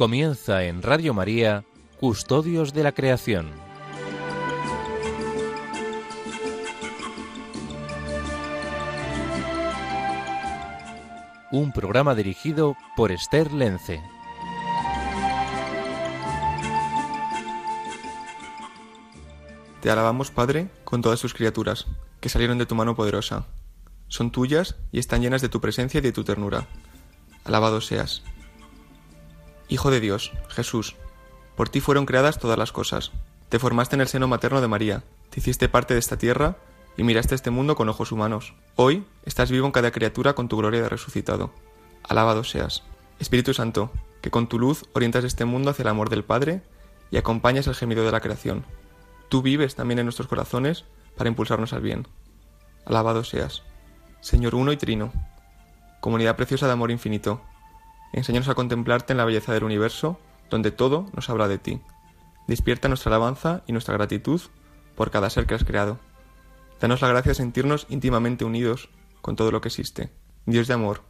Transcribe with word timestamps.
Comienza 0.00 0.64
en 0.64 0.80
Radio 0.80 1.12
María, 1.12 1.66
Custodios 1.98 2.72
de 2.72 2.82
la 2.82 2.92
Creación. 2.92 3.50
Un 11.52 11.70
programa 11.72 12.14
dirigido 12.14 12.78
por 12.96 13.12
Esther 13.12 13.52
Lence. 13.52 14.00
Te 19.82 19.90
alabamos, 19.90 20.30
Padre, 20.30 20.70
con 20.84 21.02
todas 21.02 21.20
sus 21.20 21.34
criaturas, 21.34 21.88
que 22.20 22.30
salieron 22.30 22.56
de 22.56 22.64
tu 22.64 22.74
mano 22.74 22.96
poderosa. 22.96 23.48
Son 24.08 24.30
tuyas 24.30 24.76
y 24.92 24.98
están 24.98 25.20
llenas 25.20 25.42
de 25.42 25.50
tu 25.50 25.60
presencia 25.60 25.98
y 25.98 26.00
de 26.00 26.12
tu 26.12 26.24
ternura. 26.24 26.68
Alabado 27.44 27.82
seas. 27.82 28.22
Hijo 29.70 29.92
de 29.92 30.00
Dios, 30.00 30.32
Jesús, 30.48 30.96
por 31.54 31.68
ti 31.68 31.80
fueron 31.80 32.04
creadas 32.04 32.40
todas 32.40 32.58
las 32.58 32.72
cosas. 32.72 33.12
Te 33.48 33.60
formaste 33.60 33.94
en 33.94 34.00
el 34.00 34.08
seno 34.08 34.26
materno 34.26 34.60
de 34.60 34.66
María, 34.66 35.04
te 35.30 35.38
hiciste 35.38 35.68
parte 35.68 35.94
de 35.94 36.00
esta 36.00 36.18
tierra 36.18 36.56
y 36.96 37.04
miraste 37.04 37.36
este 37.36 37.50
mundo 37.50 37.76
con 37.76 37.88
ojos 37.88 38.10
humanos. 38.10 38.52
Hoy 38.74 39.04
estás 39.24 39.52
vivo 39.52 39.66
en 39.66 39.72
cada 39.72 39.92
criatura 39.92 40.34
con 40.34 40.48
tu 40.48 40.56
gloria 40.56 40.82
de 40.82 40.88
resucitado. 40.88 41.52
Alabado 42.02 42.42
seas. 42.42 42.82
Espíritu 43.20 43.54
Santo, 43.54 43.92
que 44.22 44.32
con 44.32 44.48
tu 44.48 44.58
luz 44.58 44.86
orientas 44.92 45.22
este 45.22 45.44
mundo 45.44 45.70
hacia 45.70 45.84
el 45.84 45.88
amor 45.88 46.10
del 46.10 46.24
Padre 46.24 46.62
y 47.12 47.18
acompañas 47.18 47.68
el 47.68 47.76
gemido 47.76 48.04
de 48.04 48.10
la 48.10 48.20
creación. 48.20 48.64
Tú 49.28 49.40
vives 49.40 49.76
también 49.76 50.00
en 50.00 50.06
nuestros 50.06 50.26
corazones 50.26 50.84
para 51.16 51.30
impulsarnos 51.30 51.72
al 51.74 51.82
bien. 51.82 52.08
Alabado 52.86 53.22
seas. 53.22 53.62
Señor 54.20 54.56
uno 54.56 54.72
y 54.72 54.76
trino, 54.76 55.12
comunidad 56.00 56.34
preciosa 56.34 56.66
de 56.66 56.72
amor 56.72 56.90
infinito, 56.90 57.40
enséñanos 58.12 58.48
a 58.48 58.54
contemplarte 58.54 59.12
en 59.12 59.18
la 59.18 59.24
belleza 59.24 59.52
del 59.52 59.64
universo, 59.64 60.18
donde 60.50 60.70
todo 60.70 61.06
nos 61.14 61.30
habla 61.30 61.48
de 61.48 61.58
ti. 61.58 61.80
Despierta 62.46 62.88
nuestra 62.88 63.10
alabanza 63.10 63.62
y 63.66 63.72
nuestra 63.72 63.94
gratitud 63.94 64.40
por 64.96 65.10
cada 65.10 65.30
ser 65.30 65.46
que 65.46 65.54
has 65.54 65.64
creado. 65.64 65.98
Danos 66.80 67.00
la 67.00 67.08
gracia 67.08 67.30
de 67.30 67.36
sentirnos 67.36 67.86
íntimamente 67.88 68.44
unidos 68.44 68.90
con 69.20 69.36
todo 69.36 69.50
lo 69.50 69.60
que 69.60 69.68
existe. 69.68 70.10
Dios 70.46 70.66
de 70.66 70.74
amor, 70.74 71.02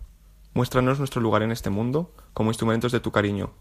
muéstranos 0.52 0.98
nuestro 0.98 1.20
lugar 1.20 1.42
en 1.42 1.52
este 1.52 1.70
mundo 1.70 2.14
como 2.34 2.50
instrumentos 2.50 2.92
de 2.92 3.00
tu 3.00 3.12
cariño, 3.12 3.52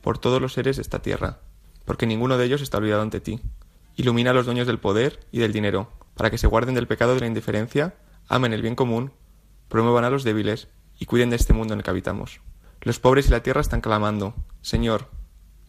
por 0.00 0.18
todos 0.18 0.40
los 0.40 0.52
seres 0.52 0.76
de 0.76 0.82
esta 0.82 1.02
tierra, 1.02 1.40
porque 1.84 2.06
ninguno 2.06 2.38
de 2.38 2.44
ellos 2.44 2.62
está 2.62 2.78
olvidado 2.78 3.02
ante 3.02 3.20
ti. 3.20 3.40
Ilumina 3.96 4.30
a 4.30 4.34
los 4.34 4.46
dueños 4.46 4.66
del 4.66 4.78
poder 4.78 5.20
y 5.32 5.38
del 5.40 5.52
dinero, 5.52 5.90
para 6.14 6.30
que 6.30 6.38
se 6.38 6.46
guarden 6.46 6.74
del 6.74 6.86
pecado 6.86 7.14
de 7.14 7.20
la 7.20 7.26
indiferencia, 7.26 7.96
amen 8.28 8.52
el 8.52 8.62
bien 8.62 8.74
común, 8.74 9.12
promuevan 9.68 10.04
a 10.04 10.10
los 10.10 10.24
débiles 10.24 10.68
y 10.98 11.06
cuiden 11.06 11.30
de 11.30 11.36
este 11.36 11.52
mundo 11.52 11.74
en 11.74 11.80
el 11.80 11.84
que 11.84 11.90
habitamos. 11.90 12.40
Los 12.80 13.00
pobres 13.00 13.28
y 13.28 13.30
la 13.30 13.42
tierra 13.42 13.60
están 13.60 13.80
clamando, 13.80 14.34
Señor, 14.60 15.08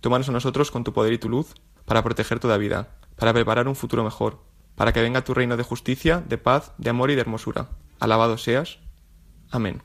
tómanos 0.02 0.30
a 0.30 0.32
nosotros 0.32 0.72
con 0.72 0.84
tu 0.84 0.94
poder 0.94 1.14
y 1.14 1.18
tu 1.18 1.30
luz 1.30 1.56
para 1.86 2.04
proteger 2.04 2.40
toda 2.40 2.58
vida, 2.58 2.96
para 3.16 3.34
preparar 3.34 3.68
un 3.68 3.76
futuro 3.76 4.04
mejor, 4.04 4.40
para 4.76 4.94
que 4.94 5.02
venga 5.02 5.24
tu 5.24 5.34
reino 5.34 5.58
de 5.58 5.64
justicia, 5.64 6.24
de 6.28 6.38
paz, 6.38 6.74
de 6.78 6.90
amor 6.90 7.12
y 7.12 7.16
de 7.16 7.22
hermosura. 7.22 7.70
Alabado 8.00 8.38
seas. 8.38 8.80
Amén. 9.52 9.82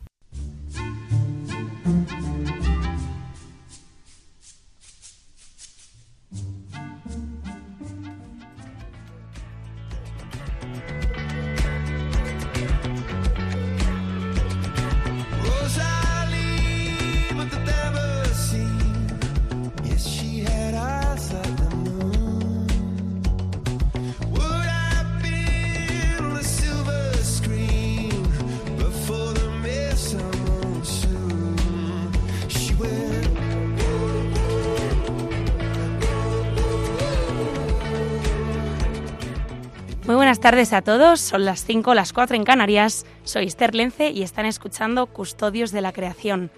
Tardes 40.44 40.74
a 40.74 40.82
todos, 40.82 41.22
son 41.22 41.46
las 41.46 41.64
5, 41.64 41.94
las 41.94 42.12
4 42.12 42.36
en 42.36 42.44
Canarias, 42.44 43.06
soy 43.24 43.46
Esther 43.46 43.74
Lence 43.74 44.10
y 44.10 44.22
están 44.22 44.44
escuchando 44.44 45.06
Custodios 45.06 45.72
de 45.72 45.80
la 45.80 45.90
Creación. 45.90 46.50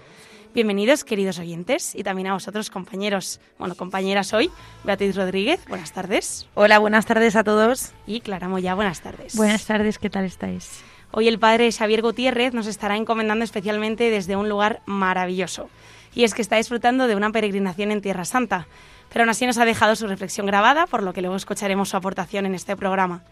Bienvenidos, 0.53 1.05
queridos 1.05 1.39
oyentes, 1.39 1.95
y 1.95 2.03
también 2.03 2.27
a 2.27 2.33
vosotros, 2.33 2.69
compañeros. 2.69 3.39
Bueno, 3.57 3.75
compañeras 3.75 4.33
hoy, 4.33 4.51
Beatriz 4.83 5.15
Rodríguez, 5.15 5.61
buenas 5.69 5.93
tardes. 5.93 6.49
Hola, 6.53 6.79
buenas 6.79 7.05
tardes 7.05 7.37
a 7.37 7.45
todos. 7.45 7.93
Y 8.05 8.19
Clara 8.19 8.49
Moya, 8.49 8.75
buenas 8.75 8.99
tardes. 8.99 9.37
Buenas 9.37 9.65
tardes, 9.65 9.99
¿qué 9.99 10.09
tal 10.09 10.25
estáis? 10.25 10.81
Hoy 11.11 11.29
el 11.29 11.39
padre 11.39 11.71
Xavier 11.71 12.01
Gutiérrez 12.01 12.53
nos 12.53 12.67
estará 12.67 12.97
encomendando 12.97 13.45
especialmente 13.45 14.09
desde 14.09 14.35
un 14.35 14.49
lugar 14.49 14.81
maravilloso, 14.85 15.69
y 16.13 16.25
es 16.25 16.33
que 16.33 16.41
está 16.41 16.57
disfrutando 16.57 17.07
de 17.07 17.15
una 17.15 17.31
peregrinación 17.31 17.91
en 17.91 18.01
Tierra 18.01 18.25
Santa, 18.25 18.67
pero 19.07 19.21
aún 19.21 19.29
así 19.29 19.45
nos 19.45 19.57
ha 19.59 19.63
dejado 19.63 19.95
su 19.95 20.07
reflexión 20.07 20.45
grabada, 20.45 20.87
por 20.87 21.03
lo 21.03 21.13
que 21.13 21.21
luego 21.21 21.37
escucharemos 21.37 21.87
su 21.87 21.95
aportación 21.95 22.45
en 22.45 22.53
este 22.53 22.75
programa. 22.75 23.23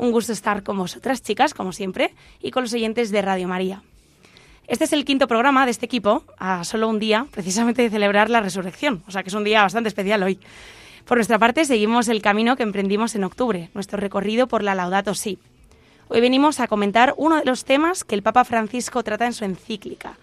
Un 0.00 0.12
gusto 0.12 0.32
estar 0.32 0.62
con 0.62 0.78
vosotras, 0.78 1.22
chicas, 1.22 1.52
como 1.52 1.72
siempre, 1.72 2.14
y 2.40 2.52
con 2.52 2.62
los 2.62 2.72
oyentes 2.72 3.10
de 3.10 3.20
Radio 3.20 3.46
María. 3.46 3.82
Este 4.66 4.84
es 4.84 4.94
el 4.94 5.04
quinto 5.04 5.28
programa 5.28 5.66
de 5.66 5.72
este 5.72 5.84
equipo, 5.84 6.24
a 6.38 6.64
solo 6.64 6.88
un 6.88 6.98
día, 6.98 7.26
precisamente 7.30 7.82
de 7.82 7.90
celebrar 7.90 8.30
la 8.30 8.40
resurrección, 8.40 9.02
o 9.06 9.10
sea 9.10 9.22
que 9.22 9.28
es 9.28 9.34
un 9.34 9.44
día 9.44 9.60
bastante 9.60 9.88
especial 9.88 10.22
hoy. 10.22 10.40
Por 11.04 11.18
nuestra 11.18 11.38
parte, 11.38 11.66
seguimos 11.66 12.08
el 12.08 12.22
camino 12.22 12.56
que 12.56 12.62
emprendimos 12.62 13.14
en 13.14 13.24
octubre, 13.24 13.68
nuestro 13.74 14.00
recorrido 14.00 14.46
por 14.46 14.62
la 14.62 14.74
Laudato 14.74 15.14
Si. 15.14 15.38
Hoy 16.08 16.22
venimos 16.22 16.60
a 16.60 16.66
comentar 16.66 17.12
uno 17.18 17.36
de 17.36 17.44
los 17.44 17.66
temas 17.66 18.02
que 18.02 18.14
el 18.14 18.22
Papa 18.22 18.46
Francisco 18.46 19.04
trata 19.04 19.26
en 19.26 19.34
su 19.34 19.44
encíclica, 19.44 20.16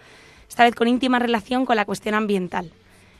esta 0.48 0.64
vez 0.64 0.74
con 0.74 0.88
íntima 0.88 1.20
relación 1.20 1.64
con 1.64 1.76
la 1.76 1.84
cuestión 1.84 2.16
ambiental. 2.16 2.72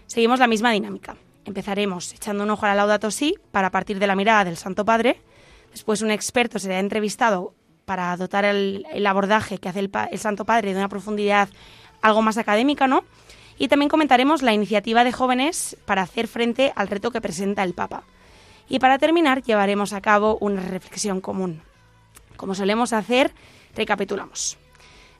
Seguimos 0.08 0.40
la 0.40 0.48
misma 0.48 0.72
dinámica. 0.72 1.14
Empezaremos 1.44 2.12
echando 2.14 2.42
un 2.42 2.50
ojo 2.50 2.66
a 2.66 2.70
la 2.70 2.74
Laudato 2.74 3.12
Si 3.12 3.36
para 3.52 3.70
partir 3.70 4.00
de 4.00 4.08
la 4.08 4.16
mirada 4.16 4.42
del 4.42 4.56
Santo 4.56 4.84
Padre, 4.84 5.20
Después 5.78 6.02
un 6.02 6.10
experto 6.10 6.58
será 6.58 6.80
entrevistado 6.80 7.54
para 7.84 8.16
dotar 8.16 8.44
el, 8.44 8.84
abordaje 9.06 9.58
que 9.58 9.68
hace 9.68 9.78
el, 9.78 9.92
el, 10.10 10.18
Santo 10.18 10.44
Padre 10.44 10.72
de 10.72 10.76
una 10.76 10.88
profundidad 10.88 11.48
algo 12.02 12.20
más 12.20 12.36
académica, 12.36 12.88
¿no? 12.88 13.04
Y 13.58 13.68
también 13.68 13.88
comentaremos 13.88 14.42
la 14.42 14.52
iniciativa 14.52 15.04
de 15.04 15.12
jóvenes 15.12 15.76
para 15.84 16.02
hacer 16.02 16.26
frente 16.26 16.72
al 16.74 16.88
reto 16.88 17.12
que 17.12 17.20
presenta 17.20 17.62
el 17.62 17.74
Papa. 17.74 18.02
Y 18.68 18.80
para 18.80 18.98
terminar, 18.98 19.44
llevaremos 19.44 19.92
a 19.92 20.00
cabo 20.00 20.36
una 20.40 20.62
reflexión 20.62 21.20
común. 21.20 21.62
Como 22.36 22.56
solemos 22.56 22.92
hacer, 22.92 23.32
recapitulamos. 23.76 24.58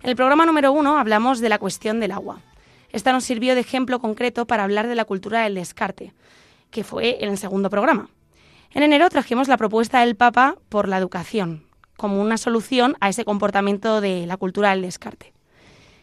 En 0.03 0.11
el 0.11 0.17
programa 0.17 0.45
número 0.45 0.73
uno 0.73 0.99
hablamos 0.99 1.39
de 1.39 1.51
la 1.51 1.61
cuestión 1.61 2.01
del 2.01 2.11
agua. 2.11 2.41
Esta 2.91 3.13
nos 3.13 3.23
sirvió 3.23 3.55
de 3.55 3.61
ejemplo 3.61 4.01
concreto 4.01 4.45
para 4.45 4.65
hablar 4.65 4.89
de 4.89 4.97
la 4.97 5.05
cultura 5.05 5.45
del 5.45 5.55
descarte, 5.55 6.15
que 6.73 6.83
fue 6.83 7.23
en 7.23 7.31
el 7.31 7.39
segundo 7.39 7.71
programa. 7.71 8.11
En 8.75 8.83
enero 8.83 9.09
trajimos 9.09 9.49
la 9.49 9.57
propuesta 9.57 10.01
del 10.01 10.15
Papa 10.15 10.57
por 10.69 10.89
la 10.89 10.99
educación, 10.99 11.65
como 11.97 12.21
una 12.21 12.37
solución 12.37 12.97
a 13.01 13.09
ese 13.09 13.25
comportamiento 13.25 14.03
de 14.03 14.27
la 14.27 14.37
cultura 14.37 14.71
del 14.71 14.83
descarte. 14.83 15.33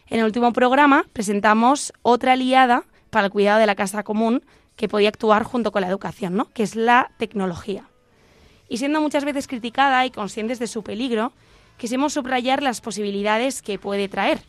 En 0.08 0.18
el 0.18 0.24
último 0.24 0.52
programa 0.52 1.06
presentamos 1.12 1.92
otra 2.02 2.32
aliada 2.32 2.82
para 3.10 3.26
el 3.26 3.32
cuidado 3.32 3.60
de 3.60 3.66
la 3.66 3.76
casa 3.76 4.02
común 4.02 4.42
que 4.74 4.88
podía 4.88 5.10
actuar 5.10 5.44
junto 5.44 5.70
con 5.70 5.82
la 5.82 5.88
educación, 5.88 6.34
¿no? 6.34 6.50
que 6.52 6.64
es 6.64 6.74
la 6.74 7.12
tecnología. 7.18 7.88
Y 8.68 8.78
siendo 8.78 9.00
muchas 9.00 9.24
veces 9.24 9.46
criticada 9.46 10.04
y 10.04 10.10
conscientes 10.10 10.58
de 10.58 10.66
su 10.66 10.82
peligro, 10.82 11.32
quisimos 11.76 12.14
subrayar 12.14 12.64
las 12.64 12.80
posibilidades 12.80 13.62
que 13.62 13.78
puede 13.78 14.08
traer. 14.08 14.40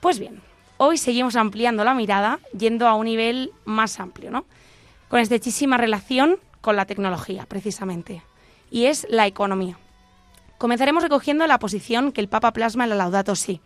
Pues 0.00 0.18
bien, 0.18 0.42
hoy 0.76 0.98
seguimos 0.98 1.34
ampliando 1.34 1.82
la 1.82 1.94
mirada, 1.94 2.40
yendo 2.56 2.86
a 2.86 2.94
un 2.94 3.06
nivel 3.06 3.52
más 3.64 4.00
amplio, 4.00 4.30
¿no? 4.30 4.44
con 5.08 5.20
estrechísima 5.20 5.78
relación 5.78 6.38
con 6.66 6.74
la 6.74 6.84
tecnología, 6.84 7.46
precisamente, 7.46 8.22
y 8.72 8.86
es 8.86 9.06
la 9.08 9.28
economía. 9.28 9.78
Comenzaremos 10.58 11.04
recogiendo 11.04 11.46
la 11.46 11.60
posición 11.60 12.10
que 12.10 12.20
el 12.20 12.26
Papa 12.26 12.52
plasma 12.52 12.82
en 12.82 12.90
la 12.90 12.96
Laudato 12.96 13.36
Si. 13.36 13.60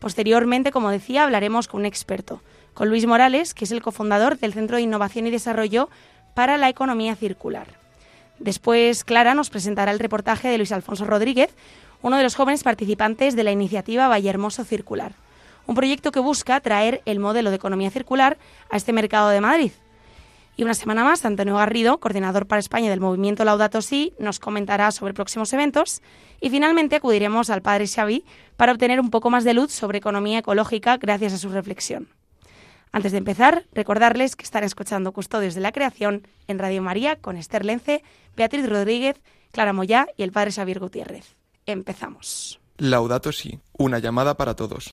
Posteriormente, 0.00 0.72
como 0.72 0.90
decía, 0.90 1.22
hablaremos 1.22 1.68
con 1.68 1.82
un 1.82 1.86
experto, 1.86 2.42
con 2.74 2.88
Luis 2.88 3.06
Morales, 3.06 3.54
que 3.54 3.66
es 3.66 3.70
el 3.70 3.80
cofundador 3.80 4.36
del 4.36 4.52
Centro 4.52 4.78
de 4.78 4.82
Innovación 4.82 5.28
y 5.28 5.30
Desarrollo 5.30 5.90
para 6.34 6.58
la 6.58 6.68
Economía 6.68 7.14
Circular. 7.14 7.68
Después, 8.40 9.04
Clara 9.04 9.34
nos 9.34 9.48
presentará 9.48 9.92
el 9.92 10.00
reportaje 10.00 10.48
de 10.48 10.58
Luis 10.58 10.72
Alfonso 10.72 11.04
Rodríguez, 11.04 11.54
uno 12.02 12.16
de 12.16 12.24
los 12.24 12.34
jóvenes 12.34 12.64
participantes 12.64 13.36
de 13.36 13.44
la 13.44 13.52
iniciativa 13.52 14.08
Vallehermoso 14.08 14.64
Circular, 14.64 15.12
un 15.68 15.76
proyecto 15.76 16.10
que 16.10 16.18
busca 16.18 16.58
traer 16.58 17.00
el 17.04 17.20
modelo 17.20 17.50
de 17.50 17.56
economía 17.56 17.92
circular 17.92 18.38
a 18.70 18.76
este 18.76 18.92
mercado 18.92 19.28
de 19.28 19.40
Madrid. 19.40 19.70
Y 20.56 20.62
una 20.62 20.74
semana 20.74 21.04
más, 21.04 21.24
Antonio 21.24 21.56
Garrido, 21.56 21.98
coordinador 21.98 22.46
para 22.46 22.60
España 22.60 22.90
del 22.90 23.00
movimiento 23.00 23.44
Laudato 23.44 23.80
Si, 23.80 24.12
nos 24.18 24.38
comentará 24.38 24.90
sobre 24.92 25.14
próximos 25.14 25.52
eventos. 25.52 26.02
Y 26.40 26.50
finalmente 26.50 26.96
acudiremos 26.96 27.50
al 27.50 27.62
padre 27.62 27.86
Xavi 27.86 28.24
para 28.56 28.72
obtener 28.72 29.00
un 29.00 29.10
poco 29.10 29.30
más 29.30 29.44
de 29.44 29.54
luz 29.54 29.72
sobre 29.72 29.98
economía 29.98 30.40
ecológica 30.40 30.96
gracias 30.98 31.32
a 31.32 31.38
su 31.38 31.48
reflexión. 31.48 32.08
Antes 32.92 33.12
de 33.12 33.18
empezar, 33.18 33.66
recordarles 33.72 34.36
que 34.36 34.44
están 34.44 34.64
escuchando 34.64 35.12
Custodios 35.12 35.54
de 35.54 35.60
la 35.60 35.72
Creación 35.72 36.26
en 36.48 36.58
Radio 36.58 36.82
María 36.82 37.16
con 37.16 37.36
Esther 37.36 37.64
Lence, 37.64 38.02
Beatriz 38.36 38.68
Rodríguez, 38.68 39.20
Clara 39.52 39.72
Moyá 39.72 40.08
y 40.16 40.24
el 40.24 40.32
Padre 40.32 40.52
Xavier 40.52 40.80
Gutiérrez. 40.80 41.36
Empezamos. 41.66 42.60
Laudato 42.78 43.30
Si, 43.30 43.60
una 43.78 43.98
llamada 43.98 44.36
para 44.36 44.56
todos. 44.56 44.90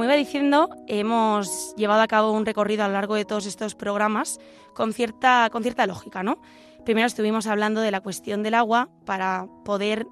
Como 0.00 0.08
iba 0.08 0.16
diciendo, 0.16 0.70
hemos 0.86 1.74
llevado 1.76 2.00
a 2.00 2.08
cabo 2.08 2.32
un 2.32 2.46
recorrido 2.46 2.84
a 2.84 2.86
lo 2.86 2.94
largo 2.94 3.16
de 3.16 3.26
todos 3.26 3.44
estos 3.44 3.74
programas 3.74 4.40
con 4.72 4.94
cierta, 4.94 5.50
con 5.52 5.62
cierta 5.62 5.86
lógica, 5.86 6.22
¿no? 6.22 6.40
Primero 6.86 7.06
estuvimos 7.06 7.46
hablando 7.46 7.82
de 7.82 7.90
la 7.90 8.00
cuestión 8.00 8.42
del 8.42 8.54
agua 8.54 8.88
para 9.04 9.46
poder 9.62 10.06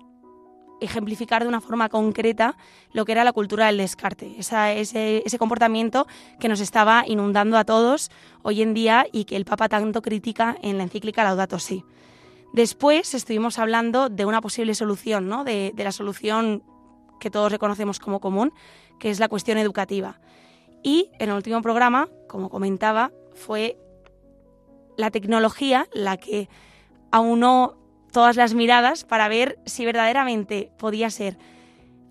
ejemplificar 0.83 1.43
de 1.43 1.49
una 1.49 1.63
forma 1.63 1.89
concreta 1.89 2.59
lo 2.93 3.07
que 3.07 3.13
era 3.13 3.25
la 3.25 3.33
cultura 3.33 3.65
del 3.65 3.79
descarte, 3.79 4.35
ese, 4.39 5.23
ese, 5.25 5.39
comportamiento 5.39 6.07
que 6.39 6.49
nos 6.49 6.61
estaba 6.61 7.05
inundando 7.07 7.57
a 7.57 7.65
todos 7.65 8.11
hoy 8.43 8.61
en 8.61 8.75
día 8.75 9.07
y 9.11 9.25
que 9.25 9.37
el 9.37 9.47
Papa 9.47 9.71
tanto 9.71 10.03
critica 10.03 10.55
en 10.61 10.77
la 10.77 10.83
encíclica 10.83 11.25
Laudato 11.25 11.59
Si. 11.59 11.83
Después 12.53 13.15
estuvimos 13.15 13.59
hablando 13.59 14.11
de 14.11 14.27
una 14.27 14.43
posible 14.43 14.75
solución, 14.75 15.31
¿no? 15.31 15.45
de, 15.45 15.73
de 15.75 15.85
la 15.85 15.93
solución 15.93 16.63
que 17.19 17.31
todos 17.31 17.51
reconocemos 17.51 17.99
como 17.99 18.21
común, 18.21 18.53
que 18.99 19.11
es 19.11 19.21
la 19.21 19.29
cuestión 19.29 19.59
educativa. 19.59 20.21
Y 20.83 21.11
en 21.19 21.31
el 21.31 21.37
último 21.37 21.63
programa, 21.63 22.09
como 22.29 22.51
comentaba, 22.51 23.13
fue 23.35 23.79
la 24.97 25.11
tecnología 25.11 25.89
la 25.93 26.17
que 26.17 26.49
aunó 27.11 27.77
todas 28.13 28.37
las 28.37 28.55
miradas 28.55 29.05
para 29.05 29.29
ver 29.29 29.59
si 29.67 29.85
verdaderamente 29.85 30.71
podía 30.79 31.11
ser 31.11 31.39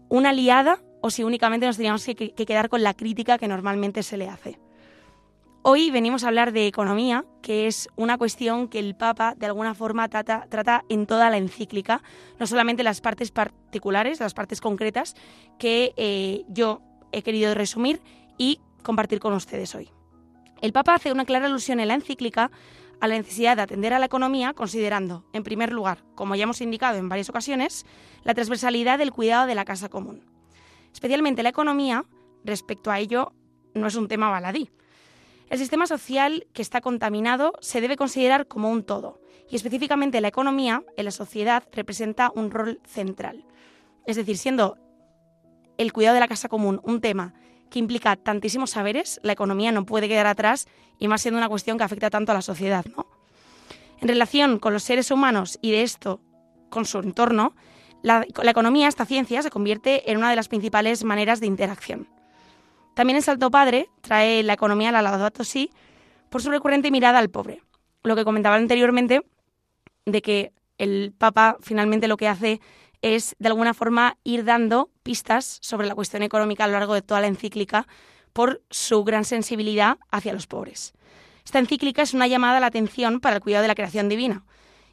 una 0.10 0.30
aliada 0.30 0.82
o 1.02 1.10
si 1.10 1.24
únicamente 1.24 1.66
nos 1.66 1.78
teníamos 1.78 2.06
que, 2.06 2.16
que, 2.16 2.46
quedar 2.46 2.70
con 2.70 2.84
la 2.84 2.94
crítica 2.94 3.38
que 3.38 3.48
normalmente 3.48 4.04
se 4.04 4.18
le 4.18 4.30
hace. 4.30 4.60
Hoy 5.70 5.92
venimos 5.92 6.24
a 6.24 6.30
hablar 6.30 6.54
de 6.54 6.66
economía, 6.66 7.26
que 7.42 7.68
es 7.68 7.90
una 7.98 8.18
cuestión 8.18 8.70
que 8.70 8.80
el 8.80 8.96
Papa 8.96 9.34
de 9.36 9.48
alguna 9.48 9.74
forma 9.74 10.08
trata, 10.08 10.86
en 10.88 11.06
toda 11.06 11.30
la 11.30 11.36
encíclica, 11.36 12.02
no 12.40 12.48
solamente 12.48 12.84
las 12.84 13.02
partes 13.02 13.32
particulares, 13.32 14.22
las 14.22 14.34
partes 14.34 14.62
concretas, 14.62 15.14
que 15.60 15.94
eh, 15.98 16.46
yo 16.48 16.82
he 17.12 17.22
querido 17.22 17.54
resumir 17.54 18.02
y 18.38 18.62
compartir 18.82 19.20
con 19.20 19.34
ustedes 19.34 19.76
hoy. 19.76 19.90
El 20.62 20.72
Papa 20.72 20.96
hace 20.96 21.12
una 21.12 21.26
clara 21.26 21.48
alusión 21.48 21.82
en 21.82 21.90
la 21.90 21.96
encíclica 21.96 22.50
a 23.02 23.08
la 23.10 23.18
necesidad 23.18 23.58
de 23.58 23.64
atender 23.64 23.92
a 23.92 24.00
la 24.00 24.06
economía 24.06 24.54
considerando, 24.54 25.26
en 25.34 25.44
primer 25.44 25.74
lugar, 25.74 26.02
como 26.16 26.36
ya 26.36 26.44
hemos 26.44 26.62
indicado 26.62 26.98
en 26.98 27.10
varias 27.10 27.28
ocasiones, 27.28 27.86
la 28.24 28.34
transversalidad 28.34 29.00
del 29.00 29.12
cuidado 29.12 29.48
de 29.48 29.56
la 29.56 29.66
casa 29.66 29.90
común. 29.90 30.24
Especialmente 30.94 31.44
la 31.44 31.50
economía, 31.50 32.06
respecto 32.46 32.90
a 32.90 33.00
ello, 33.00 33.34
no 33.74 33.88
es 33.88 33.96
un 33.96 34.08
tema 34.08 34.30
baladí. 34.30 34.70
El 35.50 35.60
sistema 35.60 35.88
social 35.88 36.46
que 36.54 36.62
está 36.62 36.82
contaminado 36.82 37.54
se 37.62 37.80
debe 37.80 37.96
considerar 37.96 38.48
como 38.48 38.70
un 38.70 38.84
todo, 38.84 39.22
y 39.50 39.56
específicamente 39.56 40.20
la 40.20 40.28
economía 40.28 40.84
en 40.98 41.06
la 41.06 41.12
sociedad 41.12 41.64
representa 41.72 42.32
un 42.36 42.52
rol 42.52 42.82
central. 42.86 43.46
Es 44.06 44.18
decir, 44.18 44.38
siendo 44.38 44.78
el 45.78 45.94
cuidado 45.94 46.16
de 46.16 46.20
la 46.20 46.28
casa 46.28 46.50
común 46.50 46.82
un 46.84 47.00
tema 47.00 47.34
que 47.70 47.80
implica 47.80 48.16
tantísimos 48.16 48.72
saberes, 48.72 49.20
la 49.24 49.34
economía 49.34 49.72
no 49.72 49.86
puede 49.86 50.10
quedar 50.10 50.28
atrás 50.28 50.68
y 51.00 51.08
más 51.08 51.22
siendo 51.22 51.38
una 51.38 51.50
cuestión 51.50 51.78
que 51.78 51.84
afecta 51.84 52.10
tanto 52.10 52.32
a 52.32 52.36
la 52.36 52.42
sociedad. 52.42 52.86
¿no? 52.96 53.08
En 54.02 54.08
relación 54.08 54.60
con 54.60 54.74
los 54.74 54.84
seres 54.84 55.12
humanos 55.12 55.60
y 55.62 55.72
de 55.72 55.84
esto 55.84 56.22
con 56.70 56.86
su 56.86 57.00
entorno, 57.00 57.56
la, 58.04 58.26
la 58.44 58.52
economía, 58.52 58.88
esta 58.88 59.06
ciencia, 59.06 59.42
se 59.42 59.50
convierte 59.50 60.12
en 60.12 60.18
una 60.18 60.30
de 60.30 60.36
las 60.36 60.48
principales 60.50 61.04
maneras 61.04 61.40
de 61.40 61.48
interacción. 61.48 62.08
También 62.98 63.18
el 63.18 63.24
Salto 63.24 63.52
Padre 63.52 63.92
trae 64.02 64.42
la 64.42 64.54
economía 64.54 64.90
a 64.90 64.92
la 64.92 65.04
Laudato 65.04 65.44
Si 65.44 65.70
por 66.32 66.42
su 66.42 66.50
recurrente 66.50 66.90
mirada 66.90 67.20
al 67.20 67.30
pobre. 67.30 67.62
Lo 68.02 68.16
que 68.16 68.24
comentaba 68.24 68.56
anteriormente 68.56 69.22
de 70.08 70.24
que 70.24 70.52
el 70.80 71.14
Papa 71.16 71.58
finalmente 71.62 72.08
lo 72.08 72.18
que 72.18 72.28
hace 72.28 72.60
es 73.04 73.36
de 73.38 73.50
alguna 73.50 73.76
forma 73.76 74.18
ir 74.24 74.46
dando 74.46 74.90
pistas 75.04 75.60
sobre 75.62 75.86
la 75.86 75.94
cuestión 75.94 76.24
económica 76.24 76.64
a 76.64 76.68
lo 76.68 76.74
largo 76.74 76.96
de 76.96 77.04
toda 77.04 77.22
la 77.22 77.28
encíclica 77.28 77.88
por 78.34 78.64
su 78.72 79.04
gran 79.04 79.26
sensibilidad 79.26 80.00
hacia 80.10 80.34
los 80.34 80.48
pobres. 80.48 80.94
Esta 81.46 81.60
encíclica 81.60 82.02
es 82.02 82.16
una 82.16 82.26
llamada 82.26 82.58
a 82.58 82.62
la 82.62 82.66
atención 82.66 83.20
para 83.20 83.36
el 83.36 83.44
cuidado 83.44 83.62
de 83.62 83.68
la 83.68 83.76
creación 83.76 84.10
divina 84.10 84.44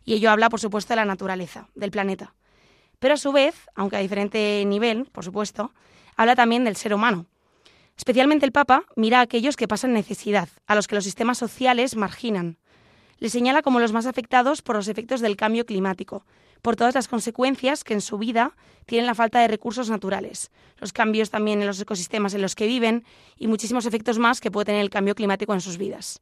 y 0.05 0.13
ello 0.13 0.31
habla, 0.31 0.51
por 0.51 0.61
supuesto, 0.61 0.93
de 0.93 0.97
la 0.97 1.07
naturaleza, 1.07 1.71
del 1.75 1.91
planeta. 1.91 2.35
Pero 2.99 3.15
a 3.15 3.17
su 3.17 3.33
vez, 3.33 3.55
aunque 3.75 3.97
a 3.97 4.01
diferente 4.01 4.63
nivel, 4.67 5.07
por 5.07 5.25
supuesto, 5.25 5.73
habla 6.17 6.37
también 6.37 6.65
del 6.65 6.77
ser 6.77 6.93
humano, 6.93 7.25
Especialmente 7.97 8.45
el 8.45 8.53
Papa 8.53 8.85
mira 8.97 9.21
a 9.21 9.23
aquellos 9.23 9.57
que 9.57 9.69
pasan 9.69 9.93
necesidad, 9.93 10.49
a 10.67 10.75
los 10.75 10.87
que 10.87 10.95
los 10.95 11.05
sistemas 11.05 11.39
sociales 11.39 11.97
marginan. 11.97 12.59
Les 13.19 13.33
señala 13.33 13.63
como 13.63 13.81
los 13.81 13.93
más 13.93 14.07
afectados 14.07 14.63
por 14.63 14.77
los 14.77 14.89
efectos 14.89 15.21
del 15.21 15.37
cambio 15.37 15.65
climático, 15.65 16.27
por 16.61 16.77
todas 16.77 16.95
las 16.95 17.09
consecuencias 17.09 17.85
que 17.85 17.95
en 17.95 18.01
su 18.01 18.19
vida 18.19 18.57
tienen 18.87 19.07
la 19.07 19.15
falta 19.15 19.41
de 19.41 19.49
recursos 19.49 19.91
naturales, 19.91 20.51
los 20.79 20.93
cambios 20.93 21.31
también 21.31 21.61
en 21.61 21.67
los 21.67 21.81
ecosistemas 21.81 22.35
en 22.35 22.43
los 22.43 22.55
que 22.55 22.67
viven 22.67 23.05
y 23.37 23.47
muchísimos 23.47 23.87
efectos 23.87 24.19
más 24.19 24.41
que 24.41 24.51
puede 24.51 24.67
tener 24.67 24.81
el 24.81 24.91
cambio 24.91 25.15
climático 25.15 25.55
en 25.55 25.61
sus 25.61 25.79
vidas. 25.79 26.21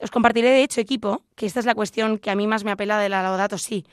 Os 0.00 0.10
compartiré 0.10 0.50
de 0.50 0.62
hecho, 0.62 0.80
equipo, 0.80 1.22
que 1.34 1.46
esta 1.46 1.60
es 1.60 1.66
la 1.66 1.74
cuestión 1.74 2.18
que 2.18 2.30
a 2.30 2.36
mí 2.36 2.46
más 2.46 2.64
me 2.64 2.70
apela 2.70 2.98
de 2.98 3.08
la 3.08 3.22
Laudato 3.22 3.58
Si. 3.58 3.84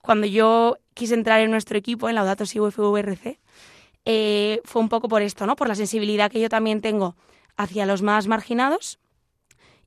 Cuando 0.00 0.26
yo 0.26 0.78
quise 0.94 1.14
entrar 1.14 1.40
en 1.40 1.50
nuestro 1.50 1.76
equipo, 1.76 2.08
en 2.08 2.14
Laudato 2.14 2.46
Si 2.46 2.60
UFVRC, 2.60 3.40
eh, 4.12 4.60
fue 4.64 4.82
un 4.82 4.88
poco 4.88 5.06
por 5.06 5.22
esto, 5.22 5.46
¿no? 5.46 5.54
Por 5.54 5.68
la 5.68 5.76
sensibilidad 5.76 6.32
que 6.32 6.40
yo 6.40 6.48
también 6.48 6.80
tengo 6.80 7.14
hacia 7.56 7.86
los 7.86 8.02
más 8.02 8.26
marginados 8.26 8.98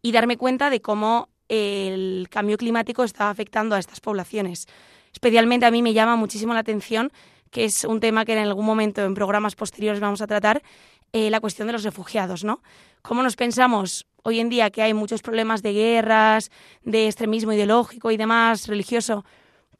y 0.01 0.13
darme 0.13 0.37
cuenta 0.37 0.69
de 0.69 0.81
cómo 0.81 1.27
el 1.49 2.27
cambio 2.29 2.55
climático 2.55 3.03
está 3.03 3.29
afectando 3.29 3.75
a 3.75 3.79
estas 3.79 3.99
poblaciones. 3.99 4.67
Especialmente 5.11 5.65
a 5.65 5.71
mí 5.71 5.81
me 5.81 5.91
llama 5.91 6.15
muchísimo 6.15 6.53
la 6.53 6.61
atención, 6.61 7.11
que 7.51 7.65
es 7.65 7.83
un 7.83 7.99
tema 7.99 8.23
que 8.23 8.31
en 8.31 8.39
algún 8.39 8.65
momento 8.65 9.03
en 9.03 9.13
programas 9.13 9.55
posteriores 9.55 9.99
vamos 9.99 10.21
a 10.21 10.27
tratar, 10.27 10.63
eh, 11.11 11.29
la 11.29 11.41
cuestión 11.41 11.67
de 11.67 11.73
los 11.73 11.83
refugiados, 11.83 12.45
¿no? 12.45 12.63
¿Cómo 13.01 13.23
nos 13.23 13.35
pensamos 13.35 14.07
hoy 14.23 14.39
en 14.39 14.47
día 14.47 14.69
que 14.69 14.83
hay 14.83 14.93
muchos 14.93 15.21
problemas 15.21 15.61
de 15.61 15.73
guerras, 15.73 16.49
de 16.83 17.07
extremismo 17.07 17.51
ideológico 17.51 18.09
y 18.09 18.15
demás 18.15 18.67
religioso, 18.67 19.25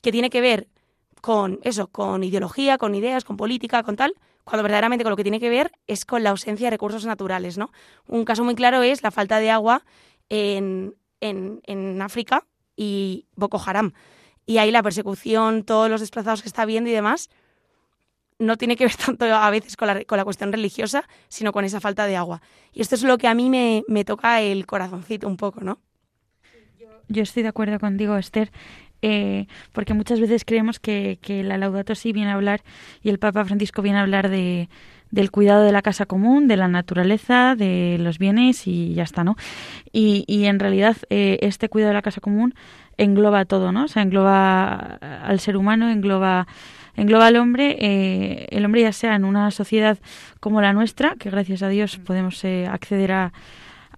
que 0.02 0.12
tiene 0.12 0.30
que 0.30 0.42
ver 0.42 0.68
con 1.22 1.62
eso, 1.64 1.88
con 1.88 2.26
ideología, 2.26 2.78
con 2.78 2.94
ideas, 2.94 3.24
con 3.24 3.38
política, 3.38 3.84
con 3.84 3.96
tal, 3.96 4.14
cuando 4.44 4.64
verdaderamente 4.64 5.04
con 5.04 5.12
lo 5.12 5.18
que 5.18 5.24
tiene 5.24 5.40
que 5.40 5.50
ver 5.50 5.72
es 5.88 6.06
con 6.06 6.24
la 6.24 6.32
ausencia 6.32 6.68
de 6.68 6.72
recursos 6.72 7.06
naturales, 7.06 7.58
¿no? 7.58 7.72
Un 8.08 8.26
caso 8.26 8.44
muy 8.44 8.56
claro 8.56 8.84
es 8.84 9.04
la 9.04 9.12
falta 9.12 9.40
de 9.40 9.52
agua 9.52 9.86
en, 10.30 10.96
en, 11.22 11.62
en 11.66 12.02
África 12.02 12.46
y 12.76 13.28
Boko 13.36 13.62
Haram. 13.66 13.94
Y 14.46 14.58
ahí 14.58 14.72
la 14.72 14.84
persecución, 14.84 15.64
todos 15.64 15.90
los 15.90 16.02
desplazados 16.02 16.42
que 16.42 16.50
está 16.50 16.66
viendo 16.66 16.90
y 16.90 16.94
demás, 16.94 17.30
no 18.40 18.58
tiene 18.58 18.76
que 18.76 18.86
ver 18.86 18.96
tanto 19.06 19.26
a 19.26 19.50
veces 19.50 19.78
con 19.78 19.88
la, 19.88 20.04
con 20.04 20.18
la, 20.18 20.26
cuestión 20.26 20.52
religiosa, 20.52 21.08
sino 21.30 21.52
con 21.52 21.66
esa 21.66 21.80
falta 21.80 22.06
de 22.06 22.16
agua. 22.16 22.42
Y 22.74 22.82
esto 22.82 22.96
es 22.96 23.04
lo 23.04 23.18
que 23.18 23.28
a 23.28 23.34
mí 23.34 23.50
me, 23.50 23.84
me 23.88 24.06
toca 24.06 24.42
el 24.42 24.66
corazoncito 24.66 25.28
un 25.28 25.38
poco, 25.38 25.62
¿no? 25.62 25.80
Yo 27.10 27.22
estoy 27.22 27.44
de 27.44 27.50
acuerdo 27.50 27.80
contigo, 27.80 28.18
Esther. 28.18 28.52
Eh, 29.06 29.48
porque 29.74 29.94
muchas 29.94 30.22
veces 30.22 30.46
creemos 30.46 30.80
que, 30.80 31.20
que, 31.22 31.44
la 31.44 31.58
Laudato 31.58 31.94
Si 31.94 32.14
viene 32.14 32.32
a 32.32 32.36
hablar 32.36 32.62
y 33.04 33.10
el 33.10 33.20
Papa 33.20 33.44
Francisco 33.44 33.82
viene 33.82 34.00
a 34.00 34.02
hablar 34.02 34.30
de, 34.30 34.70
del 35.12 35.30
cuidado 35.30 35.62
de 35.64 35.74
la 35.74 35.82
casa 35.82 36.06
común, 36.06 36.48
de 36.48 36.56
la 36.56 36.70
naturaleza, 36.70 37.56
de 37.56 37.98
los 38.00 38.18
bienes 38.18 38.66
y 38.66 38.94
ya 38.94 39.04
está, 39.04 39.26
¿no? 39.26 39.36
Y, 39.92 40.24
y 40.26 40.46
en 40.46 40.58
realidad 40.58 40.96
eh, 41.10 41.38
este 41.42 41.68
cuidado 41.68 41.90
de 41.90 41.96
la 41.96 42.02
casa 42.02 42.22
común 42.22 42.56
engloba 42.96 43.44
todo, 43.44 43.74
¿no? 43.74 43.84
O 43.84 43.88
sea, 43.90 44.04
engloba 44.04 44.98
al 45.02 45.40
ser 45.42 45.58
humano, 45.58 45.92
engloba 45.92 46.48
engloba 46.96 47.28
al 47.28 47.36
hombre, 47.36 47.76
eh, 47.80 48.48
el 48.52 48.64
hombre 48.66 48.82
ya 48.82 48.94
sea 48.94 49.16
en 49.16 49.26
una 49.26 49.52
sociedad 49.52 49.98
como 50.40 50.62
la 50.62 50.72
nuestra, 50.74 51.16
que 51.20 51.30
gracias 51.30 51.62
a 51.64 51.68
Dios 51.68 51.98
podemos 51.98 52.44
eh, 52.46 52.68
acceder 52.68 53.12
a, 53.12 53.34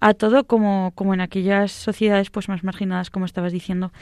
a 0.00 0.14
todo 0.14 0.44
como, 0.44 0.92
como 0.94 1.14
en 1.14 1.20
aquellas 1.20 1.72
sociedades 1.72 2.30
pues 2.30 2.48
más 2.48 2.64
marginadas 2.64 3.10
como 3.10 3.24
estabas 3.26 3.52
diciendo. 3.52 3.92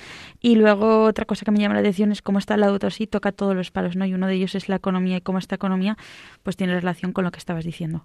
Y 0.41 0.57
luego 0.57 1.05
otra 1.05 1.25
cosa 1.25 1.45
que 1.45 1.51
me 1.51 1.59
llama 1.59 1.75
la 1.75 1.81
atención 1.81 2.13
es 2.13 2.23
cómo 2.23 2.39
está 2.39 2.55
el 2.55 2.63
auto 2.63 2.87
así 2.87 3.07
toca 3.07 3.33
todos 3.33 3.55
los 3.55 3.71
palos 3.71 3.97
no 3.97 4.07
y 4.07 4.15
uno 4.15 4.27
de 4.27 4.35
ellos 4.35 4.55
es 4.55 4.69
la 4.69 4.77
economía 4.77 5.17
y 5.17 5.21
cómo 5.21 5.39
esta 5.39 5.55
economía 5.55 5.97
pues 6.43 6.57
tiene 6.57 6.75
relación 6.75 7.13
con 7.13 7.25
lo 7.25 7.31
que 7.31 7.39
estabas 7.39 7.65
diciendo. 7.65 8.05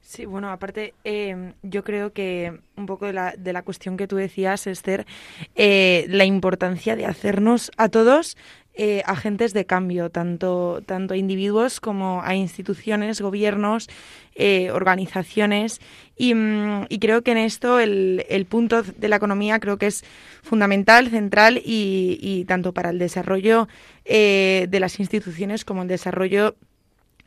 Sí, 0.00 0.24
bueno, 0.24 0.50
aparte, 0.50 0.94
eh, 1.04 1.52
yo 1.62 1.84
creo 1.84 2.12
que 2.12 2.58
un 2.76 2.86
poco 2.86 3.06
de 3.06 3.12
la, 3.12 3.34
de 3.36 3.52
la 3.52 3.62
cuestión 3.62 3.96
que 3.96 4.08
tú 4.08 4.16
decías, 4.16 4.66
Esther, 4.66 5.06
eh, 5.54 6.06
la 6.08 6.24
importancia 6.24 6.96
de 6.96 7.06
hacernos 7.06 7.70
a 7.76 7.88
todos 7.88 8.36
eh, 8.74 9.02
agentes 9.04 9.52
de 9.52 9.66
cambio, 9.66 10.10
tanto, 10.10 10.80
tanto 10.86 11.14
a 11.14 11.16
individuos 11.16 11.80
como 11.80 12.22
a 12.22 12.34
instituciones, 12.34 13.20
gobiernos, 13.20 13.88
eh, 14.36 14.70
organizaciones. 14.70 15.80
Mm, 16.18 16.82
y, 16.88 16.98
creo 16.98 17.22
que 17.22 17.32
en 17.32 17.38
esto 17.38 17.80
el, 17.80 18.24
el, 18.28 18.46
punto 18.46 18.82
de 18.82 19.08
la 19.08 19.16
economía 19.16 19.58
creo 19.58 19.76
que 19.76 19.86
es 19.86 20.04
fundamental, 20.42 21.08
central 21.08 21.60
y, 21.64 22.44
tanto 22.46 22.72
para 22.72 22.90
el 22.90 22.98
desarrollo 22.98 23.68
eh, 24.04 24.66
de 24.70 24.80
las 24.80 25.00
instituciones 25.00 25.64
como 25.64 25.82
el 25.82 25.88
desarrollo 25.88 26.54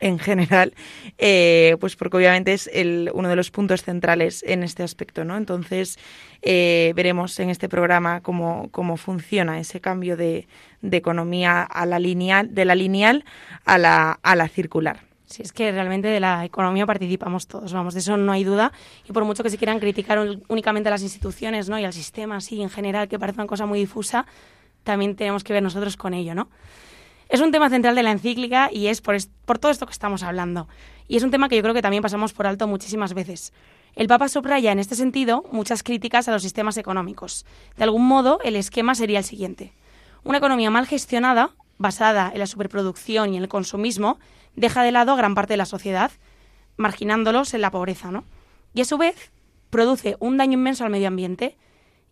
en 0.00 0.18
general, 0.18 0.74
eh, 1.18 1.76
pues 1.80 1.96
porque 1.96 2.16
obviamente 2.16 2.52
es 2.52 2.68
el, 2.72 3.10
uno 3.14 3.28
de 3.28 3.36
los 3.36 3.50
puntos 3.50 3.82
centrales 3.82 4.42
en 4.46 4.62
este 4.62 4.82
aspecto, 4.82 5.24
¿no? 5.24 5.36
Entonces 5.36 5.98
eh, 6.42 6.92
veremos 6.94 7.38
en 7.40 7.50
este 7.50 7.68
programa 7.68 8.20
cómo, 8.20 8.68
cómo 8.70 8.96
funciona 8.96 9.60
ese 9.60 9.80
cambio 9.80 10.16
de, 10.16 10.46
de, 10.82 10.96
economía 10.96 11.62
a 11.62 11.86
la 11.86 11.98
lineal, 11.98 12.54
de 12.54 12.64
la 12.64 12.74
lineal 12.74 13.24
a 13.64 13.78
la, 13.78 14.18
a 14.22 14.36
la 14.36 14.48
circular. 14.48 15.00
Sí, 15.26 15.42
es 15.42 15.52
que 15.52 15.72
realmente 15.72 16.08
de 16.08 16.20
la 16.20 16.44
economía 16.44 16.86
participamos 16.86 17.46
todos, 17.46 17.72
vamos, 17.72 17.94
de 17.94 18.00
eso 18.00 18.16
no 18.16 18.30
hay 18.30 18.44
duda. 18.44 18.72
Y 19.08 19.12
por 19.12 19.24
mucho 19.24 19.42
que 19.42 19.50
se 19.50 19.58
quieran 19.58 19.80
criticar 19.80 20.18
únicamente 20.48 20.88
a 20.88 20.92
las 20.92 21.02
instituciones 21.02 21.68
¿no? 21.68 21.78
y 21.78 21.84
al 21.84 21.92
sistema 21.92 22.36
así 22.36 22.62
en 22.62 22.70
general, 22.70 23.08
que 23.08 23.18
parece 23.18 23.40
una 23.40 23.48
cosa 23.48 23.66
muy 23.66 23.78
difusa, 23.78 24.26
también 24.84 25.16
tenemos 25.16 25.42
que 25.42 25.52
ver 25.52 25.62
nosotros 25.62 25.96
con 25.96 26.14
ello, 26.14 26.34
¿no? 26.34 26.48
Es 27.28 27.40
un 27.40 27.52
tema 27.52 27.70
central 27.70 27.94
de 27.94 28.02
la 28.02 28.10
encíclica 28.10 28.70
y 28.72 28.88
es 28.88 29.00
por, 29.00 29.18
todo 29.58 29.72
esto 29.72 29.86
que 29.86 29.92
estamos 29.92 30.22
hablando. 30.22 30.68
Y 31.08 31.16
es 31.16 31.22
un 31.22 31.30
tema 31.30 31.48
que 31.48 31.56
yo 31.56 31.62
creo 31.62 31.74
que 31.74 31.82
también 31.82 32.02
pasamos 32.02 32.32
por 32.32 32.46
alto 32.46 32.66
muchísimas 32.66 33.14
veces. 33.14 33.52
El 33.94 34.08
Papa 34.08 34.28
subraya 34.28 34.72
en 34.72 34.78
este 34.78 34.94
sentido 34.94 35.44
muchas 35.50 35.82
críticas 35.82 36.28
a 36.28 36.32
los 36.32 36.42
sistemas 36.42 36.76
económicos. 36.76 37.46
De 37.76 37.84
algún 37.84 38.06
modo, 38.06 38.40
el 38.44 38.56
esquema 38.56 38.94
sería 38.94 39.18
el 39.18 39.24
siguiente. 39.24 39.72
Una 40.22 40.38
economía 40.38 40.70
mal 40.70 40.86
gestionada, 40.86 41.50
basada 41.78 42.30
en 42.32 42.40
la 42.40 42.46
superproducción 42.46 43.32
y 43.32 43.36
en 43.36 43.42
el 43.42 43.48
consumismo, 43.48 44.18
deja 44.56 44.82
de 44.82 44.92
lado 44.92 45.12
a 45.12 45.16
gran 45.16 45.34
parte 45.34 45.54
de 45.54 45.58
la 45.58 45.66
sociedad, 45.66 46.10
marginándolos 46.76 47.54
en 47.54 47.60
la 47.60 47.70
pobreza, 47.70 48.10
¿no? 48.10 48.24
Y 48.74 48.80
a 48.80 48.84
su 48.84 48.98
vez, 48.98 49.32
produce 49.70 50.16
un 50.18 50.36
daño 50.36 50.54
inmenso 50.54 50.84
al 50.84 50.90
medio 50.90 51.08
ambiente. 51.08 51.56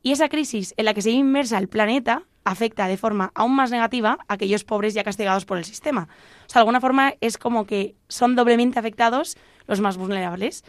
Y 0.02 0.12
esa 0.12 0.28
crisis 0.28 0.74
en 0.76 0.84
la 0.84 0.94
que 0.94 1.02
se 1.02 1.10
inmersa 1.10 1.58
el 1.58 1.68
planeta 1.68 2.24
afecta 2.44 2.88
de 2.88 2.96
forma 2.96 3.32
aún 3.34 3.54
más 3.54 3.70
negativa 3.70 4.18
a 4.28 4.34
aquellos 4.34 4.64
pobres 4.64 4.94
ya 4.94 5.04
castigados 5.04 5.44
por 5.44 5.58
el 5.58 5.64
sistema. 5.64 6.08
O 6.46 6.48
sea, 6.48 6.60
de 6.60 6.60
alguna 6.60 6.80
forma 6.80 7.14
es 7.20 7.38
como 7.38 7.66
que 7.66 7.94
son 8.08 8.36
doblemente 8.36 8.78
afectados 8.78 9.36
los 9.66 9.80
más 9.80 9.96
vulnerables. 9.96 10.64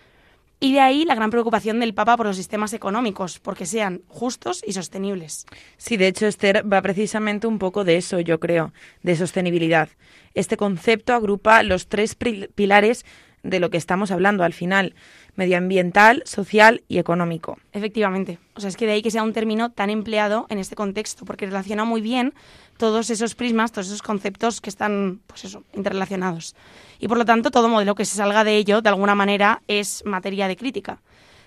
Y 0.60 0.72
de 0.72 0.80
ahí 0.80 1.04
la 1.04 1.16
gran 1.16 1.30
preocupación 1.30 1.82
del 1.82 1.94
Papa 1.94 2.16
por 2.16 2.26
los 2.26 2.38
sistemas 2.38 2.72
económicos, 2.72 3.40
porque 3.40 3.66
sean 3.66 4.02
justos 4.08 4.64
y 4.66 4.72
sostenibles. 4.72 5.46
Sí, 5.76 5.98
de 5.98 6.08
hecho, 6.08 6.26
Esther 6.26 6.64
va 6.72 6.82
precisamente 6.82 7.48
un 7.48 7.60
poco 7.60 7.84
de 7.84 7.98
eso, 7.98 8.22
yo 8.22 8.40
creo, 8.40 8.72
de 9.02 9.18
sostenibilidad. 9.18 9.90
Este 10.36 10.56
concepto 10.56 11.14
agrupa 11.14 11.64
los 11.64 11.90
tres 11.90 12.16
pilares 12.16 13.04
de 13.44 13.60
lo 13.60 13.70
que 13.70 13.78
estamos 13.78 14.10
hablando 14.12 14.46
al 14.46 14.54
final 14.54 14.96
medioambiental, 15.36 16.24
social 16.26 16.84
y 16.88 17.00
económico. 17.00 17.58
Efectivamente. 17.72 18.40
O 18.56 18.62
sea, 18.62 18.70
es 18.70 18.78
que 18.78 18.86
de 18.86 18.94
ahí 18.94 19.02
que 19.02 19.12
sea 19.12 19.24
un 19.24 19.34
término 19.34 19.72
tan 19.72 19.90
empleado 19.90 20.46
en 20.50 20.60
este 20.60 20.76
contexto, 20.76 21.26
porque 21.26 21.46
relaciona 21.46 21.86
muy 21.86 22.02
bien 22.02 22.34
todos 22.78 23.10
esos 23.10 23.36
prismas, 23.36 23.72
todos 23.72 23.88
esos 23.88 24.02
conceptos 24.02 24.62
que 24.62 24.70
están, 24.70 25.22
pues 25.28 25.46
eso, 25.46 25.64
interrelacionados. 25.74 26.56
Y 27.00 27.08
por 27.08 27.18
lo 27.18 27.26
tanto, 27.26 27.52
todo 27.52 27.70
modelo 27.70 27.96
que 27.96 28.06
se 28.06 28.18
salga 28.18 28.44
de 28.44 28.58
ello, 28.58 28.82
de 28.82 28.90
alguna 28.90 29.16
manera, 29.16 29.62
es 29.68 30.04
materia 30.06 30.48
de 30.48 30.56
crítica. 30.56 31.02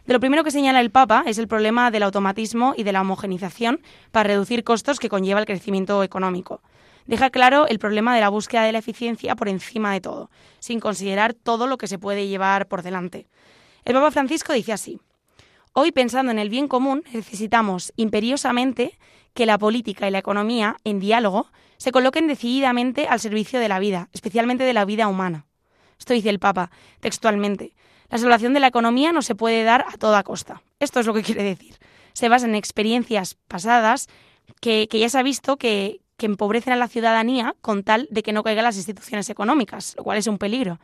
De 0.06 0.12
lo 0.12 0.20
primero 0.20 0.44
que 0.44 0.52
señala 0.52 0.80
el 0.80 0.90
Papa 0.90 1.24
es 1.26 1.38
el 1.38 1.48
problema 1.48 1.90
del 1.90 2.04
automatismo 2.04 2.74
y 2.76 2.84
de 2.84 2.92
la 2.92 3.00
homogenización 3.00 3.80
para 4.12 4.28
reducir 4.28 4.62
costos 4.62 5.00
que 5.00 5.08
conlleva 5.08 5.40
el 5.40 5.46
crecimiento 5.46 6.02
económico. 6.04 6.60
Deja 7.06 7.30
claro 7.30 7.66
el 7.66 7.78
problema 7.78 8.14
de 8.14 8.20
la 8.20 8.28
búsqueda 8.28 8.64
de 8.64 8.72
la 8.72 8.78
eficiencia 8.78 9.36
por 9.36 9.48
encima 9.48 9.92
de 9.92 10.00
todo, 10.00 10.30
sin 10.58 10.80
considerar 10.80 11.34
todo 11.34 11.66
lo 11.66 11.76
que 11.76 11.86
se 11.86 11.98
puede 11.98 12.28
llevar 12.28 12.66
por 12.66 12.82
delante. 12.82 13.26
El 13.86 13.94
Papa 13.94 14.10
Francisco 14.10 14.52
dice 14.52 14.72
así, 14.72 14.98
Hoy, 15.72 15.92
pensando 15.92 16.32
en 16.32 16.40
el 16.40 16.50
bien 16.50 16.66
común, 16.66 17.04
necesitamos 17.12 17.92
imperiosamente 17.94 18.98
que 19.32 19.46
la 19.46 19.58
política 19.58 20.08
y 20.08 20.10
la 20.10 20.18
economía, 20.18 20.76
en 20.82 20.98
diálogo, 20.98 21.52
se 21.76 21.92
coloquen 21.92 22.26
decididamente 22.26 23.06
al 23.06 23.20
servicio 23.20 23.60
de 23.60 23.68
la 23.68 23.78
vida, 23.78 24.08
especialmente 24.12 24.64
de 24.64 24.72
la 24.72 24.84
vida 24.84 25.06
humana. 25.06 25.46
Esto 26.00 26.14
dice 26.14 26.30
el 26.30 26.40
Papa 26.40 26.72
textualmente. 26.98 27.74
La 28.10 28.18
salvación 28.18 28.54
de 28.54 28.60
la 28.60 28.66
economía 28.66 29.12
no 29.12 29.22
se 29.22 29.36
puede 29.36 29.62
dar 29.62 29.84
a 29.88 29.96
toda 29.98 30.24
costa. 30.24 30.62
Esto 30.80 30.98
es 30.98 31.06
lo 31.06 31.14
que 31.14 31.22
quiere 31.22 31.44
decir. 31.44 31.76
Se 32.12 32.28
basa 32.28 32.46
en 32.46 32.56
experiencias 32.56 33.36
pasadas 33.46 34.08
que, 34.60 34.88
ya 34.90 35.08
se 35.08 35.18
ha 35.18 35.22
visto 35.22 35.58
que, 35.58 36.00
que 36.16 36.26
empobrecen 36.26 36.72
a 36.72 36.76
la 36.76 36.88
ciudadanía 36.88 37.54
con 37.60 37.84
tal 37.84 38.08
de 38.10 38.24
que 38.24 38.32
no 38.32 38.42
caigan 38.42 38.64
las 38.64 38.78
instituciones 38.78 39.30
económicas, 39.30 39.94
lo 39.96 40.02
cual 40.02 40.18
es 40.18 40.26
un 40.26 40.38
peligro. 40.38 40.80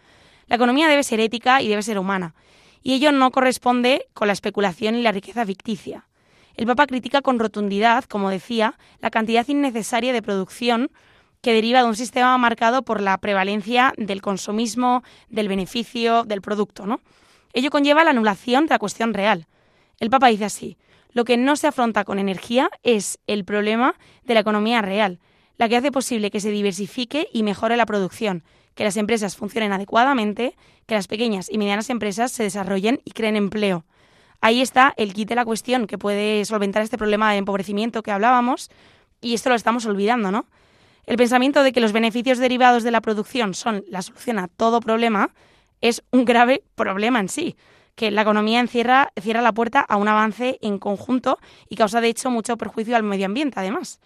La 0.46 0.54
economía 0.54 0.86
debe 0.86 1.02
ser 1.02 1.18
ética 1.18 1.62
y 1.62 1.68
debe 1.68 1.82
ser 1.82 1.98
humana 1.98 2.36
y 2.82 2.94
ello 2.94 3.12
no 3.12 3.30
corresponde 3.30 4.06
con 4.14 4.26
la 4.26 4.32
especulación 4.32 4.94
y 4.94 5.02
la 5.02 5.12
riqueza 5.12 5.46
ficticia. 5.46 6.06
El 6.54 6.66
Papa 6.66 6.86
critica 6.86 7.22
con 7.22 7.38
rotundidad, 7.38 8.04
como 8.04 8.30
decía, 8.30 8.78
la 9.00 9.10
cantidad 9.10 9.46
innecesaria 9.48 10.12
de 10.12 10.22
producción 10.22 10.90
que 11.40 11.52
deriva 11.52 11.80
de 11.80 11.88
un 11.88 11.96
sistema 11.96 12.36
marcado 12.38 12.82
por 12.82 13.00
la 13.00 13.18
prevalencia 13.18 13.92
del 13.96 14.22
consumismo, 14.22 15.02
del 15.28 15.48
beneficio, 15.48 16.24
del 16.24 16.40
producto. 16.40 16.86
¿no? 16.86 17.00
Ello 17.52 17.70
conlleva 17.70 18.04
la 18.04 18.10
anulación 18.10 18.66
de 18.66 18.74
la 18.74 18.78
cuestión 18.78 19.12
real. 19.12 19.46
El 19.98 20.10
Papa 20.10 20.28
dice 20.28 20.44
así, 20.44 20.76
lo 21.12 21.24
que 21.24 21.36
no 21.36 21.56
se 21.56 21.66
afronta 21.66 22.04
con 22.04 22.18
energía 22.18 22.70
es 22.82 23.18
el 23.26 23.44
problema 23.44 23.94
de 24.24 24.34
la 24.34 24.40
economía 24.40 24.82
real, 24.82 25.18
la 25.58 25.68
que 25.68 25.76
hace 25.76 25.92
posible 25.92 26.30
que 26.30 26.40
se 26.40 26.50
diversifique 26.50 27.28
y 27.32 27.42
mejore 27.42 27.76
la 27.76 27.86
producción, 27.86 28.44
que 28.74 28.84
las 28.84 28.96
empresas 28.96 29.36
funcionen 29.36 29.72
adecuadamente, 29.72 30.56
que 30.86 30.94
las 30.94 31.08
pequeñas 31.08 31.50
y 31.50 31.58
medianas 31.58 31.90
empresas 31.90 32.32
se 32.32 32.42
desarrollen 32.42 33.00
y 33.04 33.12
creen 33.12 33.36
empleo. 33.36 33.84
Ahí 34.40 34.60
está 34.60 34.92
el 34.96 35.14
kit 35.14 35.28
de 35.28 35.36
la 35.36 35.44
cuestión 35.44 35.86
que 35.86 35.98
puede 35.98 36.44
solventar 36.44 36.82
este 36.82 36.98
problema 36.98 37.30
de 37.30 37.38
empobrecimiento 37.38 38.02
que 38.02 38.10
hablábamos 38.10 38.70
y 39.20 39.34
esto 39.34 39.50
lo 39.50 39.54
estamos 39.54 39.86
olvidando, 39.86 40.32
¿no? 40.32 40.46
El 41.06 41.16
pensamiento 41.16 41.62
de 41.62 41.72
que 41.72 41.80
los 41.80 41.92
beneficios 41.92 42.38
derivados 42.38 42.82
de 42.82 42.90
la 42.90 43.00
producción 43.00 43.54
son 43.54 43.84
la 43.88 44.02
solución 44.02 44.38
a 44.38 44.48
todo 44.48 44.80
problema 44.80 45.30
es 45.80 46.02
un 46.12 46.24
grave 46.24 46.62
problema 46.74 47.20
en 47.20 47.28
sí, 47.28 47.56
que 47.94 48.10
la 48.10 48.22
economía 48.22 48.60
encierra, 48.60 49.12
cierra 49.20 49.42
la 49.42 49.52
puerta 49.52 49.80
a 49.80 49.96
un 49.96 50.08
avance 50.08 50.58
en 50.62 50.78
conjunto 50.78 51.38
y 51.68 51.76
causa 51.76 52.00
de 52.00 52.08
hecho 52.08 52.30
mucho 52.30 52.56
perjuicio 52.56 52.96
al 52.96 53.02
medio 53.02 53.26
ambiente 53.26 53.60
además. 53.60 54.00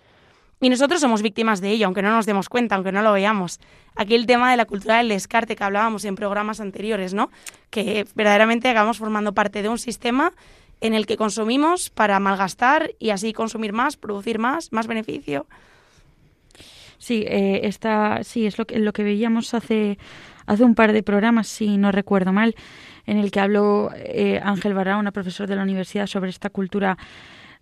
Y 0.60 0.70
nosotros 0.70 1.00
somos 1.00 1.20
víctimas 1.20 1.60
de 1.60 1.70
ello, 1.70 1.86
aunque 1.86 2.00
no 2.00 2.10
nos 2.10 2.24
demos 2.24 2.48
cuenta, 2.48 2.76
aunque 2.76 2.92
no 2.92 3.02
lo 3.02 3.12
veamos. 3.12 3.60
Aquí 3.94 4.14
el 4.14 4.26
tema 4.26 4.50
de 4.50 4.56
la 4.56 4.64
cultura 4.64 4.98
del 4.98 5.10
descarte 5.10 5.54
que 5.54 5.64
hablábamos 5.64 6.04
en 6.06 6.14
programas 6.14 6.60
anteriores, 6.60 7.12
¿no? 7.12 7.30
Que 7.68 8.06
verdaderamente 8.14 8.68
acabamos 8.68 8.98
formando 8.98 9.34
parte 9.34 9.62
de 9.62 9.68
un 9.68 9.78
sistema 9.78 10.32
en 10.80 10.94
el 10.94 11.06
que 11.06 11.16
consumimos 11.16 11.90
para 11.90 12.18
malgastar 12.20 12.92
y 12.98 13.10
así 13.10 13.32
consumir 13.32 13.72
más, 13.72 13.96
producir 13.96 14.38
más, 14.38 14.72
más 14.72 14.86
beneficio. 14.86 15.46
Sí, 16.98 17.24
eh, 17.28 17.60
esta, 17.64 18.24
sí, 18.24 18.46
es 18.46 18.56
lo 18.58 18.66
que, 18.66 18.78
lo 18.78 18.92
que 18.92 19.02
veíamos 19.02 19.52
hace, 19.52 19.98
hace 20.46 20.64
un 20.64 20.74
par 20.74 20.92
de 20.92 21.02
programas, 21.02 21.48
si 21.48 21.76
no 21.76 21.92
recuerdo 21.92 22.32
mal, 22.32 22.54
en 23.06 23.18
el 23.18 23.30
que 23.30 23.40
habló 23.40 23.90
eh, 23.94 24.40
Ángel 24.42 24.74
Bará, 24.74 24.96
una 24.96 25.12
profesora 25.12 25.46
de 25.46 25.56
la 25.56 25.62
universidad, 25.62 26.06
sobre 26.06 26.30
esta 26.30 26.50
cultura 26.50 26.96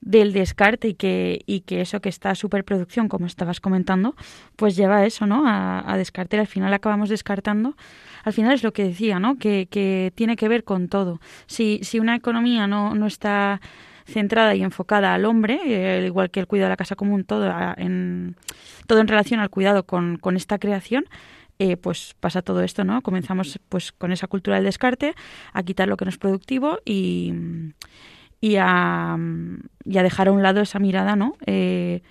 del 0.04 0.34
descarte 0.34 0.88
y 0.88 0.94
que, 0.94 1.40
y 1.46 1.60
que 1.60 1.80
eso 1.80 2.00
que 2.00 2.10
está 2.10 2.34
superproducción, 2.34 3.08
como 3.08 3.26
estabas 3.26 3.60
comentando, 3.60 4.14
pues 4.54 4.76
lleva 4.76 4.98
a 4.98 5.06
eso, 5.06 5.26
¿no? 5.26 5.48
A, 5.48 5.90
a 5.90 5.96
descarte. 5.96 6.38
Al 6.38 6.46
final 6.46 6.72
acabamos 6.74 7.08
descartando. 7.08 7.74
Al 8.22 8.34
final 8.34 8.52
es 8.52 8.62
lo 8.62 8.72
que 8.72 8.84
decía, 8.84 9.18
¿no? 9.18 9.38
Que, 9.38 9.66
que 9.70 10.12
tiene 10.14 10.36
que 10.36 10.46
ver 10.48 10.62
con 10.62 10.88
todo. 10.88 11.20
Si, 11.46 11.80
si 11.82 12.00
una 12.00 12.14
economía 12.14 12.66
no, 12.66 12.94
no 12.94 13.06
está 13.06 13.62
centrada 14.04 14.54
y 14.54 14.62
enfocada 14.62 15.14
al 15.14 15.24
hombre, 15.24 15.58
eh, 15.64 16.04
igual 16.06 16.30
que 16.30 16.40
el 16.40 16.46
cuidado 16.46 16.66
de 16.66 16.72
la 16.72 16.76
casa 16.76 16.96
común, 16.96 17.24
todo 17.24 17.50
en, 17.78 18.36
todo 18.86 19.00
en 19.00 19.08
relación 19.08 19.40
al 19.40 19.48
cuidado 19.48 19.84
con, 19.86 20.18
con 20.18 20.36
esta 20.36 20.58
creación, 20.58 21.06
eh, 21.58 21.78
pues 21.78 22.14
pasa 22.20 22.42
todo 22.42 22.62
esto, 22.62 22.84
¿no? 22.84 23.00
Comenzamos 23.00 23.58
pues 23.70 23.92
con 23.92 24.12
esa 24.12 24.26
cultura 24.26 24.56
del 24.56 24.66
descarte, 24.66 25.14
a 25.54 25.62
quitar 25.62 25.88
lo 25.88 25.96
que 25.96 26.04
no 26.04 26.10
es 26.10 26.18
productivo 26.18 26.80
y, 26.84 27.32
y 28.40 28.56
a, 28.58 29.16
dejar 29.84 30.28
a 30.28 30.32
un 30.32 30.42
lado 30.42 30.60
esa 30.60 30.78
mirada, 30.78 31.16
¿no? 31.16 31.36
Eh, 31.46 32.02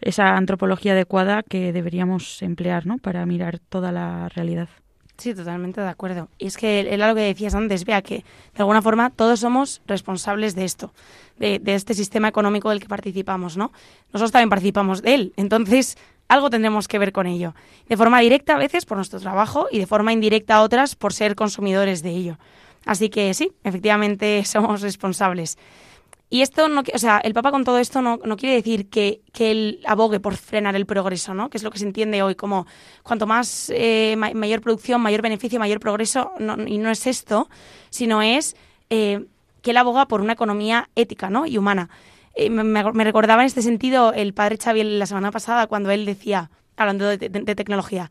esa 0.00 0.36
antropología 0.36 0.92
adecuada 0.92 1.42
que 1.42 1.72
deberíamos 1.72 2.42
emplear, 2.42 2.86
¿no? 2.86 2.98
Para 2.98 3.24
mirar 3.26 3.58
toda 3.58 3.92
la 3.92 4.28
realidad. 4.28 4.68
Sí, 5.16 5.32
totalmente 5.32 5.80
de 5.80 5.88
acuerdo. 5.88 6.28
Y 6.38 6.46
es 6.46 6.56
que 6.56 6.80
era 6.92 7.08
lo 7.08 7.14
que 7.14 7.20
decías 7.20 7.54
antes, 7.54 7.84
vea 7.84 8.02
que 8.02 8.16
de 8.16 8.58
alguna 8.58 8.82
forma 8.82 9.10
todos 9.10 9.40
somos 9.40 9.80
responsables 9.86 10.56
de 10.56 10.64
esto, 10.64 10.92
de, 11.38 11.60
este 11.66 11.94
sistema 11.94 12.28
económico 12.28 12.70
del 12.70 12.80
que 12.80 12.88
participamos, 12.88 13.56
¿no? 13.56 13.72
Nosotros 14.12 14.32
también 14.32 14.50
participamos 14.50 15.02
de 15.02 15.14
él, 15.14 15.32
entonces 15.36 15.96
algo 16.26 16.50
tendremos 16.50 16.88
que 16.88 16.98
ver 16.98 17.12
con 17.12 17.26
ello. 17.26 17.54
De 17.88 17.96
forma 17.96 18.20
directa 18.20 18.56
a 18.56 18.58
veces 18.58 18.86
por 18.86 18.96
nuestro 18.96 19.20
trabajo 19.20 19.68
y 19.70 19.78
de 19.78 19.86
forma 19.86 20.12
indirecta 20.12 20.56
a 20.56 20.62
otras 20.62 20.96
por 20.96 21.12
ser 21.12 21.36
consumidores 21.36 22.02
de 22.02 22.10
ello. 22.10 22.38
Así 22.84 23.08
que 23.08 23.32
sí, 23.34 23.52
efectivamente 23.62 24.44
somos 24.46 24.80
responsables. 24.80 25.56
Y 26.30 26.42
esto 26.42 26.68
no, 26.68 26.82
o 26.92 26.98
sea, 26.98 27.18
el 27.18 27.32
Papa 27.32 27.52
con 27.52 27.64
todo 27.64 27.78
esto 27.78 28.02
no, 28.02 28.18
no 28.24 28.36
quiere 28.36 28.56
decir 28.56 28.88
que, 28.88 29.20
que, 29.32 29.50
él 29.50 29.80
abogue 29.86 30.18
por 30.18 30.36
frenar 30.36 30.74
el 30.74 30.86
progreso, 30.86 31.32
¿no? 31.32 31.48
Que 31.48 31.58
es 31.58 31.62
lo 31.62 31.70
que 31.70 31.78
se 31.78 31.84
entiende 31.84 32.22
hoy 32.22 32.34
como 32.34 32.66
cuanto 33.04 33.26
más 33.26 33.70
eh, 33.72 34.16
mayor 34.16 34.60
producción, 34.60 35.00
mayor 35.00 35.22
beneficio, 35.22 35.60
mayor 35.60 35.78
progreso, 35.78 36.32
y 36.66 36.78
no 36.78 36.90
es 36.90 37.06
esto, 37.06 37.48
sino 37.90 38.20
es 38.20 38.56
eh, 38.90 39.26
que 39.62 39.70
él 39.70 39.76
aboga 39.76 40.08
por 40.08 40.22
una 40.22 40.32
economía 40.32 40.88
ética, 40.96 41.30
¿no? 41.30 41.46
Y 41.46 41.56
humana. 41.56 41.88
Eh, 42.34 42.50
me, 42.50 42.82
recordaba 43.04 43.42
en 43.42 43.46
este 43.46 43.62
sentido 43.62 44.12
el 44.12 44.34
padre 44.34 44.56
Xavier 44.56 44.86
la 44.86 45.06
semana 45.06 45.30
pasada 45.30 45.68
cuando 45.68 45.92
él 45.92 46.04
decía, 46.04 46.50
hablando 46.76 47.06
de, 47.06 47.16
de 47.28 47.54
tecnología, 47.54 48.10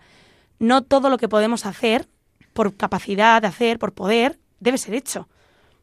no 0.59 0.81
todo 0.81 1.09
lo 1.09 1.17
que 1.17 1.27
podemos 1.27 1.65
hacer 1.65 2.07
por 2.53 2.77
capacidad 2.77 3.41
de 3.41 3.49
hacer, 3.49 3.79
por 3.79 3.91
poder, 3.91 4.39
debe 4.63 4.77
ser 4.77 4.95
hecho. 4.95 5.27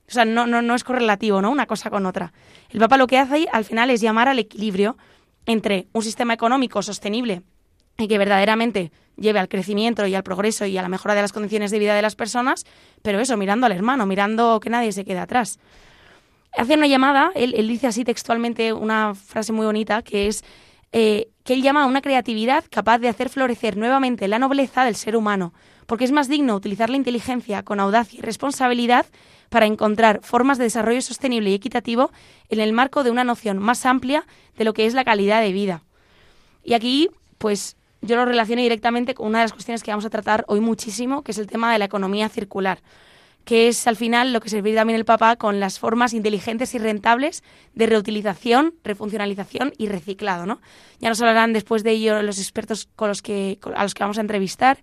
O 0.08 0.12
sea, 0.12 0.24
no, 0.24 0.46
no, 0.46 0.60
no 0.60 0.74
es 0.74 0.82
correlativo, 0.82 1.40
¿no? 1.40 1.50
Una 1.50 1.66
cosa 1.66 1.88
con 1.88 2.04
otra. 2.04 2.32
El 2.70 2.80
Papa 2.80 2.96
lo 2.96 3.06
que 3.06 3.18
hace 3.18 3.34
ahí, 3.34 3.46
al 3.52 3.64
final 3.64 3.90
es 3.90 4.00
llamar 4.00 4.26
al 4.26 4.40
equilibrio 4.40 4.96
entre 5.46 5.86
un 5.92 6.02
sistema 6.02 6.34
económico 6.34 6.82
sostenible 6.82 7.42
y 7.96 8.08
que 8.08 8.18
verdaderamente 8.18 8.90
lleve 9.16 9.38
al 9.38 9.48
crecimiento 9.48 10.06
y 10.06 10.14
al 10.14 10.22
progreso 10.22 10.64
y 10.66 10.76
a 10.78 10.82
la 10.82 10.88
mejora 10.88 11.14
de 11.14 11.22
las 11.22 11.32
condiciones 11.32 11.70
de 11.70 11.78
vida 11.78 11.94
de 11.94 12.02
las 12.02 12.16
personas, 12.16 12.64
pero 13.02 13.20
eso, 13.20 13.36
mirando 13.36 13.66
al 13.66 13.72
hermano, 13.72 14.06
mirando 14.06 14.58
que 14.58 14.70
nadie 14.70 14.92
se 14.92 15.04
quede 15.04 15.18
atrás. 15.18 15.58
Hace 16.56 16.74
una 16.74 16.88
llamada, 16.88 17.30
él, 17.34 17.68
dice 17.68 17.86
así 17.86 18.02
textualmente 18.02 18.72
una 18.72 19.14
frase 19.14 19.52
muy 19.52 19.66
bonita, 19.66 20.02
que 20.02 20.26
es 20.26 20.42
eh, 20.92 21.28
que 21.44 21.54
él 21.54 21.62
llama 21.62 21.84
a 21.84 21.86
una 21.86 22.02
creatividad 22.02 22.64
capaz 22.70 22.98
de 22.98 23.08
hacer 23.08 23.28
florecer 23.28 23.76
nuevamente 23.76 24.28
la 24.28 24.38
nobleza 24.38 24.84
del 24.84 24.96
ser 24.96 25.16
humano, 25.16 25.52
porque 25.86 26.04
es 26.04 26.12
más 26.12 26.28
digno 26.28 26.54
utilizar 26.54 26.90
la 26.90 26.96
inteligencia 26.96 27.62
con 27.62 27.80
audacia 27.80 28.18
y 28.18 28.22
responsabilidad 28.22 29.06
para 29.48 29.66
encontrar 29.66 30.20
formas 30.22 30.58
de 30.58 30.64
desarrollo 30.64 31.02
sostenible 31.02 31.50
y 31.50 31.54
equitativo 31.54 32.10
en 32.48 32.60
el 32.60 32.72
marco 32.72 33.04
de 33.04 33.10
una 33.10 33.24
noción 33.24 33.58
más 33.58 33.84
amplia 33.86 34.26
de 34.56 34.64
lo 34.64 34.72
que 34.72 34.86
es 34.86 34.94
la 34.94 35.04
calidad 35.04 35.40
de 35.40 35.52
vida. 35.52 35.82
Y 36.62 36.74
aquí, 36.74 37.10
pues 37.38 37.76
yo 38.02 38.16
lo 38.16 38.24
relaciono 38.24 38.62
directamente 38.62 39.14
con 39.14 39.26
una 39.26 39.38
de 39.38 39.44
las 39.44 39.52
cuestiones 39.52 39.82
que 39.82 39.90
vamos 39.90 40.04
a 40.04 40.10
tratar 40.10 40.44
hoy 40.48 40.60
muchísimo, 40.60 41.22
que 41.22 41.32
es 41.32 41.38
el 41.38 41.46
tema 41.46 41.72
de 41.72 41.78
la 41.78 41.84
economía 41.84 42.28
circular, 42.28 42.80
que 43.44 43.68
es 43.68 43.86
al 43.86 43.96
final 43.96 44.32
lo 44.32 44.40
que 44.40 44.48
servirá 44.48 44.80
también 44.80 44.98
el 44.98 45.04
Papa 45.04 45.36
con 45.36 45.60
las 45.60 45.78
formas 45.78 46.12
inteligentes 46.12 46.74
y 46.74 46.78
rentables 46.78 47.42
de 47.74 47.86
reutilización, 47.86 48.74
refuncionalización 48.84 49.72
y 49.78 49.88
reciclado. 49.88 50.46
¿no? 50.46 50.60
Ya 51.00 51.08
nos 51.08 51.20
hablarán 51.20 51.52
después 51.52 51.82
de 51.82 51.92
ello 51.92 52.22
los 52.22 52.38
expertos 52.38 52.88
con 52.96 53.08
los 53.08 53.22
que, 53.22 53.58
a 53.74 53.82
los 53.82 53.94
que 53.94 54.04
vamos 54.04 54.18
a 54.18 54.20
entrevistar. 54.20 54.78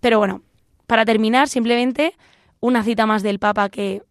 Pero 0.00 0.18
bueno, 0.18 0.42
para 0.86 1.04
terminar, 1.04 1.48
simplemente 1.48 2.16
una 2.60 2.82
cita 2.82 3.06
más 3.06 3.22
del 3.22 3.38
Papa 3.38 3.68
que 3.68 4.02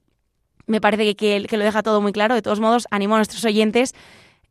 me 0.66 0.80
parece 0.80 1.16
que, 1.16 1.46
que, 1.50 1.58
lo 1.58 1.64
deja 1.64 1.84
todo 1.84 2.00
muy 2.00 2.12
claro. 2.12 2.36
De 2.36 2.42
todos 2.42 2.60
modos, 2.60 2.88
animo 2.92 3.16
a 3.16 3.18
nuestros 3.18 3.44
oyentes 3.44 3.96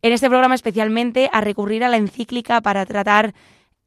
en 0.02 0.12
este 0.12 0.28
programa 0.28 0.54
especialmente 0.54 1.30
a 1.32 1.40
recurrir 1.40 1.84
a 1.84 1.88
la 1.88 1.96
encíclica 1.96 2.60
para 2.60 2.84
tratar 2.86 3.34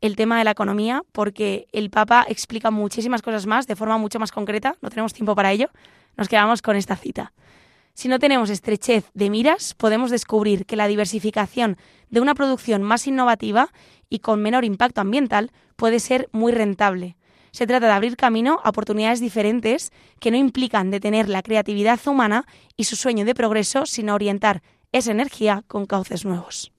el 0.01 0.15
tema 0.15 0.37
de 0.37 0.43
la 0.43 0.51
economía, 0.51 1.03
porque 1.11 1.67
el 1.71 1.89
Papa 1.89 2.25
explica 2.27 2.71
muchísimas 2.71 3.21
cosas 3.21 3.45
más 3.45 3.67
de 3.67 3.75
forma 3.75 3.97
mucho 3.97 4.19
más 4.19 4.31
concreta. 4.31 4.75
No 4.81 4.89
tenemos 4.89 5.13
tiempo 5.13 5.35
para 5.35 5.51
ello. 5.51 5.69
Nos 6.17 6.27
quedamos 6.27 6.61
con 6.61 6.75
esta 6.75 6.95
cita. 6.95 7.31
Si 7.93 8.07
no 8.07 8.19
tenemos 8.19 8.49
estrechez 8.49 9.05
de 9.13 9.29
miras, 9.29 9.73
podemos 9.75 10.09
descubrir 10.09 10.65
que 10.65 10.75
la 10.75 10.87
diversificación 10.87 11.77
de 12.09 12.19
una 12.19 12.35
producción 12.35 12.83
más 12.83 13.05
innovativa 13.05 13.69
y 14.09 14.19
con 14.19 14.41
menor 14.41 14.65
impacto 14.65 15.01
ambiental 15.01 15.51
puede 15.75 15.99
ser 15.99 16.29
muy 16.31 16.51
rentable. 16.51 17.15
Se 17.51 17.67
trata 17.67 17.87
de 17.87 17.93
abrir 17.93 18.15
camino 18.15 18.59
a 18.63 18.69
oportunidades 18.69 19.19
diferentes 19.19 19.91
que 20.19 20.31
no 20.31 20.37
implican 20.37 20.89
detener 20.89 21.27
la 21.27 21.43
creatividad 21.43 21.99
humana 22.07 22.45
y 22.77 22.85
su 22.85 22.95
sueño 22.95 23.25
de 23.25 23.35
progreso, 23.35 23.85
sino 23.85 24.15
orientar 24.15 24.63
esa 24.93 25.11
energía 25.11 25.63
con 25.67 25.85
cauces 25.85 26.25
nuevos. 26.25 26.70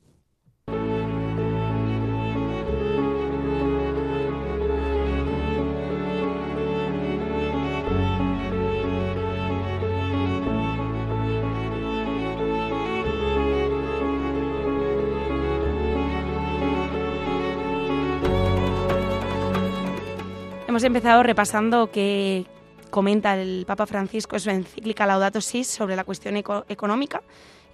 Hemos 20.72 20.84
empezado 20.84 21.22
repasando 21.22 21.90
que 21.90 22.46
comenta 22.88 23.38
el 23.38 23.66
Papa 23.66 23.84
Francisco 23.84 24.36
en 24.36 24.40
su 24.40 24.48
encíclica 24.48 25.04
Laudato 25.04 25.42
Si 25.42 25.64
sobre 25.64 25.96
la 25.96 26.04
cuestión 26.04 26.34
económica 26.34 27.20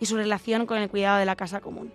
y 0.01 0.07
su 0.07 0.17
relación 0.17 0.67
con 0.67 0.79
el 0.79 0.91
cuidado 0.91 1.21
de 1.21 1.25
la 1.25 1.37
casa 1.37 1.61
común. 1.61 1.93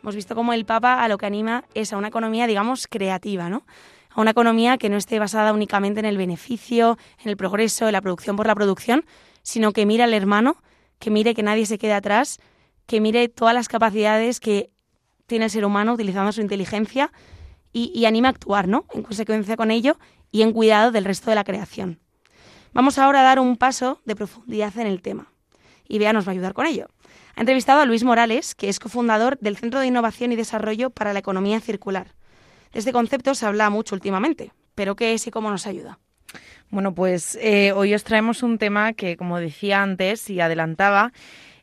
Hemos 0.00 0.16
visto 0.16 0.34
cómo 0.34 0.54
el 0.54 0.64
Papa 0.64 1.04
a 1.04 1.08
lo 1.08 1.18
que 1.18 1.26
anima 1.26 1.64
es 1.74 1.92
a 1.92 1.98
una 1.98 2.08
economía, 2.08 2.46
digamos, 2.46 2.86
creativa, 2.86 3.50
¿no? 3.50 3.66
A 4.08 4.22
una 4.22 4.30
economía 4.30 4.78
que 4.78 4.88
no 4.88 4.96
esté 4.96 5.18
basada 5.18 5.52
únicamente 5.52 6.00
en 6.00 6.06
el 6.06 6.16
beneficio, 6.16 6.96
en 7.22 7.28
el 7.28 7.36
progreso, 7.36 7.88
en 7.88 7.92
la 7.92 8.00
producción 8.00 8.36
por 8.36 8.46
la 8.46 8.54
producción, 8.54 9.04
sino 9.42 9.74
que 9.74 9.84
mire 9.84 10.04
al 10.04 10.14
hermano, 10.14 10.56
que 10.98 11.10
mire 11.10 11.34
que 11.34 11.42
nadie 11.42 11.66
se 11.66 11.76
quede 11.76 11.92
atrás, 11.92 12.40
que 12.86 13.02
mire 13.02 13.28
todas 13.28 13.52
las 13.52 13.68
capacidades 13.68 14.40
que 14.40 14.70
tiene 15.26 15.44
el 15.44 15.50
ser 15.50 15.66
humano 15.66 15.92
utilizando 15.92 16.32
su 16.32 16.40
inteligencia 16.40 17.12
y, 17.74 17.92
y 17.94 18.06
anima 18.06 18.28
a 18.28 18.30
actuar, 18.30 18.68
¿no? 18.68 18.86
En 18.94 19.02
consecuencia 19.02 19.54
con 19.54 19.70
ello 19.70 19.98
y 20.30 20.42
en 20.42 20.52
cuidado 20.52 20.90
del 20.90 21.04
resto 21.04 21.30
de 21.30 21.36
la 21.36 21.44
creación. 21.44 21.98
Vamos 22.72 22.98
ahora 22.98 23.20
a 23.20 23.24
dar 23.24 23.40
un 23.40 23.56
paso 23.56 24.00
de 24.04 24.16
profundidad 24.16 24.76
en 24.78 24.86
el 24.86 25.00
tema. 25.00 25.32
Y 25.88 25.98
Bea 25.98 26.12
nos 26.12 26.26
va 26.26 26.30
a 26.30 26.32
ayudar 26.32 26.52
con 26.52 26.66
ello. 26.66 26.88
Ha 27.36 27.40
entrevistado 27.40 27.80
a 27.80 27.86
Luis 27.86 28.04
Morales, 28.04 28.54
que 28.54 28.68
es 28.68 28.78
cofundador 28.78 29.38
del 29.40 29.56
Centro 29.56 29.80
de 29.80 29.86
Innovación 29.86 30.32
y 30.32 30.36
Desarrollo 30.36 30.90
para 30.90 31.12
la 31.12 31.18
Economía 31.18 31.60
Circular. 31.60 32.14
De 32.72 32.80
este 32.80 32.92
concepto 32.92 33.34
se 33.34 33.46
habla 33.46 33.70
mucho 33.70 33.94
últimamente, 33.94 34.52
pero 34.74 34.96
¿qué 34.96 35.14
es 35.14 35.26
y 35.26 35.30
cómo 35.30 35.50
nos 35.50 35.66
ayuda? 35.66 35.98
Bueno, 36.70 36.94
pues 36.94 37.38
eh, 37.40 37.72
hoy 37.72 37.94
os 37.94 38.04
traemos 38.04 38.42
un 38.42 38.58
tema 38.58 38.92
que, 38.92 39.16
como 39.16 39.38
decía 39.38 39.82
antes 39.82 40.28
y 40.28 40.40
adelantaba, 40.40 41.12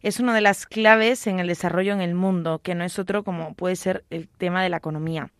es 0.02 0.20
una 0.20 0.34
de 0.34 0.42
las 0.42 0.66
claves 0.66 1.28
en 1.28 1.40
el 1.40 1.48
desarrollo 1.48 1.94
en 1.94 2.02
el 2.02 2.16
mundo, 2.16 2.60
que 2.60 2.76
no 2.76 2.84
es 2.84 3.00
otro 3.00 3.24
como 3.24 3.54
puede 3.54 3.76
ser 3.76 4.04
el 4.10 4.28
tema 4.28 4.64
de 4.64 4.70
la 4.70 4.78
economía. 4.78 5.32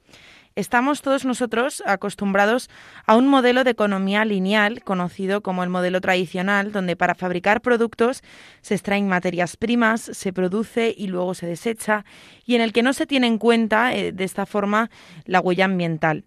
Estamos 0.56 1.02
todos 1.02 1.26
nosotros 1.26 1.82
acostumbrados 1.84 2.70
a 3.08 3.16
un 3.16 3.28
modelo 3.28 3.64
de 3.64 3.72
economía 3.72 4.24
lineal, 4.24 4.84
conocido 4.84 5.42
como 5.42 5.64
el 5.64 5.72
modelo 5.72 6.00
tradicional, 6.00 6.72
donde 6.72 6.96
para 6.96 7.16
fabricar 7.16 7.62
productos 7.62 8.22
se 8.62 8.76
extraen 8.76 9.08
materias 9.08 9.58
primas, 9.58 10.02
se 10.02 10.32
produce 10.32 10.94
y 10.96 11.08
luego 11.08 11.34
se 11.34 11.48
desecha, 11.48 12.06
y 12.46 12.54
en 12.54 12.62
el 12.62 12.72
que 12.72 12.84
no 12.84 12.94
se 12.94 13.08
tiene 13.08 13.26
en 13.26 13.40
cuenta 13.40 13.96
eh, 13.96 14.12
de 14.12 14.24
esta 14.24 14.46
forma 14.46 14.92
la 15.26 15.40
huella 15.40 15.66
ambiental. 15.66 16.26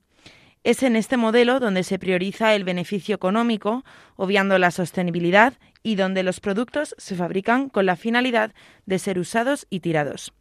Es 0.65 0.83
en 0.83 0.97
este 0.97 1.17
modelo 1.17 1.61
donde 1.61 1.85
se 1.85 2.01
prioriza 2.01 2.57
el 2.57 2.65
beneficio 2.65 3.15
económico, 3.15 3.85
obviando 4.17 4.59
la 4.59 4.73
sostenibilidad, 4.73 5.55
y 5.85 5.95
donde 5.95 6.25
los 6.25 6.41
productos 6.41 6.97
se 6.99 7.15
fabrican 7.15 7.69
con 7.69 7.87
la 7.87 7.95
finalidad 7.95 8.53
de 8.87 8.99
ser 8.99 9.21
usados 9.21 9.69
y 9.71 9.79
tirados. 9.79 10.33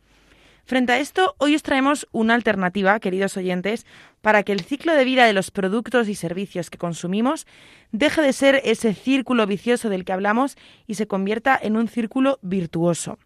Frente 0.68 0.94
a 0.94 1.00
esto, 1.00 1.36
hoy 1.38 1.54
os 1.54 1.62
traemos 1.62 2.08
una 2.12 2.34
alternativa, 2.34 3.00
queridos 3.00 3.38
oyentes, 3.38 3.86
para 4.22 4.42
que 4.42 4.52
el 4.52 4.62
ciclo 4.62 4.96
de 4.96 5.06
vida 5.06 5.26
de 5.26 5.34
los 5.34 5.52
productos 5.52 6.10
y 6.10 6.16
servicios 6.16 6.72
que 6.72 6.80
consumimos 6.80 7.46
deje 7.92 8.24
de 8.24 8.34
ser 8.34 8.62
ese 8.66 8.96
círculo 8.96 9.46
vicioso 9.46 9.90
del 9.90 10.06
que 10.06 10.14
hablamos 10.14 10.58
y 10.88 10.96
se 10.96 11.06
convierta 11.06 11.60
en 11.62 11.78
un 11.78 11.88
círculo 11.88 12.40
virtuoso. 12.42 13.20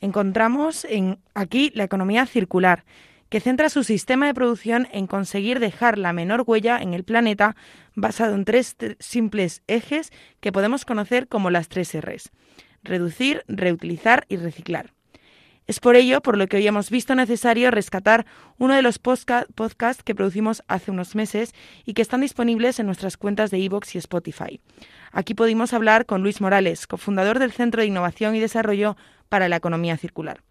Encontramos 0.00 0.84
en, 0.84 1.20
aquí 1.34 1.70
la 1.76 1.84
economía 1.84 2.26
circular, 2.26 2.84
que 3.28 3.38
centra 3.38 3.68
su 3.68 3.84
sistema 3.84 4.26
de 4.26 4.34
producción 4.34 4.88
en 4.90 5.06
conseguir 5.06 5.60
dejar 5.60 5.98
la 5.98 6.12
menor 6.12 6.42
huella 6.44 6.78
en 6.78 6.94
el 6.94 7.04
planeta 7.04 7.54
basado 7.94 8.34
en 8.34 8.44
tres 8.44 8.74
simples 8.98 9.62
ejes 9.68 10.10
que 10.40 10.50
podemos 10.50 10.84
conocer 10.84 11.28
como 11.28 11.48
las 11.48 11.68
tres 11.68 11.96
Rs. 11.96 12.32
Reducir, 12.82 13.44
reutilizar 13.46 14.26
y 14.28 14.36
reciclar. 14.36 14.92
Es 15.66 15.78
por 15.78 15.94
ello 15.94 16.20
por 16.20 16.36
lo 16.36 16.48
que 16.48 16.56
hoy 16.56 16.66
hemos 16.66 16.90
visto 16.90 17.14
necesario 17.14 17.70
rescatar 17.70 18.26
uno 18.58 18.74
de 18.74 18.82
los 18.82 18.98
podcasts 18.98 20.02
que 20.02 20.14
producimos 20.14 20.64
hace 20.66 20.90
unos 20.90 21.14
meses 21.14 21.54
y 21.84 21.94
que 21.94 22.02
están 22.02 22.20
disponibles 22.20 22.80
en 22.80 22.86
nuestras 22.86 23.16
cuentas 23.16 23.50
de 23.50 23.58
iVoox 23.58 23.94
y 23.94 23.98
Spotify. 23.98 24.60
Aquí 25.12 25.34
pudimos 25.34 25.72
hablar 25.72 26.04
con 26.04 26.22
Luis 26.22 26.40
Morales, 26.40 26.86
cofundador 26.86 27.38
del 27.38 27.52
Centro 27.52 27.80
de 27.80 27.86
Innovación 27.86 28.34
y 28.34 28.40
Desarrollo 28.40 28.96
para 29.28 29.48
la 29.48 29.56
Economía 29.56 29.96
Circular. 29.96 30.42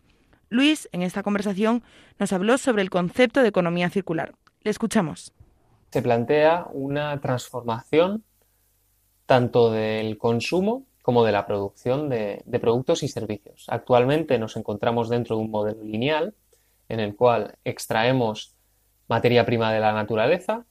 Luis, 0.49 0.87
en 0.91 1.01
esta 1.01 1.23
conversación, 1.23 1.83
nos 2.17 2.31
habló 2.33 2.57
sobre 2.57 2.81
el 2.81 2.89
concepto 2.89 3.41
de 3.41 3.49
economía 3.49 3.89
circular. 3.89 4.33
Le 4.61 4.71
escuchamos. 4.71 5.33
Se 5.91 6.01
plantea 6.01 6.67
una 6.71 7.19
transformación 7.19 8.23
tanto 9.25 9.71
del 9.71 10.17
consumo 10.17 10.85
como 11.01 11.23
de 11.23 11.31
la 11.31 11.45
producción 11.45 12.09
de, 12.09 12.43
productos 12.61 13.03
y 13.03 13.07
servicios. 13.07 13.65
Actualmente 13.69 14.37
nos 14.37 14.55
encontramos 14.55 15.09
dentro 15.09 15.35
de 15.35 15.43
un 15.43 15.51
modelo 15.51 15.83
lineal 15.83 16.33
en 16.89 16.99
el 16.99 17.15
cual 17.15 17.55
extraemos 17.63 18.53
materia 19.07 19.45
prima 19.45 19.73
de 19.73 19.79
la 19.79 19.93
naturaleza, 19.93 20.65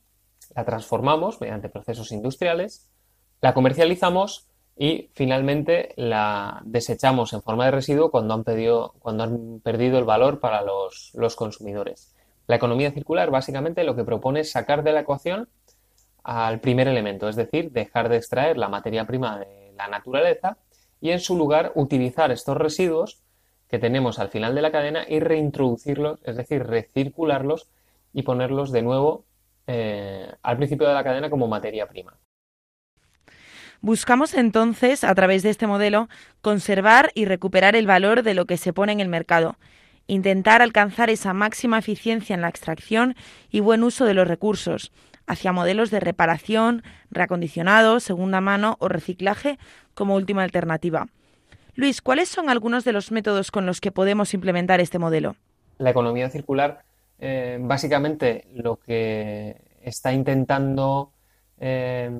la 0.54 0.64
transformamos 0.64 1.40
mediante 1.40 1.68
procesos 1.68 2.12
industriales, 2.12 2.90
la 3.40 3.54
comercializamos 3.54 4.46
y 4.76 5.10
finalmente 5.12 5.92
la 5.96 6.62
desechamos 6.64 7.32
en 7.32 7.42
forma 7.42 7.66
de 7.66 7.70
residuo 7.72 8.10
cuando 8.10 8.34
han, 8.34 8.44
cuando 8.98 9.24
han 9.24 9.60
perdido 9.60 9.98
el 9.98 10.04
valor 10.04 10.40
para 10.40 10.62
los, 10.62 11.10
los 11.14 11.36
consumidores. 11.36 12.14
La 12.46 12.56
economía 12.56 12.90
circular 12.90 13.30
básicamente 13.30 13.84
lo 13.84 13.94
que 13.94 14.04
propone 14.04 14.40
es 14.40 14.52
sacar 14.52 14.82
de 14.82 14.92
la 14.92 15.00
ecuación 15.00 15.48
al 16.22 16.60
primer 16.60 16.88
elemento, 16.88 17.28
es 17.28 17.36
decir, 17.36 17.72
dejar 17.72 18.08
de 18.08 18.16
extraer 18.16 18.58
la 18.58 18.68
materia 18.68 19.06
prima 19.06 19.38
de 19.38 19.69
la 19.80 19.88
naturaleza 19.88 20.58
y 21.00 21.10
en 21.10 21.20
su 21.20 21.36
lugar 21.36 21.72
utilizar 21.74 22.30
estos 22.30 22.56
residuos 22.56 23.22
que 23.68 23.78
tenemos 23.78 24.18
al 24.18 24.28
final 24.28 24.54
de 24.54 24.62
la 24.62 24.72
cadena 24.72 25.04
y 25.08 25.20
reintroducirlos, 25.20 26.20
es 26.24 26.36
decir, 26.36 26.64
recircularlos 26.66 27.68
y 28.12 28.22
ponerlos 28.22 28.72
de 28.72 28.82
nuevo 28.82 29.24
eh, 29.66 30.32
al 30.42 30.56
principio 30.56 30.88
de 30.88 30.94
la 30.94 31.04
cadena 31.04 31.30
como 31.30 31.46
materia 31.46 31.86
prima. 31.86 32.18
Buscamos 33.80 34.34
entonces, 34.34 35.04
a 35.04 35.14
través 35.14 35.42
de 35.42 35.50
este 35.50 35.66
modelo, 35.66 36.08
conservar 36.42 37.12
y 37.14 37.24
recuperar 37.24 37.76
el 37.76 37.86
valor 37.86 38.22
de 38.22 38.34
lo 38.34 38.44
que 38.44 38.58
se 38.58 38.74
pone 38.74 38.92
en 38.92 39.00
el 39.00 39.08
mercado, 39.08 39.56
intentar 40.06 40.60
alcanzar 40.60 41.08
esa 41.08 41.32
máxima 41.32 41.78
eficiencia 41.78 42.34
en 42.34 42.42
la 42.42 42.48
extracción 42.48 43.14
y 43.50 43.60
buen 43.60 43.84
uso 43.84 44.04
de 44.04 44.12
los 44.14 44.28
recursos, 44.28 44.92
hacia 45.30 45.52
modelos 45.52 45.90
de 45.90 46.00
reparación, 46.00 46.82
reacondicionado, 47.10 48.00
segunda 48.00 48.40
mano 48.40 48.76
o 48.80 48.88
reciclaje 48.88 49.58
como 49.94 50.16
última 50.16 50.42
alternativa. 50.42 51.06
Luis, 51.74 52.02
¿cuáles 52.02 52.28
son 52.28 52.50
algunos 52.50 52.84
de 52.84 52.92
los 52.92 53.12
métodos 53.12 53.50
con 53.50 53.64
los 53.64 53.80
que 53.80 53.92
podemos 53.92 54.34
implementar 54.34 54.80
este 54.80 54.98
modelo? 54.98 55.36
La 55.78 55.90
economía 55.90 56.28
circular 56.28 56.82
eh, 57.20 57.58
básicamente 57.60 58.48
lo 58.54 58.76
que 58.76 59.56
está 59.82 60.12
intentando 60.12 61.12
eh, 61.58 62.10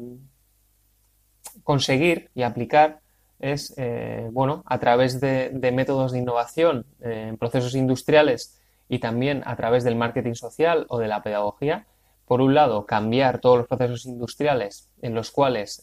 conseguir 1.64 2.31
y 2.35 2.42
aplicar 2.42 3.01
es, 3.38 3.75
eh, 3.77 4.29
bueno, 4.31 4.62
a 4.66 4.79
través 4.79 5.20
de, 5.20 5.51
métodos 5.73 6.12
de 6.12 6.18
innovación 6.18 6.85
en 7.01 7.38
procesos 7.38 7.75
industriales 7.75 8.61
y 8.88 8.99
también 8.99 9.42
a 9.46 9.57
través 9.57 9.83
del 9.83 9.96
marketing 9.96 10.35
social 10.35 10.85
o 10.88 10.99
de 10.99 11.09
la 11.09 11.23
pedagogía, 11.23 11.87
por 12.31 12.43
un 12.43 12.55
lado, 12.55 12.87
cambiar 12.87 13.40
todos 13.40 13.59
los 13.59 13.66
procesos 13.66 14.07
industriales 14.07 14.88
en 15.03 15.16
los 15.16 15.33
cuales 15.33 15.83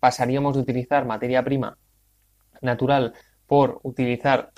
pasaríamos 0.00 0.54
de 0.54 0.62
utilizar 0.62 1.04
materia 1.04 1.44
prima 1.44 1.76
natural 2.62 3.12
por 3.46 3.78
utilizar 3.82 4.50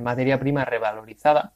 materia 0.00 0.40
prima 0.40 0.64
revalorizada, 0.64 1.52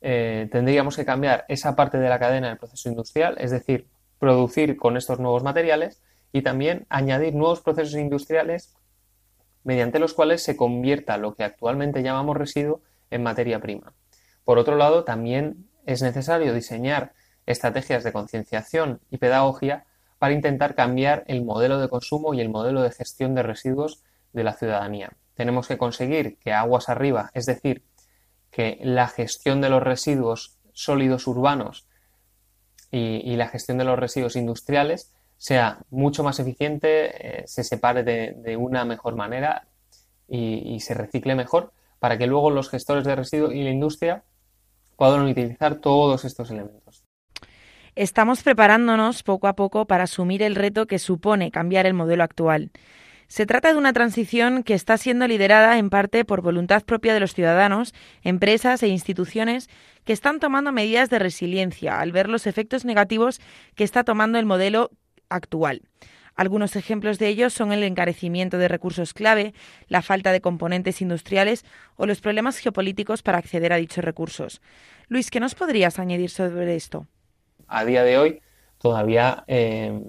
eh, 0.00 0.48
tendríamos 0.50 0.96
que 0.96 1.04
cambiar 1.04 1.44
esa 1.48 1.76
parte 1.76 1.98
de 1.98 2.08
la 2.08 2.18
cadena 2.18 2.48
del 2.48 2.56
proceso 2.56 2.88
industrial, 2.88 3.36
es 3.38 3.50
decir, 3.50 3.86
producir 4.18 4.78
con 4.78 4.96
estos 4.96 5.20
nuevos 5.20 5.42
materiales 5.42 6.00
y 6.32 6.40
también 6.40 6.86
añadir 6.88 7.34
nuevos 7.34 7.60
procesos 7.60 8.00
industriales 8.00 8.74
mediante 9.62 9.98
los 9.98 10.14
cuales 10.14 10.42
se 10.42 10.56
convierta 10.56 11.18
lo 11.18 11.34
que 11.34 11.44
actualmente 11.44 12.02
llamamos 12.02 12.38
residuo 12.38 12.80
en 13.10 13.22
materia 13.22 13.60
prima. 13.60 13.92
Por 14.44 14.56
otro 14.56 14.76
lado, 14.76 15.04
también 15.04 15.68
es 15.84 16.00
necesario 16.00 16.54
diseñar 16.54 17.12
estrategias 17.46 18.04
de 18.04 18.12
concienciación 18.12 19.00
y 19.10 19.18
pedagogía 19.18 19.84
para 20.18 20.34
intentar 20.34 20.74
cambiar 20.74 21.24
el 21.26 21.44
modelo 21.44 21.78
de 21.80 21.88
consumo 21.88 22.34
y 22.34 22.40
el 22.40 22.50
modelo 22.50 22.82
de 22.82 22.90
gestión 22.90 23.34
de 23.34 23.42
residuos 23.42 24.02
de 24.32 24.44
la 24.44 24.52
ciudadanía. 24.52 25.12
Tenemos 25.34 25.66
que 25.66 25.78
conseguir 25.78 26.36
que 26.38 26.52
aguas 26.52 26.88
arriba, 26.88 27.30
es 27.32 27.46
decir, 27.46 27.82
que 28.50 28.78
la 28.82 29.08
gestión 29.08 29.60
de 29.60 29.70
los 29.70 29.82
residuos 29.82 30.58
sólidos 30.72 31.26
urbanos 31.26 31.86
y, 32.90 33.36
la 33.36 33.48
gestión 33.48 33.78
de 33.78 33.84
los 33.84 33.98
residuos 33.98 34.36
industriales 34.36 35.12
sea 35.36 35.78
mucho 35.90 36.24
más 36.24 36.38
eficiente, 36.40 37.40
eh, 37.40 37.46
se 37.46 37.64
separe 37.64 38.02
de, 38.02 38.56
una 38.56 38.84
mejor 38.84 39.14
manera 39.14 39.68
y, 40.28 40.74
y, 40.74 40.80
se 40.80 40.94
recicle 40.94 41.34
mejor 41.34 41.72
para 41.98 42.18
que 42.18 42.26
luego 42.26 42.50
los 42.50 42.68
gestores 42.68 43.04
de 43.04 43.14
residuos 43.14 43.54
y 43.54 43.62
la 43.62 43.70
industria 43.70 44.24
puedan 44.96 45.22
utilizar 45.22 45.76
todos 45.76 46.24
estos 46.24 46.50
elementos. 46.50 46.99
Estamos 47.96 48.42
preparándonos 48.42 49.22
poco 49.22 49.48
a 49.48 49.56
poco 49.56 49.86
para 49.86 50.04
asumir 50.04 50.42
el 50.42 50.54
reto 50.54 50.86
que 50.86 50.98
supone 50.98 51.50
cambiar 51.50 51.86
el 51.86 51.94
modelo 51.94 52.22
actual. 52.22 52.70
Se 53.26 53.46
trata 53.46 53.72
de 53.72 53.78
una 53.78 53.92
transición 53.92 54.62
que 54.62 54.74
está 54.74 54.96
siendo 54.96 55.26
liderada 55.28 55.78
en 55.78 55.90
parte 55.90 56.24
por 56.24 56.40
voluntad 56.40 56.82
propia 56.84 57.14
de 57.14 57.20
los 57.20 57.34
ciudadanos, 57.34 57.94
empresas 58.22 58.82
e 58.82 58.88
instituciones 58.88 59.68
que 60.04 60.12
están 60.12 60.40
tomando 60.40 60.72
medidas 60.72 61.10
de 61.10 61.20
resiliencia 61.20 62.00
al 62.00 62.12
ver 62.12 62.28
los 62.28 62.46
efectos 62.46 62.84
negativos 62.84 63.40
que 63.74 63.84
está 63.84 64.02
tomando 64.02 64.38
el 64.38 64.46
modelo 64.46 64.90
actual. 65.28 65.82
Algunos 66.34 66.74
ejemplos 66.74 67.18
de 67.18 67.28
ellos 67.28 67.52
son 67.52 67.72
el 67.72 67.82
encarecimiento 67.82 68.56
de 68.58 68.68
recursos 68.68 69.14
clave, 69.14 69.52
la 69.88 70.02
falta 70.02 70.32
de 70.32 70.40
componentes 70.40 71.02
industriales 71.02 71.64
o 71.96 72.06
los 72.06 72.20
problemas 72.20 72.58
geopolíticos 72.58 73.22
para 73.22 73.38
acceder 73.38 73.72
a 73.72 73.76
dichos 73.76 74.04
recursos. 74.04 74.60
Luis, 75.08 75.30
¿qué 75.30 75.38
nos 75.38 75.54
podrías 75.54 75.98
añadir 75.98 76.30
sobre 76.30 76.74
esto? 76.76 77.06
A 77.70 77.84
día 77.84 78.02
de 78.02 78.18
hoy 78.18 78.42
todavía 78.78 79.44
eh, 79.46 80.00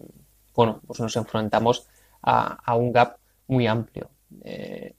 bueno, 0.56 0.82
pues 0.86 1.00
nos 1.00 1.16
enfrentamos 1.16 1.88
a, 2.22 2.76
un 2.76 2.92
gap 2.92 3.18
muy 3.48 3.68
amplio. 3.68 4.12
Eh, 4.44 4.96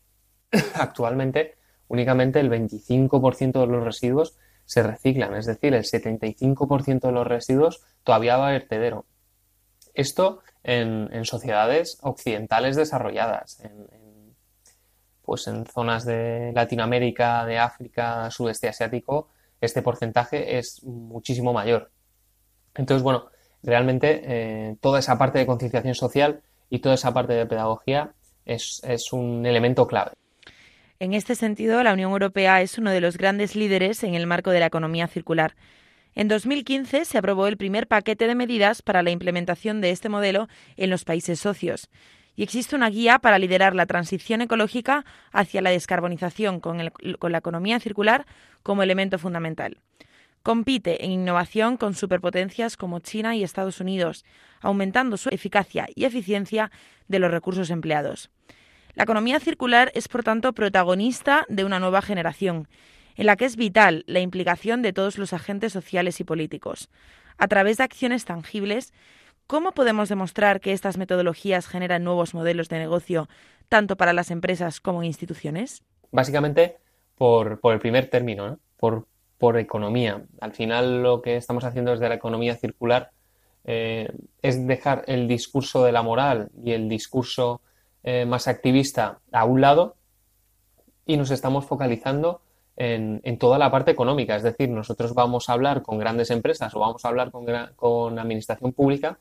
actualmente, 0.75 1.57
únicamente 1.89 2.41
el 2.41 2.51
25% 2.51 3.61
de 3.61 3.67
los 3.67 3.85
residuos 3.85 4.37
se 4.65 4.83
reciclan, 4.83 5.35
es 5.35 5.47
decir, 5.47 5.75
el 5.75 5.85
75% 5.85 7.01
de 7.01 7.13
los 7.13 7.27
residuos 7.27 7.83
todavía 8.03 8.37
va 8.37 8.49
a 8.49 8.53
vertedero. 8.53 9.05
Esto 9.95 10.41
en, 10.65 11.25
sociedades 11.25 11.99
occidentales 12.03 12.77
desarrolladas, 12.77 13.61
en, 13.61 14.35
pues 15.23 15.47
en 15.47 15.67
zonas 15.67 16.05
de 16.05 16.53
Latinoamérica, 16.55 17.45
de 17.47 17.59
África, 17.59 18.31
sudeste 18.31 18.69
asiático, 18.69 19.29
este 19.61 19.83
porcentaje 19.83 20.59
es 20.59 20.83
muchísimo 20.83 21.53
mayor. 21.53 21.92
Entonces, 22.75 23.03
bueno, 23.03 23.27
realmente 23.63 24.23
eh, 24.25 24.77
toda 24.81 24.99
esa 24.99 25.19
parte 25.19 25.39
de 25.39 25.47
concienciación 25.47 25.95
social 25.95 26.43
y 26.71 26.81
toda 26.81 26.95
esa 26.95 27.13
parte 27.13 27.35
de 27.35 27.47
pedagogía 27.47 28.13
es, 28.45 28.83
un 29.13 29.47
elemento 29.47 29.87
clave. 29.87 30.13
En 30.99 31.15
este 31.15 31.35
sentido, 31.35 31.83
la 31.83 31.93
Unión 31.93 32.13
Europea 32.13 32.63
es 32.63 32.79
uno 32.79 32.91
de 32.91 33.01
los 33.01 33.19
grandes 33.19 33.57
líderes 33.57 34.03
en 34.05 34.15
el 34.15 34.27
marco 34.27 34.51
de 34.51 34.61
la 34.61 34.67
economía 34.67 35.07
circular. 35.07 35.55
En 36.15 36.29
2015 36.29 37.05
se 37.05 37.19
aprobó 37.19 37.47
el 37.47 37.57
primer 37.57 37.89
paquete 37.89 38.27
de 38.27 38.35
medidas 38.35 38.83
para 38.83 39.03
la 39.03 39.11
implementación 39.11 39.81
de 39.81 39.91
este 39.91 40.09
modelo 40.09 40.49
en 40.77 40.91
los 40.91 41.05
países 41.05 41.41
socios 41.41 41.89
y 42.37 42.43
existe 42.43 42.77
una 42.77 42.91
guía 42.91 43.19
para 43.19 43.39
liderar 43.39 43.75
la 43.75 43.87
transición 43.87 44.41
ecológica 44.41 45.05
hacia 45.33 45.63
la 45.63 45.71
descarbonización 45.71 46.61
con, 46.61 46.91
con 47.19 47.33
la 47.33 47.39
economía 47.39 47.81
circular 47.81 48.27
como 48.63 48.83
elemento 48.83 49.19
fundamental. 49.19 49.79
Compite 50.43 51.05
en 51.05 51.13
innovación 51.13 51.77
con 51.77 51.95
superpotencias 51.95 52.77
como 52.77 52.99
China 52.99 53.37
y 53.37 53.45
Estados 53.45 53.81
Unidos, 53.81 54.25
aumentando 54.61 55.17
su 55.17 55.29
eficacia 55.29 55.87
y 55.95 56.05
eficiencia 56.05 56.71
de 57.09 57.19
los 57.21 57.31
recursos 57.31 57.71
empleados. 57.71 58.31
La 58.95 59.05
economía 59.05 59.41
circular 59.41 59.91
es, 59.95 60.09
por 60.09 60.23
tanto, 60.23 60.53
protagonista 60.53 61.47
de 61.49 61.65
una 61.65 61.79
nueva 61.79 62.03
generación, 62.03 62.69
en 63.17 63.27
la 63.27 63.37
que 63.37 63.45
es 63.45 63.57
vital 63.57 64.05
la 64.07 64.21
implicación 64.21 64.83
de 64.83 64.93
todos 64.93 65.17
los 65.17 65.33
agentes 65.33 65.73
sociales 65.73 66.21
y 66.21 66.25
políticos. 66.25 66.91
A 67.39 67.49
través 67.49 67.79
de 67.79 67.85
acciones 67.85 68.25
tangibles, 68.25 68.93
¿cómo 69.47 69.73
podemos 69.73 70.09
demostrar 70.09 70.61
que 70.61 70.73
estas 70.73 70.99
metodologías 70.99 71.67
generan 71.67 72.05
nuevos 72.05 72.35
modelos 72.35 72.69
de 72.69 72.79
negocio, 72.79 73.29
tanto 73.69 73.97
para 73.97 74.13
las 74.13 74.31
empresas 74.31 74.81
como 74.81 75.03
instituciones? 75.03 75.83
Básicamente, 76.11 76.77
por, 77.17 77.61
el 77.63 77.79
primer 77.79 78.09
término, 78.09 78.59
por 78.77 79.07
por 79.43 79.59
economía. 79.59 80.23
Al 80.41 80.53
final 80.53 81.03
lo 81.03 81.21
que 81.21 81.37
estamos 81.37 81.65
haciendo 81.65 81.91
desde 81.91 82.09
la 82.09 82.15
economía 82.15 82.55
circular 82.55 83.11
eh, 83.65 84.09
es 84.41 84.65
dejar 84.69 85.03
el 85.09 85.27
discurso 85.27 85.83
de 85.83 85.91
la 85.91 86.03
moral 86.03 86.51
y 86.65 86.71
el 86.71 86.89
discurso 86.89 87.61
eh, 88.05 88.25
más 88.25 88.47
activista 88.47 89.19
a 89.33 89.45
un 89.45 89.61
lado 89.61 89.97
y 91.07 91.17
nos 91.17 91.33
estamos 91.33 91.67
focalizando 91.67 92.41
en, 92.77 93.21
toda 93.39 93.59
la 93.59 93.69
parte 93.69 93.91
económica. 93.91 94.37
Es 94.37 94.45
decir, 94.45 94.69
nosotros 94.69 95.13
vamos 95.13 95.49
a 95.49 95.55
hablar 95.55 95.83
con 95.83 95.99
grandes 95.99 96.31
empresas 96.31 96.73
o 96.77 96.79
vamos 96.79 97.05
a 97.05 97.09
hablar 97.09 97.33
con, 97.33 97.45
con 97.75 98.21
administración 98.21 98.73
pública 98.73 99.19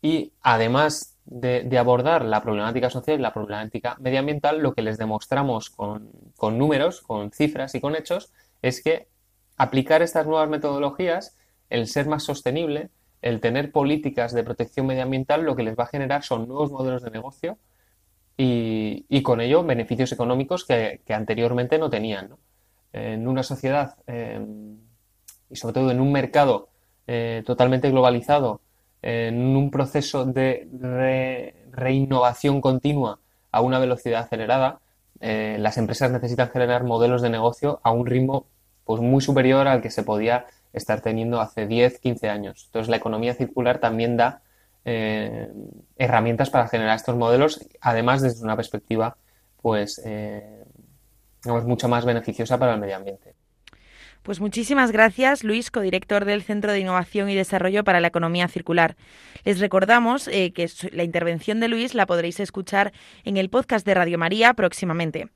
y 0.00 0.30
además 0.42 1.16
de, 1.24 1.76
abordar 1.76 2.24
la 2.24 2.40
problemática 2.40 2.88
social 2.88 3.18
y 3.18 3.22
la 3.22 3.34
problemática 3.34 3.96
medioambiental, 3.98 4.60
lo 4.60 4.74
que 4.74 4.82
les 4.82 4.96
demostramos 4.96 5.70
con, 5.70 6.08
con 6.36 6.56
números, 6.56 7.00
con 7.00 7.32
cifras 7.32 7.74
y 7.74 7.80
con 7.80 7.96
hechos 7.96 8.32
es 8.62 8.82
que 8.82 9.08
aplicar 9.56 10.02
estas 10.02 10.26
nuevas 10.26 10.48
metodologías, 10.48 11.36
el 11.70 11.86
ser 11.86 12.06
más 12.06 12.24
sostenible, 12.24 12.90
el 13.20 13.40
tener 13.40 13.72
políticas 13.72 14.32
de 14.32 14.44
protección 14.44 14.86
medioambiental, 14.86 15.42
lo 15.42 15.56
que 15.56 15.62
les 15.62 15.76
va 15.76 15.84
a 15.84 15.88
generar 15.88 16.22
son 16.22 16.46
nuevos 16.46 16.70
modelos 16.70 17.02
de 17.02 17.10
negocio 17.10 17.58
y, 18.36 19.22
con 19.22 19.40
ello 19.40 19.64
beneficios 19.64 20.12
económicos 20.12 20.64
que, 20.64 21.00
anteriormente 21.08 21.78
no 21.78 21.90
tenían. 21.90 22.36
En 22.92 23.26
una 23.26 23.42
sociedad 23.42 23.96
em, 24.06 24.78
y 25.50 25.56
sobre 25.56 25.74
todo 25.74 25.90
en 25.90 26.00
un 26.00 26.12
mercado 26.12 26.68
eh, 27.06 27.42
totalmente 27.44 27.90
globalizado, 27.90 28.60
en 29.02 29.56
un 29.56 29.70
proceso 29.70 30.24
de 30.24 30.68
reinnovación 31.72 32.60
continua 32.60 33.18
a 33.50 33.60
una 33.60 33.78
velocidad 33.78 34.22
acelerada, 34.22 34.80
eh, 35.20 35.56
las 35.58 35.78
empresas 35.78 36.10
necesitan 36.10 36.50
generar 36.50 36.84
modelos 36.84 37.22
de 37.22 37.30
negocio 37.30 37.80
a 37.82 37.90
un 37.90 38.06
ritmo 38.06 38.46
pues, 38.84 39.00
muy 39.00 39.20
superior 39.20 39.68
al 39.68 39.82
que 39.82 39.90
se 39.90 40.02
podía 40.02 40.46
estar 40.72 41.00
teniendo 41.00 41.40
hace 41.40 41.66
10, 41.66 41.98
15 41.98 42.28
años. 42.28 42.64
Entonces, 42.66 42.88
la 42.88 42.96
economía 42.96 43.34
circular 43.34 43.78
también 43.78 44.16
da 44.16 44.42
eh, 44.84 45.50
herramientas 45.96 46.50
para 46.50 46.68
generar 46.68 46.96
estos 46.96 47.16
modelos, 47.16 47.66
además 47.80 48.22
desde 48.22 48.44
una 48.44 48.56
perspectiva 48.56 49.16
pues 49.60 50.00
eh, 50.04 50.64
mucho 51.44 51.88
más 51.88 52.04
beneficiosa 52.04 52.58
para 52.58 52.74
el 52.74 52.80
medio 52.80 52.96
ambiente. 52.96 53.34
Pues 54.28 54.40
muchísimas 54.40 54.92
gracias, 54.92 55.42
Luis, 55.42 55.70
codirector 55.70 56.26
del 56.26 56.42
Centro 56.42 56.70
de 56.70 56.80
Innovación 56.80 57.30
y 57.30 57.34
Desarrollo 57.34 57.82
para 57.82 57.98
la 57.98 58.08
Economía 58.08 58.46
Circular. 58.46 58.94
Les 59.42 59.58
recordamos 59.58 60.28
eh, 60.28 60.52
que 60.52 60.68
la 60.92 61.02
intervención 61.02 61.60
de 61.60 61.68
Luis 61.68 61.94
la 61.94 62.04
podréis 62.04 62.38
escuchar 62.38 62.92
en 63.24 63.38
el 63.38 63.48
podcast 63.48 63.86
de 63.86 63.94
Radio 63.94 64.18
María 64.18 64.52
próximamente. 64.52 65.30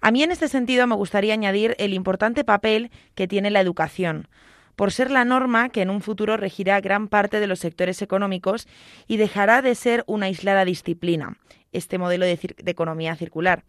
A 0.00 0.10
mí 0.10 0.24
en 0.24 0.32
este 0.32 0.48
sentido 0.48 0.88
me 0.88 0.96
gustaría 0.96 1.34
añadir 1.34 1.76
el 1.78 1.94
importante 1.94 2.42
papel 2.42 2.90
que 3.14 3.28
tiene 3.28 3.52
la 3.52 3.60
educación 3.60 4.26
por 4.74 4.90
ser 4.90 5.12
la 5.12 5.24
norma 5.24 5.68
que 5.68 5.82
en 5.82 5.90
un 5.90 6.00
futuro 6.00 6.36
regirá 6.36 6.80
gran 6.80 7.06
parte 7.06 7.38
de 7.38 7.46
los 7.46 7.60
sectores 7.60 8.02
económicos 8.02 8.66
y 9.06 9.18
dejará 9.18 9.62
de 9.62 9.76
ser 9.76 10.02
una 10.08 10.26
aislada 10.26 10.64
disciplina, 10.64 11.36
este 11.70 11.96
modelo 11.96 12.26
de, 12.26 12.36
de 12.36 12.70
economía 12.72 13.14
circular. 13.14 13.62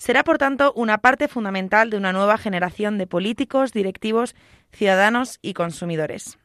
Será, 0.00 0.24
por 0.24 0.38
tanto, 0.38 0.72
una 0.76 0.96
parte 0.96 1.28
fundamental 1.28 1.90
de 1.90 1.98
una 1.98 2.14
nueva 2.14 2.38
generación 2.38 2.96
de 2.96 3.06
políticos, 3.06 3.74
directivos, 3.74 4.34
ciudadanos 4.72 5.38
y 5.42 5.52
consumidores. 5.52 6.38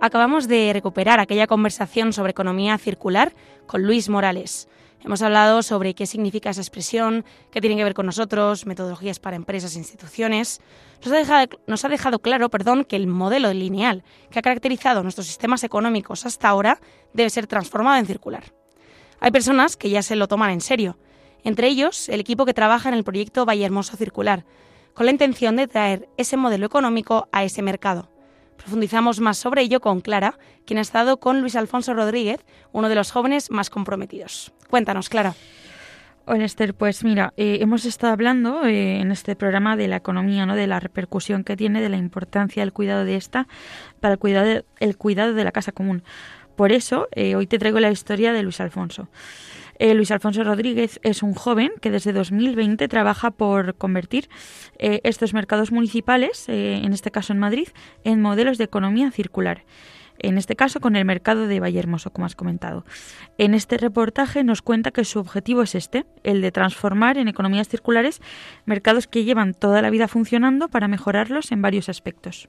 Acabamos 0.00 0.46
de 0.46 0.72
recuperar 0.72 1.18
aquella 1.18 1.48
conversación 1.48 2.12
sobre 2.12 2.30
economía 2.30 2.78
circular 2.78 3.32
con 3.66 3.82
Luis 3.82 4.08
Morales. 4.08 4.68
Hemos 5.06 5.22
hablado 5.22 5.62
sobre 5.62 5.94
qué 5.94 6.04
significa 6.04 6.50
esa 6.50 6.60
expresión, 6.60 7.24
qué 7.52 7.60
tiene 7.60 7.76
que 7.76 7.84
ver 7.84 7.94
con 7.94 8.06
nosotros, 8.06 8.66
metodologías 8.66 9.20
para 9.20 9.36
empresas 9.36 9.76
e 9.76 9.78
instituciones. 9.78 10.60
Nos 11.04 11.12
ha 11.12 11.16
dejado, 11.16 11.60
nos 11.68 11.84
ha 11.84 11.88
dejado 11.88 12.18
claro 12.18 12.50
perdón, 12.50 12.82
que 12.82 12.96
el 12.96 13.06
modelo 13.06 13.52
lineal 13.52 14.02
que 14.32 14.40
ha 14.40 14.42
caracterizado 14.42 15.04
nuestros 15.04 15.28
sistemas 15.28 15.62
económicos 15.62 16.26
hasta 16.26 16.48
ahora 16.48 16.80
debe 17.12 17.30
ser 17.30 17.46
transformado 17.46 17.98
en 17.98 18.06
circular. 18.06 18.52
Hay 19.20 19.30
personas 19.30 19.76
que 19.76 19.90
ya 19.90 20.02
se 20.02 20.16
lo 20.16 20.26
toman 20.26 20.50
en 20.50 20.60
serio, 20.60 20.98
entre 21.44 21.68
ellos 21.68 22.08
el 22.08 22.18
equipo 22.18 22.44
que 22.44 22.52
trabaja 22.52 22.88
en 22.88 22.96
el 22.96 23.04
proyecto 23.04 23.46
Valle 23.46 23.64
Hermoso 23.64 23.96
Circular, 23.96 24.44
con 24.92 25.06
la 25.06 25.12
intención 25.12 25.54
de 25.54 25.68
traer 25.68 26.08
ese 26.16 26.36
modelo 26.36 26.66
económico 26.66 27.28
a 27.30 27.44
ese 27.44 27.62
mercado. 27.62 28.10
Profundizamos 28.56 29.20
más 29.20 29.38
sobre 29.38 29.62
ello 29.62 29.80
con 29.80 30.00
Clara, 30.00 30.38
quien 30.64 30.78
ha 30.78 30.82
estado 30.82 31.18
con 31.18 31.40
Luis 31.40 31.56
Alfonso 31.56 31.94
Rodríguez, 31.94 32.44
uno 32.72 32.88
de 32.88 32.94
los 32.94 33.10
jóvenes 33.10 33.50
más 33.50 33.70
comprometidos. 33.70 34.52
Cuéntanos, 34.68 35.08
Clara. 35.08 35.34
Hola 36.28 36.44
Esther, 36.44 36.74
pues 36.74 37.04
mira, 37.04 37.32
eh, 37.36 37.58
hemos 37.60 37.84
estado 37.84 38.12
hablando 38.12 38.64
eh, 38.66 39.00
en 39.00 39.12
este 39.12 39.36
programa 39.36 39.76
de 39.76 39.86
la 39.86 39.94
economía, 39.94 40.44
¿no? 40.44 40.56
de 40.56 40.66
la 40.66 40.80
repercusión 40.80 41.44
que 41.44 41.56
tiene, 41.56 41.80
de 41.80 41.88
la 41.88 41.98
importancia 41.98 42.62
del 42.62 42.72
cuidado 42.72 43.04
de 43.04 43.14
esta 43.14 43.46
para 44.00 44.14
el 44.14 44.18
cuidado 44.18 44.46
de, 44.46 44.64
el 44.80 44.96
cuidado 44.96 45.34
de 45.34 45.44
la 45.44 45.52
casa 45.52 45.70
común. 45.70 46.02
Por 46.56 46.72
eso, 46.72 47.06
eh, 47.12 47.36
hoy 47.36 47.46
te 47.46 47.60
traigo 47.60 47.78
la 47.78 47.92
historia 47.92 48.32
de 48.32 48.42
Luis 48.42 48.60
Alfonso. 48.60 49.08
Eh, 49.78 49.94
Luis 49.94 50.10
Alfonso 50.10 50.42
Rodríguez 50.44 51.00
es 51.02 51.22
un 51.22 51.34
joven 51.34 51.72
que 51.80 51.90
desde 51.90 52.12
2020 52.12 52.88
trabaja 52.88 53.30
por 53.30 53.74
convertir 53.74 54.28
eh, 54.78 55.00
estos 55.04 55.34
mercados 55.34 55.72
municipales, 55.72 56.48
eh, 56.48 56.80
en 56.82 56.92
este 56.92 57.10
caso 57.10 57.32
en 57.32 57.38
Madrid, 57.38 57.68
en 58.04 58.22
modelos 58.22 58.58
de 58.58 58.64
economía 58.64 59.10
circular 59.10 59.64
en 60.18 60.38
este 60.38 60.56
caso 60.56 60.80
con 60.80 60.96
el 60.96 61.04
mercado 61.04 61.46
de 61.46 61.60
Vallehermoso, 61.60 62.10
como 62.10 62.24
has 62.26 62.34
comentado. 62.34 62.84
En 63.36 63.52
este 63.52 63.76
reportaje 63.76 64.44
nos 64.44 64.62
cuenta 64.62 64.90
que 64.90 65.04
su 65.04 65.18
objetivo 65.18 65.62
es 65.62 65.74
este, 65.74 66.06
el 66.22 66.40
de 66.40 66.52
transformar 66.52 67.18
en 67.18 67.28
economías 67.28 67.68
circulares 67.68 68.20
mercados 68.64 69.06
que 69.06 69.24
llevan 69.24 69.52
toda 69.52 69.82
la 69.82 69.90
vida 69.90 70.08
funcionando 70.08 70.68
para 70.68 70.88
mejorarlos 70.88 71.52
en 71.52 71.60
varios 71.60 71.90
aspectos. 71.90 72.48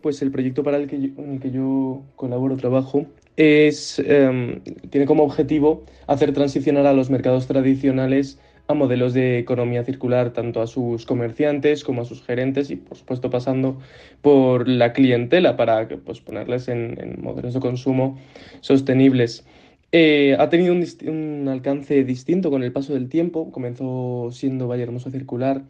Pues 0.00 0.20
el 0.22 0.30
proyecto 0.30 0.62
para 0.62 0.76
el 0.76 0.86
que 0.86 0.96
en 0.96 1.34
el 1.34 1.40
que 1.40 1.50
yo 1.50 2.02
colaboro, 2.16 2.56
trabajo, 2.56 3.06
em, 3.36 4.60
tiene 4.90 5.06
como 5.06 5.24
objetivo 5.24 5.84
hacer 6.06 6.32
transicionar 6.32 6.86
a 6.86 6.92
los 6.92 7.10
mercados 7.10 7.46
tradicionales 7.46 8.38
a 8.66 8.74
modelos 8.74 9.12
de 9.12 9.38
economía 9.38 9.84
circular, 9.84 10.32
tanto 10.32 10.62
a 10.62 10.66
sus 10.66 11.04
comerciantes 11.04 11.84
como 11.84 12.02
a 12.02 12.04
sus 12.04 12.22
gerentes 12.22 12.70
y, 12.70 12.76
por 12.76 12.96
supuesto, 12.96 13.28
pasando 13.28 13.78
por 14.22 14.68
la 14.68 14.92
clientela 14.92 15.56
para 15.56 15.86
pues, 15.88 16.20
ponerles 16.20 16.68
en, 16.68 17.16
modelos 17.20 17.54
de 17.54 17.60
consumo 17.60 18.18
sostenibles. 18.60 19.44
Eh, 19.92 20.34
ha 20.38 20.48
tenido 20.48 20.74
un, 20.74 21.48
alcance 21.48 22.04
distinto 22.04 22.50
con 22.50 22.62
el 22.62 22.72
paso 22.72 22.94
del 22.94 23.08
tiempo. 23.08 23.50
Comenzó 23.52 24.30
siendo 24.32 24.66
Valle 24.66 24.84
Hermoso 24.84 25.10
Circular. 25.10 25.62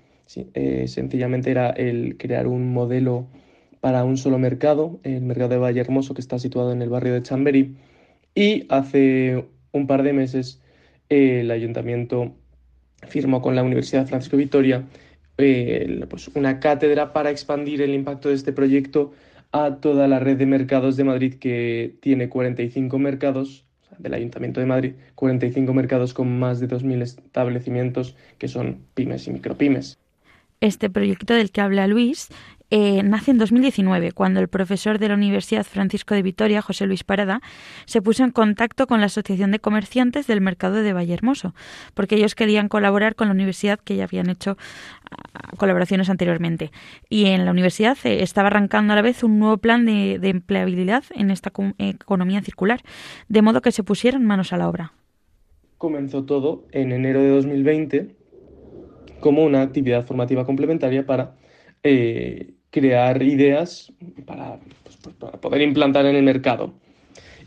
Eh, 0.54 0.86
sencillamente 0.88 1.50
era 1.50 1.70
el 1.70 2.16
crear 2.16 2.46
un 2.46 2.72
modelo 2.72 3.26
para 3.84 4.02
un 4.02 4.16
solo 4.16 4.38
mercado, 4.38 4.98
el 5.02 5.20
mercado 5.20 5.50
de 5.50 5.58
Valle 5.58 5.82
Hermoso, 5.82 6.14
que 6.14 6.22
está 6.22 6.38
situado 6.38 6.72
en 6.72 6.80
el 6.80 6.88
barrio 6.88 7.12
de 7.12 7.22
Chamberí. 7.22 7.76
Y 8.34 8.64
hace 8.70 9.44
un 9.72 9.86
par 9.86 10.02
de 10.02 10.14
meses 10.14 10.62
el 11.10 11.50
ayuntamiento 11.50 12.34
firmó 13.06 13.42
con 13.42 13.54
la 13.54 13.62
Universidad 13.62 14.06
Francisco 14.06 14.38
Vitoria 14.38 14.86
pues 15.36 16.30
una 16.34 16.60
cátedra 16.60 17.12
para 17.12 17.30
expandir 17.30 17.82
el 17.82 17.92
impacto 17.92 18.30
de 18.30 18.36
este 18.36 18.54
proyecto 18.54 19.12
a 19.52 19.76
toda 19.82 20.08
la 20.08 20.18
red 20.18 20.38
de 20.38 20.46
mercados 20.46 20.96
de 20.96 21.04
Madrid, 21.04 21.34
que 21.34 21.98
tiene 22.00 22.30
45 22.30 22.98
mercados, 22.98 23.66
del 23.98 24.14
Ayuntamiento 24.14 24.60
de 24.60 24.66
Madrid, 24.66 24.94
45 25.14 25.74
mercados 25.74 26.14
con 26.14 26.38
más 26.38 26.58
de 26.58 26.68
2.000 26.68 27.02
establecimientos 27.02 28.16
que 28.38 28.48
son 28.48 28.86
pymes 28.94 29.26
y 29.26 29.32
micropymes. 29.32 29.98
Este 30.60 30.88
proyecto 30.88 31.34
del 31.34 31.50
que 31.50 31.60
habla 31.60 31.86
Luis 31.86 32.30
eh, 32.70 33.02
nace 33.02 33.30
en 33.30 33.38
2019, 33.38 34.12
cuando 34.12 34.40
el 34.40 34.48
profesor 34.48 34.98
de 34.98 35.08
la 35.08 35.14
Universidad 35.14 35.64
Francisco 35.64 36.14
de 36.14 36.22
Vitoria, 36.22 36.62
José 36.62 36.86
Luis 36.86 37.04
Parada, 37.04 37.40
se 37.84 38.00
puso 38.00 38.24
en 38.24 38.30
contacto 38.30 38.86
con 38.86 39.00
la 39.00 39.06
Asociación 39.06 39.50
de 39.50 39.58
Comerciantes 39.58 40.26
del 40.26 40.40
Mercado 40.40 40.76
de 40.76 40.92
Vallehermoso, 40.92 41.54
porque 41.92 42.16
ellos 42.16 42.34
querían 42.34 42.68
colaborar 42.68 43.14
con 43.14 43.28
la 43.28 43.34
universidad 43.34 43.78
que 43.78 43.96
ya 43.96 44.04
habían 44.04 44.30
hecho 44.30 44.56
ah, 45.10 45.56
colaboraciones 45.56 46.08
anteriormente. 46.08 46.72
Y 47.08 47.26
en 47.26 47.44
la 47.44 47.50
universidad 47.50 47.96
eh, 48.04 48.22
estaba 48.22 48.48
arrancando 48.48 48.92
a 48.92 48.96
la 48.96 49.02
vez 49.02 49.22
un 49.22 49.38
nuevo 49.38 49.58
plan 49.58 49.84
de, 49.84 50.18
de 50.18 50.30
empleabilidad 50.30 51.04
en 51.14 51.30
esta 51.30 51.52
economía 51.78 52.42
circular, 52.42 52.80
de 53.28 53.42
modo 53.42 53.60
que 53.60 53.72
se 53.72 53.84
pusieron 53.84 54.24
manos 54.24 54.52
a 54.52 54.56
la 54.56 54.68
obra. 54.68 54.92
Comenzó 55.78 56.24
todo 56.24 56.64
en 56.72 56.92
enero 56.92 57.20
de 57.20 57.28
2020 57.28 58.16
como 59.20 59.44
una 59.44 59.62
actividad 59.62 60.06
formativa 60.06 60.44
complementaria 60.44 61.06
para 61.06 61.34
eh, 61.84 62.54
crear 62.70 63.22
ideas 63.22 63.92
para, 64.26 64.58
pues, 64.82 64.96
pues, 65.02 65.14
para, 65.16 65.40
poder 65.40 65.62
implantar 65.62 66.06
en 66.06 66.16
el 66.16 66.24
mercado. 66.24 66.72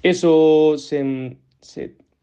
Eso 0.03 0.77
se, 0.77 1.37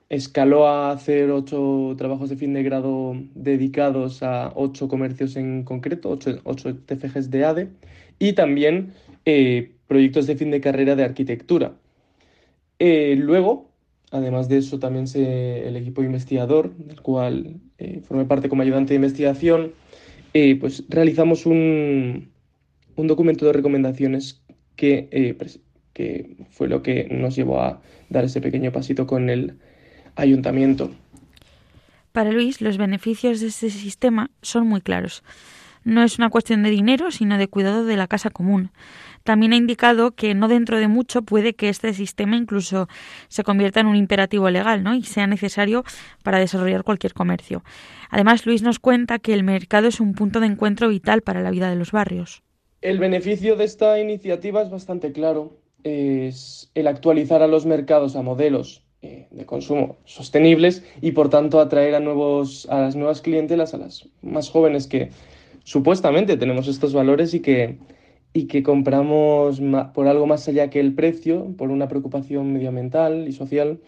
escaló 0.08 0.68
a 0.68 0.92
hacer 0.92 1.30
ocho 1.30 1.94
trabajos 1.98 2.30
de 2.30 2.36
fin 2.36 2.54
de 2.54 2.62
grado 2.62 3.14
dedicados 3.34 4.22
a 4.22 4.52
ocho 4.54 4.88
comercios 4.88 5.36
en 5.36 5.64
concreto, 5.64 6.10
ocho, 6.10 6.40
ocho 6.44 6.76
TFGs 6.76 7.30
de 7.30 7.44
ADE, 7.44 7.68
y 8.18 8.32
también 8.34 8.94
eh, 9.24 9.72
proyectos 9.88 10.26
de 10.26 10.36
fin 10.36 10.50
de 10.50 10.60
carrera 10.60 10.96
de 10.96 11.04
arquitectura. 11.04 11.74
Eh, 12.78 13.16
luego, 13.18 13.70
además 14.10 14.48
de 14.48 14.58
eso, 14.58 14.78
también 14.78 15.08
se, 15.08 15.66
el 15.66 15.76
equipo 15.76 16.02
investigador, 16.02 16.74
del 16.76 17.00
cual 17.02 17.56
eh, 17.78 18.00
formé 18.02 18.24
parte 18.24 18.48
como 18.48 18.62
ayudante 18.62 18.90
de 18.90 18.96
investigación, 18.96 19.72
eh, 20.34 20.56
pues 20.56 20.84
realizamos 20.88 21.46
un, 21.46 22.30
un, 22.96 23.06
documento 23.06 23.46
de 23.46 23.52
recomendaciones 23.52 24.42
que, 24.76 25.08
eh, 25.12 25.36
que 25.92 26.36
fue 26.50 26.68
lo 26.68 26.82
que 26.82 27.08
nos 27.10 27.36
llevó 27.36 27.60
a 27.60 27.80
dar 28.10 28.24
ese 28.24 28.40
pequeño 28.40 28.72
pasito 28.72 29.06
con 29.06 29.30
el 29.30 29.54
ayuntamiento. 30.16 30.90
Para 32.12 32.32
Luis, 32.32 32.60
los 32.60 32.78
beneficios 32.78 33.40
de 33.40 33.46
este 33.46 33.70
sistema 33.70 34.30
son 34.42 34.66
muy 34.66 34.80
claros. 34.80 35.22
No 35.84 36.02
es 36.02 36.18
una 36.18 36.30
cuestión 36.30 36.62
de 36.62 36.70
dinero, 36.70 37.10
sino 37.10 37.38
de 37.38 37.48
cuidado 37.48 37.84
de 37.84 37.96
la 37.96 38.06
casa 38.06 38.30
común. 38.30 38.70
También 39.24 39.54
ha 39.54 39.56
indicado 39.56 40.12
que 40.12 40.34
no 40.34 40.48
dentro 40.48 40.78
de 40.78 40.86
mucho 40.86 41.22
puede 41.22 41.54
que 41.54 41.70
este 41.70 41.94
sistema 41.94 42.36
incluso 42.36 42.88
se 43.28 43.42
convierta 43.42 43.80
en 43.80 43.86
un 43.86 43.96
imperativo 43.96 44.50
legal 44.50 44.82
¿no? 44.82 44.94
y 44.94 45.02
sea 45.02 45.26
necesario 45.26 45.82
para 46.22 46.38
desarrollar 46.38 46.84
cualquier 46.84 47.14
comercio. 47.14 47.64
Además, 48.10 48.44
Luis 48.44 48.62
nos 48.62 48.78
cuenta 48.78 49.18
que 49.18 49.32
el 49.32 49.42
mercado 49.42 49.88
es 49.88 49.98
un 49.98 50.12
punto 50.14 50.40
de 50.40 50.46
encuentro 50.46 50.90
vital 50.90 51.22
para 51.22 51.40
la 51.40 51.50
vida 51.50 51.70
de 51.70 51.76
los 51.76 51.90
barrios. 51.90 52.42
El 52.82 52.98
beneficio 52.98 53.56
de 53.56 53.64
esta 53.64 53.98
iniciativa 53.98 54.60
es 54.60 54.70
bastante 54.70 55.10
claro. 55.12 55.56
Es 55.84 56.70
el 56.74 56.86
actualizar 56.86 57.42
a 57.42 57.46
los 57.46 57.64
mercados 57.64 58.16
a 58.16 58.22
modelos 58.22 58.84
eh, 59.00 59.26
de 59.30 59.46
consumo 59.46 59.96
sostenibles 60.04 60.84
y 61.00 61.12
por 61.12 61.30
tanto 61.30 61.60
atraer 61.60 61.94
a, 61.94 62.00
nuevos, 62.00 62.66
a 62.70 62.80
las 62.80 62.94
nuevas 62.94 63.22
clientelas, 63.22 63.72
a 63.72 63.78
las 63.78 64.06
más 64.20 64.50
jóvenes 64.50 64.86
que 64.86 65.10
supuestamente 65.62 66.36
tenemos 66.36 66.68
estos 66.68 66.92
valores 66.92 67.32
y 67.32 67.40
que, 67.40 67.78
y 68.34 68.46
que 68.46 68.62
compramos 68.62 69.62
por 69.94 70.08
algo 70.08 70.26
más 70.26 70.46
allá 70.48 70.68
que 70.68 70.80
el 70.80 70.94
precio, 70.94 71.54
por 71.56 71.70
una 71.70 71.88
preocupación 71.88 72.52
medioambiental 72.52 73.26
y 73.28 73.32
social 73.32 73.80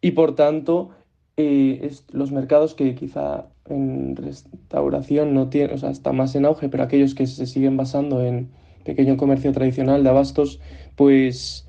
y 0.00 0.12
por 0.12 0.34
tanto 0.36 0.90
eh, 1.36 1.90
los 2.12 2.30
mercados 2.30 2.74
que 2.74 2.94
quizá 2.94 3.48
en 3.68 4.16
restauración 4.16 5.34
no 5.34 5.48
tienen, 5.48 5.74
o 5.74 5.78
sea, 5.78 5.90
está 5.90 6.12
más 6.12 6.34
en 6.36 6.44
auge, 6.44 6.68
pero 6.68 6.84
aquellos 6.84 7.14
que 7.14 7.26
se 7.26 7.46
siguen 7.46 7.76
basando 7.76 8.24
en 8.24 8.50
pequeño 8.84 9.16
comercio 9.16 9.52
tradicional 9.52 10.02
de 10.04 10.10
abastos, 10.10 10.60
pues 10.96 11.68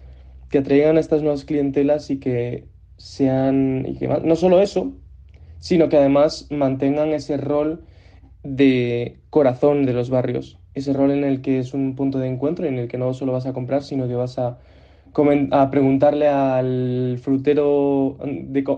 que 0.49 0.59
atraigan 0.59 0.97
a 0.97 0.99
estas 0.99 1.23
nuevas 1.23 1.45
clientelas 1.45 2.11
y 2.11 2.19
que 2.19 2.67
sean, 2.97 3.85
y 3.87 3.95
que 3.95 4.07
no 4.07 4.35
solo 4.35 4.61
eso, 4.61 4.93
sino 5.59 5.89
que 5.89 5.97
además 5.97 6.47
mantengan 6.51 7.09
ese 7.09 7.37
rol 7.37 7.85
de 8.43 9.19
corazón 9.29 9.85
de 9.85 9.93
los 9.93 10.09
barrios, 10.09 10.59
ese 10.73 10.93
rol 10.93 11.11
en 11.11 11.23
el 11.23 11.41
que 11.41 11.59
es 11.59 11.73
un 11.73 11.95
punto 11.95 12.19
de 12.19 12.27
encuentro, 12.27 12.65
en 12.65 12.77
el 12.79 12.87
que 12.87 12.97
no 12.97 13.13
solo 13.13 13.31
vas 13.31 13.45
a 13.45 13.53
comprar, 13.53 13.83
sino 13.83 14.07
que 14.07 14.15
vas 14.15 14.37
a, 14.39 14.57
a 15.51 15.69
preguntarle 15.71 16.27
al 16.27 17.19
frutero, 17.21 18.17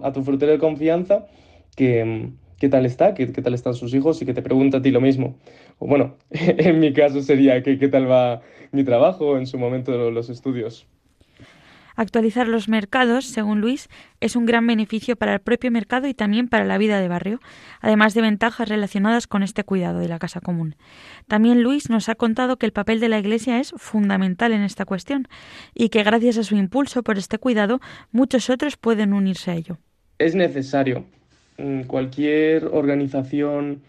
a 0.03 0.11
tu 0.11 0.23
frutero 0.23 0.51
de 0.51 0.59
confianza 0.59 1.27
que, 1.75 2.31
qué 2.59 2.69
tal 2.69 2.85
está, 2.85 3.13
qué, 3.13 3.31
qué, 3.31 3.41
tal 3.41 3.53
están 3.53 3.73
sus 3.73 3.93
hijos 3.93 4.21
y 4.21 4.25
que 4.25 4.33
te 4.33 4.41
pregunta 4.41 4.77
a 4.77 4.81
ti 4.81 4.91
lo 4.91 5.01
mismo. 5.01 5.37
O 5.79 5.87
bueno, 5.87 6.17
en 6.31 6.79
mi 6.79 6.93
caso 6.93 7.21
sería 7.21 7.61
qué, 7.63 7.77
qué 7.77 7.87
tal 7.87 8.09
va 8.09 8.41
mi 8.71 8.83
trabajo 8.83 9.37
en 9.37 9.47
su 9.47 9.57
momento 9.57 9.91
de 9.91 10.11
los 10.11 10.29
estudios. 10.29 10.87
Actualizar 11.95 12.47
los 12.47 12.67
mercados, 12.67 13.25
según 13.25 13.61
Luis, 13.61 13.89
es 14.19 14.35
un 14.35 14.45
gran 14.45 14.67
beneficio 14.67 15.15
para 15.15 15.33
el 15.33 15.39
propio 15.39 15.71
mercado 15.71 16.07
y 16.07 16.13
también 16.13 16.47
para 16.47 16.65
la 16.65 16.77
vida 16.77 16.99
de 16.99 17.07
barrio, 17.07 17.39
además 17.79 18.13
de 18.13 18.21
ventajas 18.21 18.67
relacionadas 18.69 19.27
con 19.27 19.43
este 19.43 19.63
cuidado 19.63 19.99
de 19.99 20.07
la 20.07 20.19
casa 20.19 20.41
común. 20.41 20.75
También 21.27 21.63
Luis 21.63 21.89
nos 21.89 22.09
ha 22.09 22.15
contado 22.15 22.57
que 22.57 22.65
el 22.65 22.73
papel 22.73 22.99
de 22.99 23.09
la 23.09 23.19
Iglesia 23.19 23.59
es 23.59 23.71
fundamental 23.77 24.51
en 24.51 24.61
esta 24.61 24.85
cuestión 24.85 25.27
y 25.73 25.89
que 25.89 26.03
gracias 26.03 26.37
a 26.37 26.43
su 26.43 26.55
impulso 26.55 27.03
por 27.03 27.17
este 27.17 27.37
cuidado 27.37 27.79
muchos 28.11 28.49
otros 28.49 28.77
pueden 28.77 29.13
unirse 29.13 29.51
a 29.51 29.55
ello. 29.55 29.77
Es 30.19 30.35
necesario. 30.35 31.05
Mm, 31.57 31.83
cualquier 31.83 32.65
organización 32.65 33.81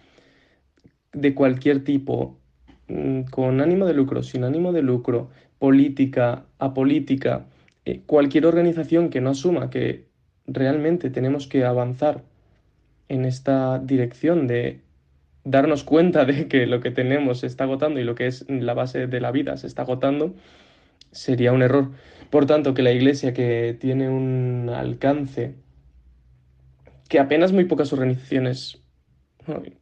de 1.12 1.34
cualquier 1.34 1.82
tipo, 1.82 2.36
mm, 2.88 3.22
con 3.22 3.60
ánimo 3.60 3.86
de 3.86 3.94
lucro, 3.94 4.22
sin 4.22 4.44
ánimo 4.44 4.72
de 4.72 4.82
lucro, 4.82 5.30
política, 5.58 6.44
apolítica, 6.58 7.46
cualquier 8.06 8.46
organización 8.46 9.10
que 9.10 9.20
no 9.20 9.30
asuma 9.30 9.70
que 9.70 10.06
realmente 10.46 11.10
tenemos 11.10 11.46
que 11.46 11.64
avanzar 11.64 12.22
en 13.08 13.24
esta 13.24 13.78
dirección 13.78 14.46
de 14.46 14.80
darnos 15.44 15.84
cuenta 15.84 16.24
de 16.24 16.48
que 16.48 16.66
lo 16.66 16.80
que 16.80 16.90
tenemos 16.90 17.40
se 17.40 17.46
está 17.46 17.64
agotando 17.64 18.00
y 18.00 18.04
lo 18.04 18.14
que 18.14 18.26
es 18.26 18.44
la 18.48 18.74
base 18.74 19.06
de 19.06 19.20
la 19.20 19.30
vida 19.30 19.56
se 19.56 19.68
está 19.68 19.82
agotando, 19.82 20.34
sería 21.12 21.52
un 21.52 21.62
error. 21.62 21.92
Por 22.30 22.46
tanto, 22.46 22.74
que 22.74 22.82
la 22.82 22.92
Iglesia, 22.92 23.32
que 23.32 23.76
tiene 23.78 24.08
un 24.08 24.68
alcance 24.68 25.54
que 27.08 27.20
apenas 27.20 27.52
muy 27.52 27.64
pocas 27.66 27.92
organizaciones, 27.92 28.82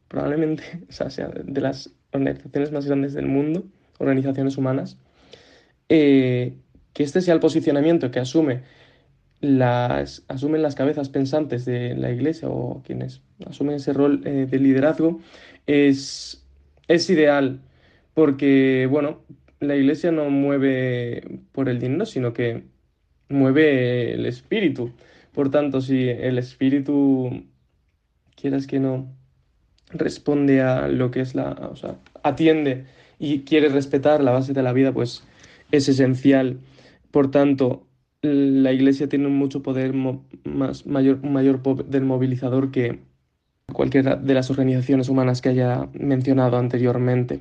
probablemente 0.09 0.63
sea, 0.91 1.29
de 1.29 1.61
las 1.61 1.91
organizaciones 2.13 2.71
más 2.71 2.87
grandes 2.87 3.15
del 3.15 3.27
mundo, 3.27 3.65
organizaciones 3.99 4.59
humanas, 4.59 4.99
eh, 5.89 6.55
que 6.95 7.03
este 7.03 7.21
sea 7.21 7.35
el 7.35 7.41
posicionamiento 7.41 8.11
que 8.11 8.21
asume 8.21 8.63
las, 9.41 10.25
asumen 10.29 10.63
las 10.63 10.75
cabezas 10.75 11.11
pensantes 11.11 11.67
de 11.67 11.95
la 11.95 12.11
Iglesia 12.11 12.49
o 12.49 12.83
quienes 12.83 13.21
asumen 13.47 13.77
ese 13.77 13.93
rol 13.93 14.23
eh, 14.25 14.47
de 14.51 14.59
liderazgo 14.59 15.21
es, 15.67 16.47
es 16.89 17.11
ideal 17.11 17.61
porque, 18.15 18.89
bueno, 18.91 19.21
la 19.61 19.77
Iglesia 19.77 20.13
no 20.13 20.31
mueve 20.31 21.41
por 21.53 21.69
el 21.69 21.81
dinero, 21.81 22.07
sino 22.07 22.33
que 22.33 22.63
mueve 23.29 24.15
el 24.15 24.27
espíritu. 24.27 24.93
Por 25.33 25.51
tanto, 25.51 25.81
si 25.81 26.09
el 26.09 26.39
espíritu, 26.39 27.45
quieras 28.37 28.67
que 28.69 28.79
no, 28.79 29.09
responde 29.91 30.63
a 30.63 30.87
lo 30.89 31.11
que 31.11 31.21
es 31.21 31.35
la, 31.35 31.51
o 31.51 31.77
sea, 31.77 31.97
atiende 32.23 32.85
y 33.19 33.41
quiere 33.41 33.69
respetar 33.69 34.23
la 34.23 34.31
base 34.31 34.53
de 34.53 34.63
la 34.63 34.73
vida, 34.73 34.93
pues 34.93 35.25
es 35.73 35.89
esencial 35.89 36.61
por 37.15 37.31
tanto, 37.31 37.87
la 38.23 38.73
Iglesia 38.73 39.09
tiene 39.09 39.29
mucho 39.29 39.63
poder 39.63 39.95
más, 39.95 40.85
mayor, 40.85 41.23
mayor 41.23 41.63
poder 41.63 42.03
movilizador 42.03 42.73
que 42.73 42.99
cualquiera 43.73 44.17
de 44.17 44.35
las 44.35 44.51
organizaciones 44.51 45.09
humanas 45.09 45.41
que 45.41 45.51
haya 45.51 45.89
mencionado 45.93 46.57
anteriormente. 46.57 47.41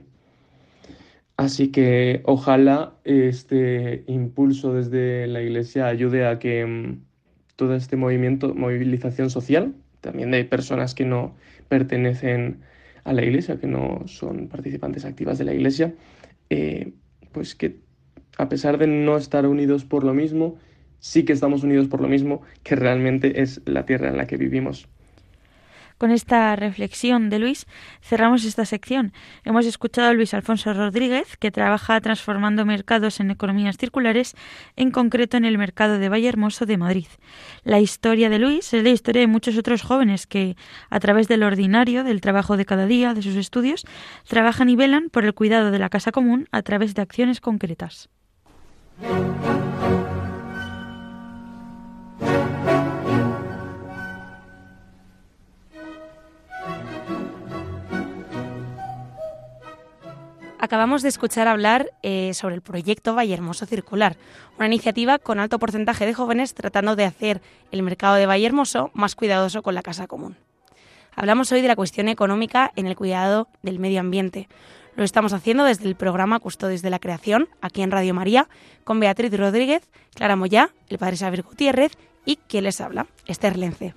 Así 1.38 1.69
que 1.69 2.21
ojalá 2.25 2.93
este 3.03 4.03
impulso 4.05 4.75
desde 4.75 5.25
la 5.25 5.41
Iglesia 5.41 5.88
ayude 5.88 6.27
a 6.27 6.38
que 6.38 6.63
mm, 6.67 7.01
todo 7.55 7.73
este 7.73 7.95
movimiento, 7.95 8.53
movilización 8.53 9.31
social, 9.31 9.73
también 10.01 10.29
de 10.29 10.45
personas 10.45 10.93
que 10.93 11.05
no 11.05 11.33
pertenecen 11.67 12.62
a 13.05 13.13
la 13.13 13.23
Iglesia, 13.23 13.57
que 13.57 13.65
no 13.65 14.03
son 14.05 14.49
participantes 14.49 15.03
activas 15.03 15.39
de 15.39 15.45
la 15.45 15.53
Iglesia, 15.55 15.95
eh, 16.51 16.93
pues 17.31 17.55
que 17.55 17.82
a 18.37 18.49
pesar 18.49 18.77
de 18.77 18.87
no 18.87 19.17
estar 19.17 19.45
unidos 19.45 19.85
por 19.85 20.03
lo 20.03 20.13
mismo, 20.13 20.57
sí 20.99 21.25
que 21.25 21.33
estamos 21.33 21.63
unidos 21.63 21.87
por 21.87 22.01
lo 22.01 22.07
mismo, 22.07 22.41
que 22.63 22.75
realmente 22.75 23.41
es 23.41 23.61
la 23.65 23.85
tierra 23.85 24.09
en 24.09 24.17
la 24.17 24.27
que 24.27 24.37
vivimos. 24.37 24.87
Con 25.97 26.11
esta 26.11 26.55
reflexión 26.55 27.29
de 27.29 27.39
Luis 27.39 27.65
cerramos 28.01 28.43
esta 28.43 28.65
sección. 28.65 29.13
Hemos 29.45 29.65
escuchado 29.65 30.09
a 30.09 30.13
Luis 30.13 30.33
Alfonso 30.33 30.73
Rodríguez, 30.73 31.37
que 31.37 31.51
trabaja 31.51 32.01
transformando 32.01 32.65
mercados 32.65 33.19
en 33.19 33.31
economías 33.31 33.77
circulares, 33.77 34.35
en 34.75 34.91
concreto 34.91 35.37
en 35.37 35.45
el 35.45 35.57
mercado 35.57 35.99
de 35.99 36.09
Valle 36.09 36.27
Hermoso 36.27 36.65
de 36.65 36.77
Madrid. 36.77 37.07
La 37.63 37.79
historia 37.79 38.29
de 38.29 38.39
Luis 38.39 38.73
es 38.73 38.83
la 38.83 38.89
historia 38.89 39.21
de 39.21 39.27
muchos 39.27 39.57
otros 39.57 39.81
jóvenes 39.81 40.27
que, 40.27 40.57
a 40.89 40.99
través 40.99 41.27
del 41.27 41.43
ordinario, 41.43 42.03
del 42.03 42.21
trabajo 42.21 42.57
de 42.57 42.65
cada 42.65 42.85
día, 42.85 43.13
de 43.13 43.21
sus 43.21 43.35
estudios, 43.35 43.85
trabajan 44.27 44.69
y 44.69 44.75
velan 44.75 45.09
por 45.09 45.23
el 45.25 45.33
cuidado 45.33 45.71
de 45.71 45.79
la 45.79 45.89
casa 45.89 46.11
común 46.11 46.47
a 46.51 46.63
través 46.63 46.95
de 46.95 47.01
acciones 47.01 47.39
concretas. 47.39 48.09
Acabamos 60.63 61.01
de 61.01 61.10
escuchar 61.10 61.49
hablar 61.49 61.91
eh, 62.03 62.34
sobre 62.34 62.56
el 62.56 62.62
proyecto 62.62 63.13
Valle 63.13 63.34
Hermoso 63.34 63.65
Circular, 63.65 64.15
una 64.58 64.67
iniciativa 64.67 65.19
con 65.19 65.39
alto 65.39 65.60
porcentaje 65.60 66.06
de 66.06 66.13
jóvenes 66.13 66.53
tratando 66.53 66.95
de 66.95 67.03
hacer 67.03 67.41
el 67.71 67.84
mercado 67.84 68.15
de 68.15 68.25
Valle 68.25 68.45
Hermoso 68.45 68.89
más 68.93 69.13
cuidadoso 69.15 69.62
con 69.62 69.75
la 69.75 69.82
casa 69.84 70.08
común. 70.08 70.38
Hablamos 71.15 71.51
hoy 71.51 71.62
de 71.62 71.67
la 71.67 71.75
cuestión 71.75 72.08
económica 72.08 72.71
en 72.77 72.88
el 72.88 72.95
cuidado 72.95 73.49
del 73.62 73.77
medio 73.77 73.99
ambiente, 73.99 74.47
lo 74.95 75.03
estamos 75.03 75.34
haciendo 75.34 75.63
desde 75.63 75.88
el 75.88 75.95
programa 75.95 76.39
Custodios 76.39 76.82
de 76.82 76.89
la 76.89 76.99
Creación, 76.99 77.49
aquí 77.62 77.82
en 77.82 77.91
Radio 77.91 78.13
María, 78.13 78.47
con 78.84 78.99
Beatriz 78.99 79.36
Rodríguez, 79.38 79.89
Clara 80.13 80.36
Moyá, 80.36 80.69
el 80.89 80.97
padre 80.97 81.17
Xavier 81.17 81.43
Gutiérrez 81.43 81.93
y 82.25 82.36
quien 82.36 82.65
les 82.65 82.79
habla, 82.79 83.08
Esther 83.25 83.58
Lence. 83.58 83.95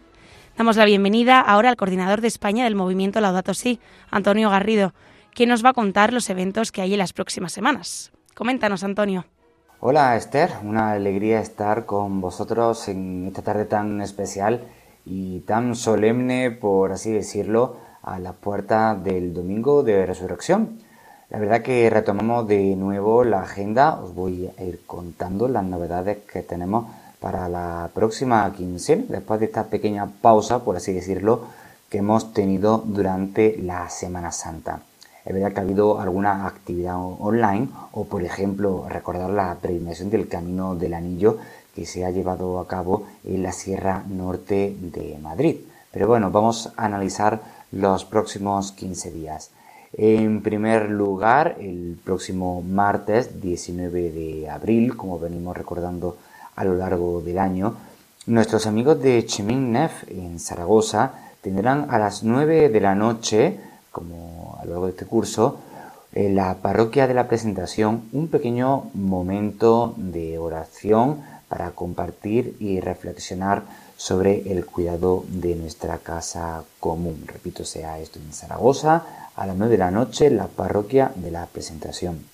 Damos 0.56 0.76
la 0.76 0.86
bienvenida 0.86 1.40
ahora 1.40 1.68
al 1.68 1.76
coordinador 1.76 2.22
de 2.22 2.28
España 2.28 2.64
del 2.64 2.74
movimiento 2.74 3.20
Laudato 3.20 3.52
Si, 3.52 3.78
Antonio 4.10 4.48
Garrido, 4.48 4.94
quien 5.34 5.50
nos 5.50 5.64
va 5.64 5.70
a 5.70 5.74
contar 5.74 6.14
los 6.14 6.30
eventos 6.30 6.72
que 6.72 6.80
hay 6.80 6.94
en 6.94 6.98
las 6.98 7.12
próximas 7.12 7.52
semanas. 7.52 8.10
Coméntanos, 8.34 8.82
Antonio. 8.82 9.26
Hola, 9.80 10.16
Esther. 10.16 10.50
Una 10.62 10.92
alegría 10.92 11.40
estar 11.40 11.84
con 11.84 12.22
vosotros 12.22 12.88
en 12.88 13.26
esta 13.26 13.42
tarde 13.42 13.66
tan 13.66 14.00
especial 14.00 14.64
y 15.04 15.40
tan 15.40 15.74
solemne, 15.74 16.50
por 16.50 16.92
así 16.92 17.12
decirlo, 17.12 17.76
a 18.02 18.18
la 18.18 18.32
puerta 18.32 18.94
del 18.94 19.34
domingo 19.34 19.82
de 19.82 20.06
resurrección. 20.06 20.78
La 21.28 21.40
verdad 21.40 21.62
que 21.62 21.90
retomamos 21.90 22.46
de 22.46 22.76
nuevo 22.76 23.24
la 23.24 23.42
agenda, 23.42 24.00
os 24.00 24.14
voy 24.14 24.48
a 24.56 24.62
ir 24.62 24.82
contando 24.86 25.48
las 25.48 25.64
novedades 25.64 26.18
que 26.18 26.44
tenemos 26.44 26.86
para 27.18 27.48
la 27.48 27.90
próxima 27.92 28.52
quincena, 28.52 29.06
después 29.08 29.40
de 29.40 29.46
esta 29.46 29.64
pequeña 29.64 30.06
pausa, 30.06 30.60
por 30.60 30.76
así 30.76 30.92
decirlo, 30.92 31.40
que 31.90 31.98
hemos 31.98 32.32
tenido 32.32 32.78
durante 32.86 33.56
la 33.58 33.90
Semana 33.90 34.30
Santa. 34.30 34.82
Es 35.24 35.34
verdad 35.34 35.52
que 35.52 35.58
ha 35.58 35.64
habido 35.64 36.00
alguna 36.00 36.46
actividad 36.46 36.96
online 36.96 37.70
o, 37.90 38.04
por 38.04 38.22
ejemplo, 38.22 38.86
recordar 38.88 39.30
la 39.30 39.56
peregrinación 39.56 40.10
del 40.10 40.28
Camino 40.28 40.76
del 40.76 40.94
Anillo 40.94 41.38
que 41.74 41.86
se 41.86 42.04
ha 42.04 42.10
llevado 42.12 42.60
a 42.60 42.68
cabo 42.68 43.08
en 43.24 43.42
la 43.42 43.50
Sierra 43.50 44.04
Norte 44.06 44.76
de 44.80 45.18
Madrid. 45.20 45.56
Pero 45.90 46.06
bueno, 46.06 46.30
vamos 46.30 46.72
a 46.76 46.84
analizar 46.84 47.40
los 47.72 48.04
próximos 48.04 48.70
15 48.70 49.10
días. 49.10 49.50
En 49.92 50.42
primer 50.42 50.90
lugar, 50.90 51.56
el 51.60 51.98
próximo 52.04 52.62
martes 52.62 53.40
19 53.40 54.10
de 54.10 54.50
abril, 54.50 54.96
como 54.96 55.18
venimos 55.18 55.56
recordando 55.56 56.16
a 56.54 56.64
lo 56.64 56.74
largo 56.74 57.20
del 57.22 57.38
año, 57.38 57.76
Nuestros 58.26 58.66
amigos 58.66 59.00
de 59.00 59.24
Chemin 59.24 59.70
Nef 59.70 60.02
en 60.08 60.40
Zaragoza 60.40 61.12
tendrán 61.42 61.86
a 61.90 61.98
las 62.00 62.24
9 62.24 62.70
de 62.70 62.80
la 62.80 62.96
noche, 62.96 63.60
como 63.92 64.58
a 64.60 64.64
lo 64.64 64.72
largo 64.72 64.86
de 64.86 64.90
este 64.90 65.06
curso, 65.06 65.60
en 66.12 66.34
la 66.34 66.56
parroquia 66.56 67.06
de 67.06 67.14
la 67.14 67.28
presentación 67.28 68.02
un 68.12 68.26
pequeño 68.26 68.90
momento 68.94 69.94
de 69.96 70.38
oración 70.38 71.22
para 71.48 71.70
compartir 71.70 72.56
y 72.58 72.80
reflexionar 72.80 73.62
sobre 73.96 74.50
el 74.50 74.66
cuidado 74.66 75.24
de 75.28 75.54
nuestra 75.54 75.98
casa 75.98 76.64
común. 76.80 77.22
Repito, 77.28 77.64
sea 77.64 78.00
esto 78.00 78.18
en 78.18 78.32
Zaragoza, 78.32 79.25
a 79.36 79.46
las 79.46 79.56
9 79.56 79.72
de 79.72 79.78
la 79.78 79.90
noche, 79.90 80.26
en 80.26 80.38
la 80.38 80.48
parroquia 80.48 81.12
de 81.14 81.30
la 81.30 81.46
presentación. 81.46 82.24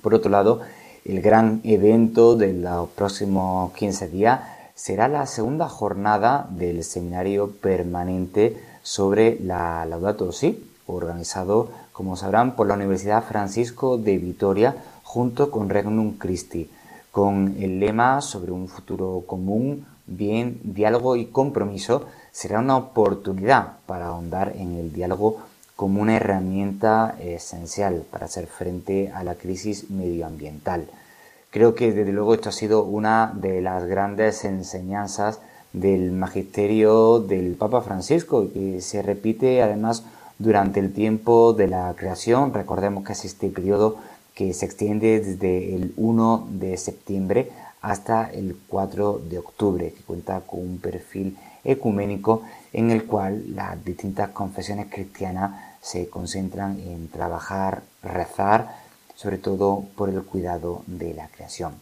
Por 0.00 0.14
otro 0.14 0.30
lado, 0.30 0.60
el 1.04 1.20
gran 1.20 1.60
evento 1.64 2.36
de 2.36 2.52
los 2.52 2.88
próximos 2.90 3.72
15 3.72 4.08
días 4.08 4.40
será 4.74 5.08
la 5.08 5.26
segunda 5.26 5.68
jornada 5.68 6.46
del 6.50 6.84
seminario 6.84 7.50
permanente 7.50 8.56
sobre 8.82 9.38
la 9.40 9.84
Laudato 9.84 10.32
Si, 10.32 10.70
organizado, 10.86 11.68
como 11.92 12.16
sabrán, 12.16 12.56
por 12.56 12.66
la 12.66 12.74
Universidad 12.74 13.24
Francisco 13.24 13.98
de 13.98 14.18
Vitoria 14.18 14.76
junto 15.02 15.50
con 15.50 15.68
Regnum 15.68 16.16
Christi, 16.16 16.70
con 17.10 17.56
el 17.58 17.80
lema 17.80 18.20
sobre 18.20 18.52
un 18.52 18.68
futuro 18.68 19.24
común, 19.26 19.86
bien, 20.06 20.60
diálogo 20.62 21.16
y 21.16 21.26
compromiso, 21.26 22.06
será 22.30 22.60
una 22.60 22.76
oportunidad 22.76 23.78
para 23.86 24.06
ahondar 24.06 24.54
en 24.56 24.76
el 24.76 24.92
diálogo 24.92 25.38
como 25.80 26.02
una 26.02 26.14
herramienta 26.14 27.16
esencial 27.20 28.04
para 28.10 28.26
hacer 28.26 28.46
frente 28.48 29.10
a 29.14 29.24
la 29.24 29.36
crisis 29.36 29.88
medioambiental. 29.88 30.86
Creo 31.48 31.74
que 31.74 31.90
desde 31.90 32.12
luego 32.12 32.34
esto 32.34 32.50
ha 32.50 32.52
sido 32.52 32.84
una 32.84 33.32
de 33.34 33.62
las 33.62 33.86
grandes 33.86 34.44
enseñanzas 34.44 35.40
del 35.72 36.12
magisterio 36.12 37.20
del 37.20 37.54
Papa 37.54 37.80
Francisco 37.80 38.42
y 38.42 38.48
que 38.48 38.80
se 38.82 39.00
repite 39.00 39.62
además 39.62 40.04
durante 40.38 40.80
el 40.80 40.92
tiempo 40.92 41.54
de 41.54 41.68
la 41.68 41.94
creación. 41.96 42.52
Recordemos 42.52 43.02
que 43.02 43.14
es 43.14 43.24
este 43.24 43.48
periodo 43.48 43.96
que 44.34 44.52
se 44.52 44.66
extiende 44.66 45.18
desde 45.18 45.74
el 45.74 45.94
1 45.96 46.48
de 46.50 46.76
septiembre 46.76 47.52
hasta 47.80 48.30
el 48.30 48.54
4 48.68 49.22
de 49.30 49.38
octubre, 49.38 49.94
que 49.96 50.02
cuenta 50.02 50.42
con 50.46 50.60
un 50.60 50.76
perfil 50.76 51.38
ecuménico 51.64 52.42
en 52.74 52.90
el 52.90 53.04
cual 53.04 53.54
las 53.54 53.82
distintas 53.82 54.28
confesiones 54.28 54.88
cristianas 54.90 55.69
se 55.80 56.08
concentran 56.08 56.78
en 56.80 57.08
trabajar, 57.08 57.82
rezar, 58.02 58.76
sobre 59.14 59.38
todo 59.38 59.84
por 59.96 60.08
el 60.08 60.22
cuidado 60.22 60.82
de 60.86 61.14
la 61.14 61.28
creación. 61.28 61.74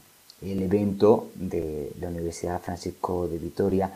El 0.42 0.62
evento 0.62 1.30
de 1.34 1.92
la 2.00 2.08
Universidad 2.08 2.60
Francisco 2.60 3.26
de 3.26 3.38
Vitoria 3.38 3.90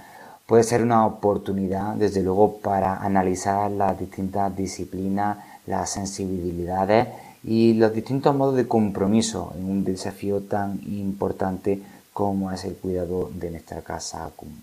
puede 0.46 0.64
ser 0.64 0.82
una 0.82 1.06
oportunidad, 1.06 1.94
desde 1.94 2.22
luego, 2.22 2.58
para 2.58 2.96
analizar 2.96 3.70
las 3.70 3.98
distintas 3.98 4.54
disciplinas, 4.56 5.38
las 5.66 5.90
sensibilidades 5.90 7.08
y 7.44 7.74
los 7.74 7.92
distintos 7.92 8.34
modos 8.34 8.56
de 8.56 8.68
compromiso 8.68 9.52
en 9.56 9.64
un 9.64 9.84
desafío 9.84 10.42
tan 10.42 10.80
importante 10.86 11.80
como 12.12 12.50
es 12.50 12.64
el 12.64 12.74
cuidado 12.74 13.30
de 13.32 13.50
nuestra 13.50 13.82
casa 13.82 14.30
común. 14.36 14.62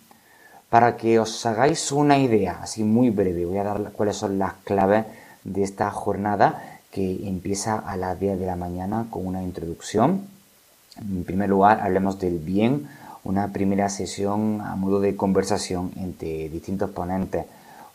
Para 0.70 0.98
que 0.98 1.18
os 1.20 1.46
hagáis 1.46 1.92
una 1.92 2.20
idea, 2.20 2.60
así 2.62 2.84
muy 2.84 3.10
breve, 3.10 3.46
voy 3.46 3.58
a 3.58 3.64
dar 3.64 3.92
cuáles 3.94 4.18
son 4.18 4.38
las 4.38 4.54
claves 4.64 5.06
de 5.50 5.64
esta 5.64 5.90
jornada 5.92 6.80
que 6.92 7.28
empieza 7.28 7.76
a 7.78 7.98
las 7.98 8.20
10 8.20 8.40
de 8.40 8.46
la 8.46 8.56
mañana 8.56 9.08
con 9.10 9.26
una 9.26 9.44
introducción. 9.44 10.22
En 10.98 11.24
primer 11.24 11.50
lugar, 11.50 11.82
hablemos 11.82 12.20
del 12.20 12.40
bien, 12.40 12.88
una 13.24 13.50
primera 13.50 13.90
sesión 13.90 14.62
a 14.62 14.76
modo 14.76 15.00
de 15.00 15.16
conversación 15.16 15.92
entre 15.98 16.50
distintos 16.50 16.90
ponentes, 16.92 17.46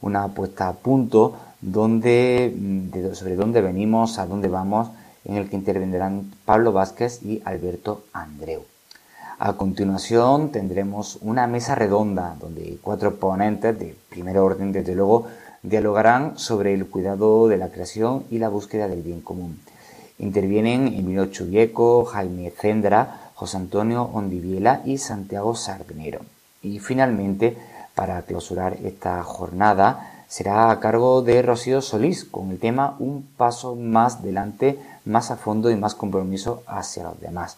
una 0.00 0.28
puesta 0.28 0.68
a 0.68 0.74
punto 0.74 1.36
donde, 1.60 2.54
mm, 2.54 3.14
sobre 3.14 3.36
dónde 3.36 3.60
venimos, 3.60 4.18
a 4.18 4.26
dónde 4.26 4.48
vamos, 4.48 4.90
en 5.24 5.36
el 5.36 5.48
que 5.48 5.56
intervendrán 5.56 6.30
Pablo 6.44 6.72
Vázquez 6.72 7.22
y 7.22 7.40
Alberto 7.44 8.04
Andreu. 8.12 8.62
A 9.38 9.54
continuación 9.54 10.50
tendremos 10.52 11.18
una 11.22 11.46
mesa 11.46 11.74
redonda 11.74 12.36
donde 12.38 12.78
cuatro 12.82 13.16
ponentes 13.16 13.78
de 13.78 13.96
primer 14.08 14.38
orden, 14.38 14.72
desde 14.72 14.94
luego, 14.94 15.26
dialogarán 15.64 16.38
sobre 16.38 16.74
el 16.74 16.86
cuidado 16.86 17.48
de 17.48 17.56
la 17.56 17.70
creación 17.70 18.24
y 18.30 18.38
la 18.38 18.50
búsqueda 18.50 18.86
del 18.86 19.02
bien 19.02 19.22
común. 19.22 19.58
Intervienen 20.18 20.88
Emilio 20.88 21.26
Chubieco, 21.26 22.04
Jaime 22.04 22.50
Cendra, 22.50 23.30
José 23.34 23.56
Antonio 23.56 24.02
Ondiviela 24.02 24.82
y 24.84 24.98
Santiago 24.98 25.56
Sardinero. 25.56 26.20
Y 26.62 26.78
finalmente, 26.78 27.56
para 27.94 28.22
clausurar 28.22 28.76
esta 28.84 29.22
jornada, 29.22 30.24
será 30.28 30.70
a 30.70 30.80
cargo 30.80 31.22
de 31.22 31.40
Rocío 31.42 31.80
Solís 31.80 32.24
con 32.24 32.50
el 32.50 32.58
tema 32.58 32.96
Un 32.98 33.26
paso 33.36 33.74
más 33.74 34.22
delante, 34.22 34.78
más 35.06 35.30
a 35.30 35.36
fondo 35.36 35.70
y 35.70 35.76
más 35.76 35.94
compromiso 35.94 36.62
hacia 36.66 37.04
los 37.04 37.20
demás. 37.20 37.56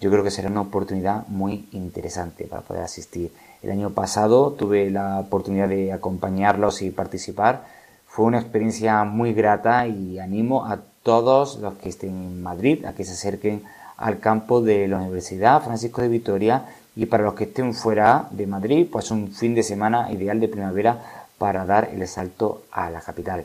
Yo 0.00 0.10
creo 0.10 0.22
que 0.22 0.30
será 0.30 0.48
una 0.48 0.60
oportunidad 0.60 1.26
muy 1.26 1.68
interesante 1.72 2.44
para 2.44 2.62
poder 2.62 2.84
asistir 2.84 3.32
el 3.62 3.70
año 3.70 3.90
pasado 3.90 4.52
tuve 4.52 4.90
la 4.90 5.18
oportunidad 5.18 5.68
de 5.68 5.92
acompañarlos 5.92 6.82
y 6.82 6.90
participar. 6.90 7.64
Fue 8.06 8.24
una 8.24 8.38
experiencia 8.38 9.04
muy 9.04 9.32
grata 9.32 9.86
y 9.86 10.18
animo 10.18 10.66
a 10.66 10.80
todos 11.02 11.58
los 11.58 11.74
que 11.74 11.88
estén 11.88 12.10
en 12.10 12.42
Madrid 12.42 12.84
a 12.84 12.92
que 12.92 13.04
se 13.04 13.12
acerquen 13.12 13.62
al 13.96 14.20
campo 14.20 14.60
de 14.60 14.86
la 14.88 14.98
Universidad 14.98 15.62
Francisco 15.62 16.02
de 16.02 16.08
Vitoria 16.08 16.64
y 16.94 17.06
para 17.06 17.24
los 17.24 17.34
que 17.34 17.44
estén 17.44 17.74
fuera 17.74 18.28
de 18.30 18.46
Madrid, 18.46 18.86
pues 18.90 19.10
un 19.10 19.32
fin 19.32 19.54
de 19.54 19.62
semana 19.62 20.10
ideal 20.12 20.40
de 20.40 20.48
primavera 20.48 20.98
para 21.38 21.64
dar 21.64 21.90
el 21.92 22.06
salto 22.08 22.62
a 22.72 22.90
la 22.90 23.00
capital. 23.00 23.44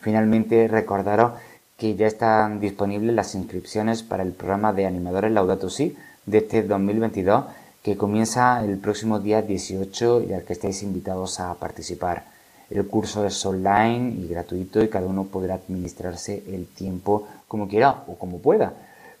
Finalmente, 0.00 0.68
recordaros 0.68 1.32
que 1.76 1.96
ya 1.96 2.06
están 2.06 2.60
disponibles 2.60 3.14
las 3.14 3.34
inscripciones 3.34 4.02
para 4.02 4.22
el 4.22 4.32
programa 4.32 4.72
de 4.72 4.86
animadores 4.86 5.32
Laudato 5.32 5.68
Si 5.70 5.96
de 6.26 6.38
este 6.38 6.62
2022 6.62 7.44
que 7.84 7.98
comienza 7.98 8.64
el 8.64 8.78
próximo 8.78 9.20
día 9.20 9.42
18 9.42 10.22
y 10.22 10.32
al 10.32 10.44
que 10.44 10.54
estáis 10.54 10.82
invitados 10.82 11.38
a 11.38 11.52
participar. 11.52 12.24
El 12.70 12.86
curso 12.86 13.26
es 13.26 13.44
online 13.44 14.14
y 14.18 14.26
gratuito 14.26 14.82
y 14.82 14.88
cada 14.88 15.06
uno 15.06 15.24
podrá 15.24 15.56
administrarse 15.56 16.42
el 16.48 16.66
tiempo 16.66 17.28
como 17.46 17.68
quiera 17.68 18.04
o 18.06 18.14
como 18.14 18.38
pueda. 18.38 18.72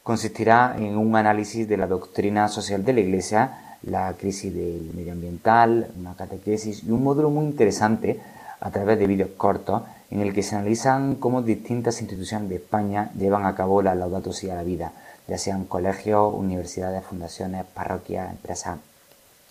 Consistirá 0.02 0.76
en 0.78 0.96
un 0.96 1.14
análisis 1.14 1.68
de 1.68 1.76
la 1.76 1.86
doctrina 1.86 2.48
social 2.48 2.86
de 2.86 2.94
la 2.94 3.00
Iglesia, 3.00 3.76
la 3.82 4.14
crisis 4.14 4.54
del 4.54 4.92
medioambiental, 4.94 5.88
una 6.00 6.14
catequesis 6.14 6.84
y 6.84 6.90
un 6.90 7.04
módulo 7.04 7.28
muy 7.28 7.44
interesante 7.44 8.18
a 8.60 8.70
través 8.70 8.98
de 8.98 9.06
vídeos 9.06 9.30
cortos 9.36 9.82
en 10.10 10.22
el 10.22 10.32
que 10.32 10.42
se 10.42 10.56
analizan 10.56 11.16
cómo 11.16 11.42
distintas 11.42 12.00
instituciones 12.00 12.48
de 12.48 12.56
España 12.56 13.10
llevan 13.14 13.44
a 13.44 13.54
cabo 13.54 13.82
la 13.82 13.94
Laudato 13.94 14.32
Si 14.32 14.48
a 14.48 14.54
la 14.54 14.62
vida 14.62 14.90
ya 15.26 15.38
sean 15.38 15.64
colegios, 15.64 16.32
universidades, 16.34 17.04
fundaciones, 17.04 17.64
parroquias, 17.64 18.30
empresas, 18.30 18.78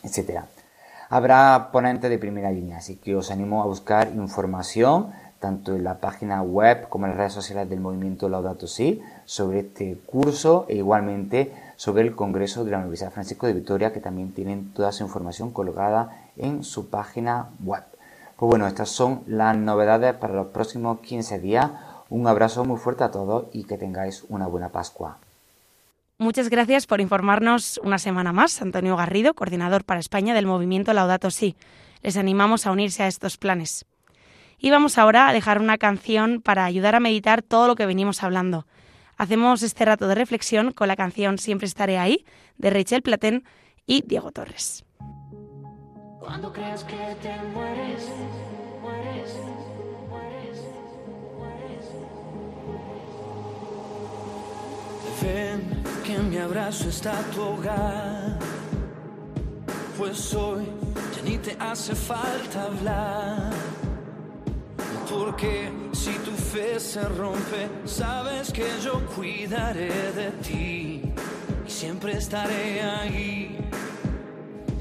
etc. 0.03 0.41
Habrá 1.09 1.69
ponentes 1.71 2.09
de 2.09 2.17
primera 2.17 2.51
línea, 2.51 2.77
así 2.77 2.95
que 2.95 3.15
os 3.15 3.31
animo 3.31 3.61
a 3.61 3.65
buscar 3.65 4.09
información 4.15 5.11
tanto 5.43 5.75
en 5.75 5.83
la 5.83 5.95
página 5.95 6.41
web 6.41 6.87
como 6.87 7.05
en 7.05 7.11
las 7.11 7.17
redes 7.17 7.33
sociales 7.33 7.69
del 7.69 7.81
movimiento 7.81 8.29
Laudato 8.29 8.65
Si 8.65 9.01
sobre 9.25 9.59
este 9.59 9.97
curso 10.05 10.65
e 10.69 10.77
igualmente 10.77 11.53
sobre 11.75 12.03
el 12.03 12.15
Congreso 12.15 12.63
de 12.63 12.71
la 12.71 12.77
Universidad 12.77 13.11
Francisco 13.11 13.45
de 13.45 13.51
Vitoria 13.51 13.91
que 13.91 13.99
también 13.99 14.33
tienen 14.33 14.71
toda 14.71 14.93
su 14.93 15.03
información 15.03 15.51
colgada 15.51 16.29
en 16.37 16.63
su 16.63 16.89
página 16.89 17.49
web. 17.61 17.83
Pues 18.37 18.49
bueno, 18.49 18.67
estas 18.67 18.87
son 18.87 19.23
las 19.27 19.57
novedades 19.57 20.13
para 20.15 20.33
los 20.33 20.47
próximos 20.47 20.99
15 21.01 21.39
días. 21.39 21.71
Un 22.09 22.25
abrazo 22.25 22.63
muy 22.63 22.77
fuerte 22.77 23.03
a 23.03 23.11
todos 23.11 23.47
y 23.51 23.65
que 23.65 23.77
tengáis 23.77 24.23
una 24.29 24.47
buena 24.47 24.69
Pascua. 24.69 25.17
Muchas 26.19 26.49
gracias 26.49 26.85
por 26.85 27.01
informarnos 27.01 27.79
una 27.83 27.97
semana 27.97 28.31
más, 28.31 28.61
Antonio 28.61 28.95
Garrido, 28.95 29.33
coordinador 29.33 29.83
para 29.83 29.99
España 29.99 30.35
del 30.35 30.45
movimiento 30.45 30.93
Laudato 30.93 31.31
Si. 31.31 31.55
Les 32.01 32.17
animamos 32.17 32.67
a 32.67 32.71
unirse 32.71 33.03
a 33.03 33.07
estos 33.07 33.37
planes. 33.37 33.85
Y 34.59 34.69
vamos 34.69 34.97
ahora 34.97 35.27
a 35.27 35.33
dejar 35.33 35.59
una 35.59 35.77
canción 35.77 36.41
para 36.41 36.65
ayudar 36.65 36.95
a 36.95 36.99
meditar 36.99 37.41
todo 37.41 37.67
lo 37.67 37.75
que 37.75 37.87
venimos 37.87 38.23
hablando. 38.23 38.67
Hacemos 39.17 39.63
este 39.63 39.85
rato 39.85 40.07
de 40.07 40.15
reflexión 40.15 40.71
con 40.71 40.87
la 40.87 40.95
canción 40.95 41.37
Siempre 41.37 41.67
estaré 41.67 41.97
ahí 41.97 42.25
de 42.57 42.69
Rachel 42.69 43.01
Platén 43.01 43.43
y 43.87 44.03
Diego 44.05 44.31
Torres. 44.31 44.85
Cuando 46.19 46.53
creas 46.53 46.83
que 46.83 47.17
te 47.21 47.35
mueres, 47.53 48.07
mueres. 48.81 49.35
Ven, 55.21 55.83
que 56.03 56.17
mi 56.17 56.37
abrazo 56.37 56.89
está 56.89 57.13
tu 57.33 57.41
hogar. 57.41 58.37
Pues 59.97 60.33
hoy 60.33 60.65
ya 61.15 61.21
ni 61.23 61.37
te 61.37 61.55
hace 61.59 61.95
falta 61.95 62.63
hablar. 62.63 63.51
Porque 65.09 65.71
si 65.91 66.11
tu 66.25 66.31
fe 66.31 66.79
se 66.79 67.03
rompe, 67.03 67.69
sabes 67.85 68.51
que 68.51 68.65
yo 68.83 69.05
cuidaré 69.15 70.11
de 70.13 70.31
ti 70.41 71.01
y 71.67 71.69
siempre 71.69 72.13
estaré 72.13 72.81
ahí. 72.81 73.57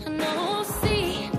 No, 0.06 0.64
sí. 0.82 1.30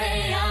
Siempre 0.00 0.49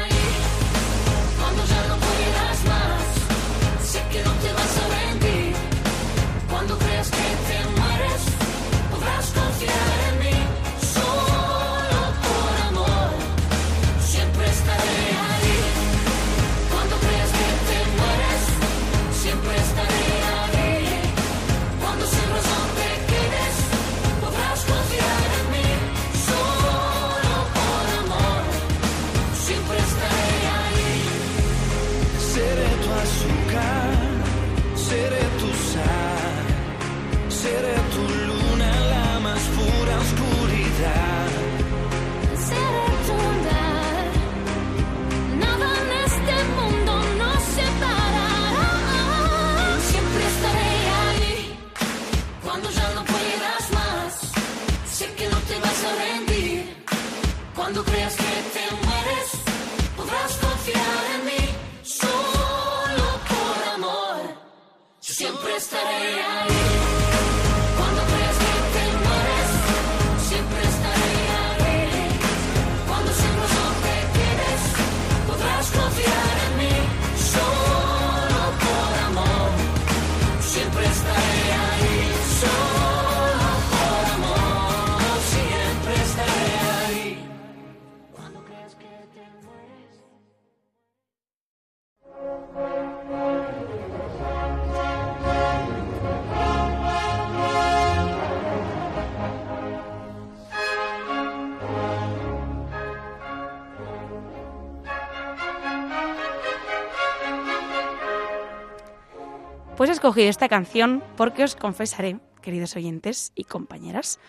Pues 109.80 109.90
he 109.90 109.94
escogido 109.94 110.30
esta 110.30 110.50
canción 110.50 111.02
porque 111.16 111.46
os 111.46 111.56
confesaré, 111.56 112.18
queridos 112.42 112.76
oyentes 112.76 113.32
y 113.34 113.46
compañeras, 113.46 114.20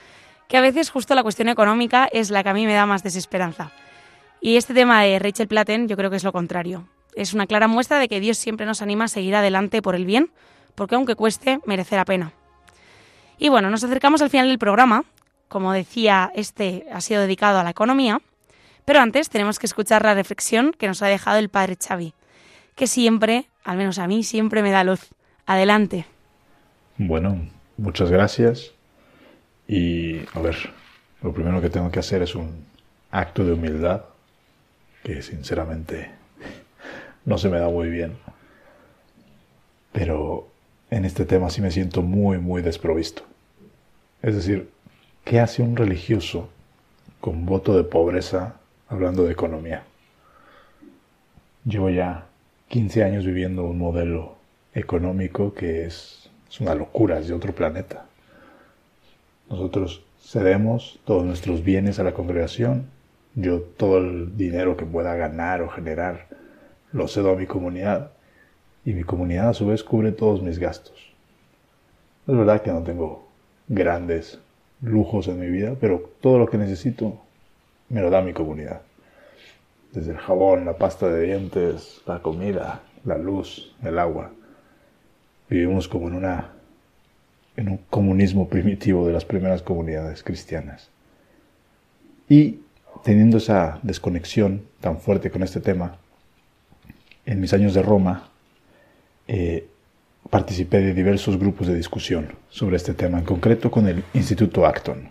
que 0.46 0.57
a 0.57 0.61
veces 0.61 0.90
justo 0.90 1.16
la 1.16 1.24
cuestión 1.24 1.48
económica 1.48 2.09
es 2.12 2.30
la 2.30 2.44
que 2.44 2.51
a 2.51 2.55
mí 2.55 2.66
me 2.66 2.74
da 2.74 2.86
más 2.86 3.03
desesperanza. 3.03 3.72
Y 4.40 4.55
este 4.55 4.74
tema 4.74 5.03
de 5.03 5.18
Rachel 5.18 5.48
Platten 5.48 5.88
yo 5.88 5.96
creo 5.96 6.09
que 6.09 6.14
es 6.14 6.22
lo 6.22 6.30
contrario. 6.30 6.86
Es 7.16 7.34
una 7.34 7.48
clara 7.48 7.66
muestra 7.66 7.98
de 7.98 8.07
que 8.07 8.20
Dios 8.20 8.38
siempre 8.38 8.64
nos 8.64 8.80
anima 8.80 9.07
a 9.07 9.09
seguir 9.09 9.34
adelante 9.34 9.82
por 9.82 9.96
el 9.96 10.05
bien, 10.05 10.30
porque 10.76 10.94
aunque 10.94 11.16
cueste, 11.16 11.59
merece 11.66 11.96
la 11.96 12.05
pena. 12.05 12.32
Y 13.36 13.48
bueno, 13.48 13.70
nos 13.70 13.82
acercamos 13.82 14.22
al 14.22 14.30
final 14.30 14.46
del 14.46 14.59
programa. 14.61 15.03
Como 15.48 15.72
decía, 15.72 16.30
este 16.36 16.86
ha 16.92 17.01
sido 17.01 17.22
dedicado 17.22 17.59
a 17.59 17.64
la 17.64 17.70
economía, 17.70 18.22
pero 18.84 19.01
antes 19.01 19.30
tenemos 19.30 19.59
que 19.59 19.66
escuchar 19.66 20.05
la 20.05 20.14
reflexión 20.14 20.70
que 20.70 20.86
nos 20.86 21.03
ha 21.03 21.09
dejado 21.09 21.40
el 21.40 21.48
padre 21.48 21.76
Xavi, 21.76 22.14
que 22.76 22.86
siempre, 22.86 23.51
al 23.64 23.78
menos 23.78 23.98
a 23.98 24.07
mí, 24.07 24.22
siempre 24.22 24.62
me 24.62 24.70
da 24.70 24.84
luz. 24.84 25.11
Adelante. 25.47 26.05
Bueno, 26.99 27.49
muchas 27.76 28.11
gracias. 28.11 28.72
Y 29.66 30.18
a 30.34 30.41
ver, 30.41 30.57
lo 31.22 31.32
primero 31.32 31.61
que 31.61 31.70
tengo 31.70 31.91
que 31.91 32.01
hacer 32.01 32.22
es 32.22 32.34
un 32.34 32.64
acto 33.11 33.45
de 33.45 33.53
humildad, 33.53 34.05
que 35.03 35.22
sinceramente 35.22 36.11
no 37.24 37.38
se 37.38 37.49
me 37.49 37.59
da 37.59 37.68
muy 37.68 37.88
bien. 37.88 38.16
Pero 39.93 40.49
en 40.91 41.05
este 41.05 41.24
tema 41.24 41.51
sí 41.51 41.61
me 41.61 41.70
siento 41.70 42.03
muy, 42.03 42.38
muy 42.38 42.62
desprovisto. 42.62 43.22
Es 44.22 44.34
decir, 44.34 44.70
¿qué 45.24 45.41
hace 45.41 45.62
un 45.62 45.76
religioso 45.76 46.51
con 47.20 47.47
voto 47.47 47.76
de 47.76 47.84
pobreza 47.84 48.57
hablando 48.88 49.24
de 49.24 49.32
economía? 49.32 49.84
Llevo 51.64 51.91
ya 51.91 52.26
15 52.68 53.05
años 53.05 53.24
viviendo 53.24 53.64
un 53.64 53.78
modelo 53.78 54.39
económico 54.74 55.54
que 55.54 55.86
es, 55.86 56.30
una 56.60 56.74
locura, 56.74 57.20
de 57.20 57.32
otro 57.32 57.54
planeta. 57.54 58.06
Nosotros 59.48 60.02
cedemos 60.20 60.98
todos 61.04 61.24
nuestros 61.24 61.62
bienes 61.62 61.98
a 61.98 62.04
la 62.04 62.12
congregación. 62.12 62.86
Yo 63.34 63.60
todo 63.60 63.98
el 63.98 64.36
dinero 64.36 64.76
que 64.76 64.84
pueda 64.84 65.14
ganar 65.14 65.62
o 65.62 65.68
generar 65.68 66.26
lo 66.92 67.08
cedo 67.08 67.32
a 67.32 67.36
mi 67.36 67.46
comunidad 67.46 68.10
y 68.84 68.92
mi 68.92 69.04
comunidad 69.04 69.50
a 69.50 69.54
su 69.54 69.66
vez 69.66 69.84
cubre 69.84 70.12
todos 70.12 70.42
mis 70.42 70.58
gastos. 70.58 71.12
Es 72.26 72.36
verdad 72.36 72.62
que 72.62 72.72
no 72.72 72.82
tengo 72.82 73.28
grandes 73.68 74.40
lujos 74.82 75.28
en 75.28 75.40
mi 75.40 75.48
vida, 75.48 75.74
pero 75.80 76.10
todo 76.20 76.38
lo 76.38 76.48
que 76.48 76.58
necesito 76.58 77.20
me 77.88 78.00
lo 78.00 78.10
da 78.10 78.22
mi 78.22 78.32
comunidad. 78.32 78.82
Desde 79.92 80.12
el 80.12 80.18
jabón, 80.18 80.64
la 80.64 80.76
pasta 80.76 81.08
de 81.08 81.26
dientes, 81.26 82.00
la 82.06 82.20
comida, 82.20 82.82
la 83.04 83.18
luz, 83.18 83.74
el 83.82 83.98
agua. 83.98 84.30
Vivimos 85.51 85.88
como 85.88 86.09
en 86.09 86.14
una 86.14 86.53
en 87.57 87.68
un 87.68 87.78
comunismo 87.90 88.48
primitivo 88.48 89.07
de 89.07 89.12
las 89.12 89.24
primeras 89.24 89.62
comunidades 89.62 90.22
cristianas. 90.22 90.88
Y 92.28 92.61
teniendo 93.05 93.38
esa 93.38 93.78
desconexión 93.82 94.62
tan 94.80 94.98
fuerte 94.98 95.30
con 95.30 95.42
este 95.42 95.61
tema, 95.61 95.96
en 97.26 97.40
mis 97.40 97.53
años 97.53 97.74
de 97.74 97.82
Roma 97.82 98.30
eh, 99.28 99.68
participé 100.30 100.78
de 100.78 100.94
diversos 100.94 101.38
grupos 101.38 101.66
de 101.66 101.74
discusión 101.74 102.28
sobre 102.48 102.76
este 102.76 102.94
tema, 102.94 103.18
en 103.18 103.24
concreto 103.24 103.70
con 103.70 103.88
el 103.88 104.05
Instituto 104.14 104.64
Acton. 104.64 105.09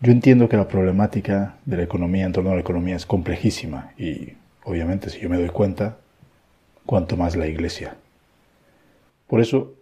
Yo 0.00 0.12
entiendo 0.12 0.48
que 0.48 0.56
la 0.56 0.68
problemática 0.68 1.56
de 1.66 1.76
la 1.76 1.82
economía 1.82 2.24
en 2.24 2.32
torno 2.32 2.50
a 2.50 2.54
la 2.54 2.60
economía 2.60 2.96
es 2.96 3.04
complejísima 3.04 3.92
y 3.98 4.32
obviamente 4.64 5.10
si 5.10 5.20
yo 5.20 5.28
me 5.28 5.36
doy 5.36 5.50
cuenta, 5.50 5.98
cuanto 6.86 7.16
más 7.16 7.36
la 7.36 7.46
Iglesia. 7.46 7.96
Por 9.30 9.40
eso 9.40 9.74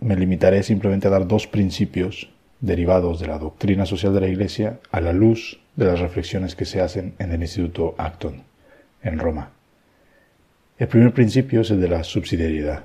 me 0.00 0.14
limitaré 0.14 0.62
simplemente 0.62 1.08
a 1.08 1.10
dar 1.10 1.26
dos 1.26 1.46
principios 1.46 2.28
derivados 2.60 3.18
de 3.18 3.26
la 3.26 3.38
doctrina 3.38 3.86
social 3.86 4.12
de 4.12 4.20
la 4.20 4.28
Iglesia 4.28 4.78
a 4.90 5.00
la 5.00 5.14
luz 5.14 5.58
de 5.74 5.86
las 5.86 6.00
reflexiones 6.00 6.54
que 6.54 6.66
se 6.66 6.82
hacen 6.82 7.14
en 7.18 7.32
el 7.32 7.40
Instituto 7.40 7.94
Acton, 7.96 8.42
en 9.02 9.18
Roma. 9.18 9.52
El 10.76 10.86
primer 10.88 11.14
principio 11.14 11.62
es 11.62 11.70
el 11.70 11.80
de 11.80 11.88
la 11.88 12.04
subsidiariedad. 12.04 12.84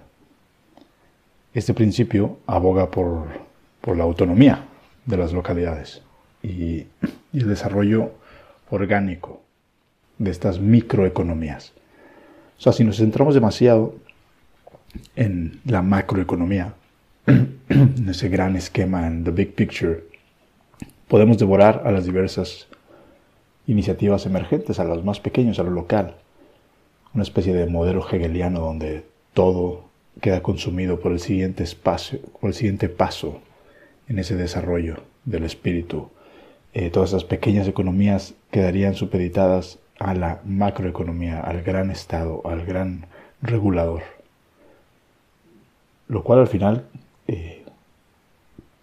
Este 1.53 1.73
principio 1.73 2.39
aboga 2.47 2.89
por, 2.89 3.27
por 3.81 3.97
la 3.97 4.05
autonomía 4.05 4.63
de 5.05 5.17
las 5.17 5.34
localidades 5.34 6.01
y, 6.41 6.86
y 7.34 7.39
el 7.39 7.49
desarrollo 7.49 8.13
orgánico 8.69 9.41
de 10.17 10.31
estas 10.31 10.61
microeconomías. 10.61 11.73
O 12.57 12.61
sea, 12.61 12.71
si 12.71 12.86
nos 12.86 12.97
centramos 12.97 13.36
demasiado 13.36 13.95
en 15.15 15.59
la 15.65 15.81
macroeconomía, 15.81 16.73
en 17.25 18.09
ese 18.09 18.29
gran 18.29 18.55
esquema, 18.55 19.07
en 19.07 19.23
the 19.23 19.31
big 19.31 19.53
picture, 19.55 20.03
podemos 21.07 21.37
devorar 21.37 21.83
a 21.85 21.91
las 21.91 22.05
diversas 22.05 22.67
iniciativas 23.67 24.25
emergentes, 24.25 24.79
a 24.79 24.83
los 24.83 25.03
más 25.03 25.19
pequeños, 25.19 25.59
a 25.59 25.63
lo 25.63 25.71
local. 25.71 26.15
Una 27.13 27.23
especie 27.23 27.53
de 27.53 27.67
modelo 27.67 28.05
hegeliano 28.07 28.59
donde 28.59 29.05
todo 29.33 29.85
queda 30.21 30.41
consumido 30.41 30.99
por 30.99 31.11
el 31.11 31.19
siguiente 31.19 31.63
espacio, 31.63 32.19
por 32.39 32.49
el 32.49 32.53
siguiente 32.53 32.89
paso 32.89 33.41
en 34.07 34.19
ese 34.19 34.35
desarrollo 34.35 35.03
del 35.25 35.43
espíritu 35.43 36.09
eh, 36.73 36.89
todas 36.89 37.11
esas 37.11 37.23
pequeñas 37.23 37.67
economías 37.67 38.33
quedarían 38.49 38.95
supeditadas 38.95 39.77
a 39.99 40.15
la 40.15 40.41
macroeconomía, 40.43 41.39
al 41.39 41.61
gran 41.61 41.91
Estado, 41.91 42.41
al 42.45 42.65
gran 42.65 43.05
regulador. 43.43 44.01
Lo 46.07 46.23
cual 46.23 46.39
al 46.39 46.47
final 46.47 46.85
eh, 47.27 47.63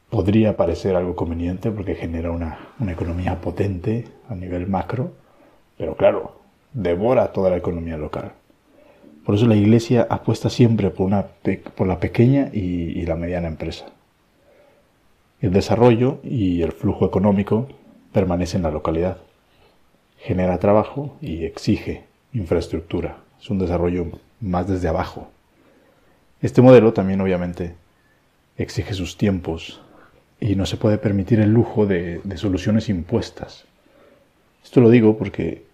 podría 0.08 0.56
parecer 0.56 0.96
algo 0.96 1.14
conveniente 1.14 1.70
porque 1.70 1.94
genera 1.94 2.30
una, 2.30 2.58
una 2.78 2.92
economía 2.92 3.40
potente 3.40 4.06
a 4.28 4.34
nivel 4.34 4.66
macro, 4.66 5.12
pero 5.78 5.96
claro, 5.96 6.40
devora 6.72 7.32
toda 7.32 7.50
la 7.50 7.56
economía 7.56 7.96
local. 7.96 8.32
Por 9.24 9.34
eso 9.34 9.46
la 9.46 9.56
Iglesia 9.56 10.06
apuesta 10.10 10.50
siempre 10.50 10.90
por, 10.90 11.06
una, 11.06 11.26
por 11.76 11.86
la 11.86 12.00
pequeña 12.00 12.50
y, 12.52 12.58
y 12.58 13.06
la 13.06 13.16
mediana 13.16 13.48
empresa. 13.48 13.86
El 15.40 15.52
desarrollo 15.52 16.18
y 16.22 16.62
el 16.62 16.72
flujo 16.72 17.06
económico 17.06 17.68
permanece 18.12 18.56
en 18.56 18.64
la 18.64 18.70
localidad. 18.70 19.18
Genera 20.18 20.58
trabajo 20.58 21.16
y 21.20 21.44
exige 21.44 22.04
infraestructura. 22.32 23.18
Es 23.40 23.48
un 23.50 23.58
desarrollo 23.58 24.06
más 24.40 24.68
desde 24.68 24.88
abajo. 24.88 25.28
Este 26.42 26.62
modelo 26.62 26.92
también 26.92 27.20
obviamente 27.20 27.74
exige 28.56 28.94
sus 28.94 29.16
tiempos 29.16 29.80
y 30.40 30.56
no 30.56 30.64
se 30.64 30.78
puede 30.78 30.96
permitir 30.96 31.40
el 31.40 31.52
lujo 31.52 31.86
de, 31.86 32.20
soluciones 32.36 32.88
impuestas. 32.88 33.64
Esto 34.64 34.80
lo 34.80 34.88
digo 34.88 35.18
porque 35.18 35.64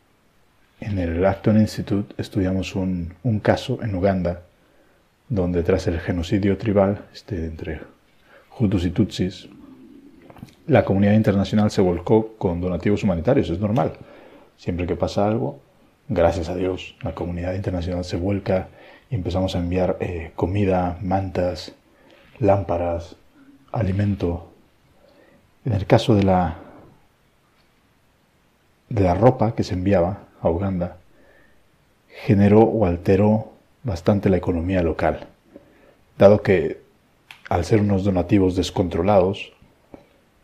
en 0.81 0.99
el 0.99 1.25
Acton 1.25 1.59
Institute 1.59 2.15
estudiamos 2.19 2.75
un, 2.75 3.15
un 3.23 3.41
caso 3.41 3.79
en 3.83 3.95
Uganda 3.95 4.43
donde 5.29 5.63
tras 5.63 5.87
el 5.87 6.01
genocidio 6.01 6.57
tribal 6.59 7.05
este, 7.13 7.47
entre 7.47 7.81
Hutus 8.59 8.85
y 8.85 8.91
Tutsis, 8.91 9.49
la 10.67 10.85
comunidad 10.85 11.13
internacional 11.13 11.71
se 11.71 11.81
volcó 11.81 12.35
con 12.39 12.61
donativos 12.61 13.03
humanitarios, 13.05 13.51
es 13.51 13.61
normal. 13.61 13.93
Siempre 14.57 14.87
que 14.87 14.97
pasa 14.97 15.27
algo, 15.27 15.61
gracias 16.09 16.49
a 16.49 16.55
Dios, 16.55 16.97
la 17.03 17.15
comunidad 17.15 17.55
internacional 17.55 18.05
se 18.05 18.17
vuelca 18.17 18.69
y 19.11 19.15
empezamos 19.15 19.55
a 19.55 19.59
enviar 19.59 19.97
eh, 20.01 20.33
comida, 20.35 20.99
mantas, 21.03 21.73
lámparas, 22.39 23.17
alimento. 23.73 24.53
En 25.65 25.73
el 25.73 25.87
caso 25.87 26.15
de 26.15 26.23
la, 26.23 26.59
de 28.89 29.03
la 29.03 29.15
ropa 29.15 29.55
que 29.55 29.65
se 29.65 29.75
enviaba 29.75 30.25
a 30.41 30.49
Uganda, 30.49 30.99
generó 32.25 32.61
o 32.61 32.87
alteró 32.87 33.53
bastante 33.83 34.29
la 34.29 34.37
economía 34.37 34.83
local, 34.83 35.27
dado 36.19 36.43
que 36.43 36.81
al 37.49 37.65
ser 37.65 37.81
unos 37.81 38.05
donativos 38.05 38.57
descontrolados, 38.57 39.53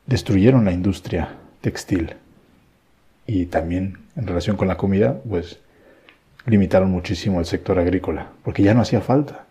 destruyeron 0.06 0.64
la 0.64 0.72
industria 0.72 1.36
textil 1.60 2.14
y 3.26 3.46
también 3.46 3.98
en 4.16 4.26
relación 4.26 4.56
con 4.56 4.68
la 4.68 4.76
comida, 4.76 5.20
pues 5.28 5.58
limitaron 6.46 6.90
muchísimo 6.90 7.40
el 7.40 7.46
sector 7.46 7.78
agrícola, 7.78 8.30
porque 8.44 8.62
ya 8.62 8.74
no 8.74 8.82
hacía 8.82 9.00
falta. 9.00 9.46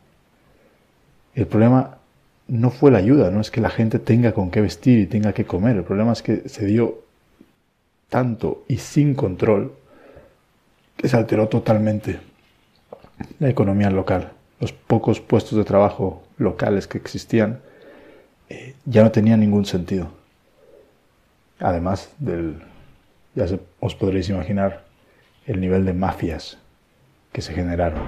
El 1.34 1.48
problema 1.48 1.98
no 2.48 2.70
fue 2.70 2.92
la 2.92 2.98
ayuda, 2.98 3.32
no 3.32 3.40
es 3.40 3.50
que 3.50 3.62
la 3.62 3.70
gente 3.70 4.00
tenga 4.00 4.34
con 4.34 4.52
qué 4.52 4.62
vestir 4.62 5.00
y 5.00 5.08
tenga 5.08 5.34
que 5.34 5.46
comer, 5.46 5.78
el 5.78 5.84
problema 5.84 6.12
es 6.12 6.22
que 6.22 6.50
se 6.50 6.66
dio 6.66 7.00
tanto 8.10 8.66
y 8.68 8.78
sin 8.78 9.16
control 9.16 9.74
que 10.98 11.08
se 11.08 11.16
alteró 11.16 11.48
totalmente 11.48 12.20
la 13.40 13.50
economía 13.50 13.90
local. 13.90 14.34
Los 14.60 14.74
pocos 14.74 15.22
puestos 15.22 15.58
de 15.58 15.64
trabajo 15.64 16.22
locales 16.38 16.88
que 16.88 16.98
existían 16.98 17.60
eh, 18.50 18.76
ya 18.86 19.04
no 19.04 19.12
tenían 19.12 19.40
ningún 19.40 19.66
sentido. 19.66 20.12
Además 21.60 22.10
del, 22.20 22.62
ya 23.36 23.46
os 23.80 23.96
podréis 23.96 24.30
imaginar, 24.30 24.86
el 25.46 25.60
nivel 25.60 25.86
de 25.86 25.94
mafias 25.94 26.58
que 27.32 27.42
se 27.42 27.54
generaron. 27.54 28.04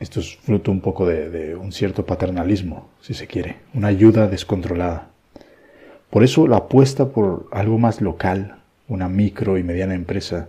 Esto 0.00 0.20
es 0.20 0.36
fruto 0.36 0.70
un 0.70 0.80
poco 0.80 1.06
de, 1.06 1.30
de 1.30 1.54
un 1.54 1.72
cierto 1.72 2.04
paternalismo, 2.04 2.88
si 3.00 3.14
se 3.14 3.26
quiere, 3.26 3.56
una 3.74 3.88
ayuda 3.88 4.28
descontrolada. 4.28 5.08
Por 6.10 6.24
eso 6.24 6.46
la 6.46 6.58
apuesta 6.58 7.08
por 7.08 7.48
algo 7.52 7.78
más 7.78 8.00
local, 8.00 8.56
una 8.88 9.08
micro 9.08 9.58
y 9.58 9.62
mediana 9.62 9.94
empresa, 9.94 10.48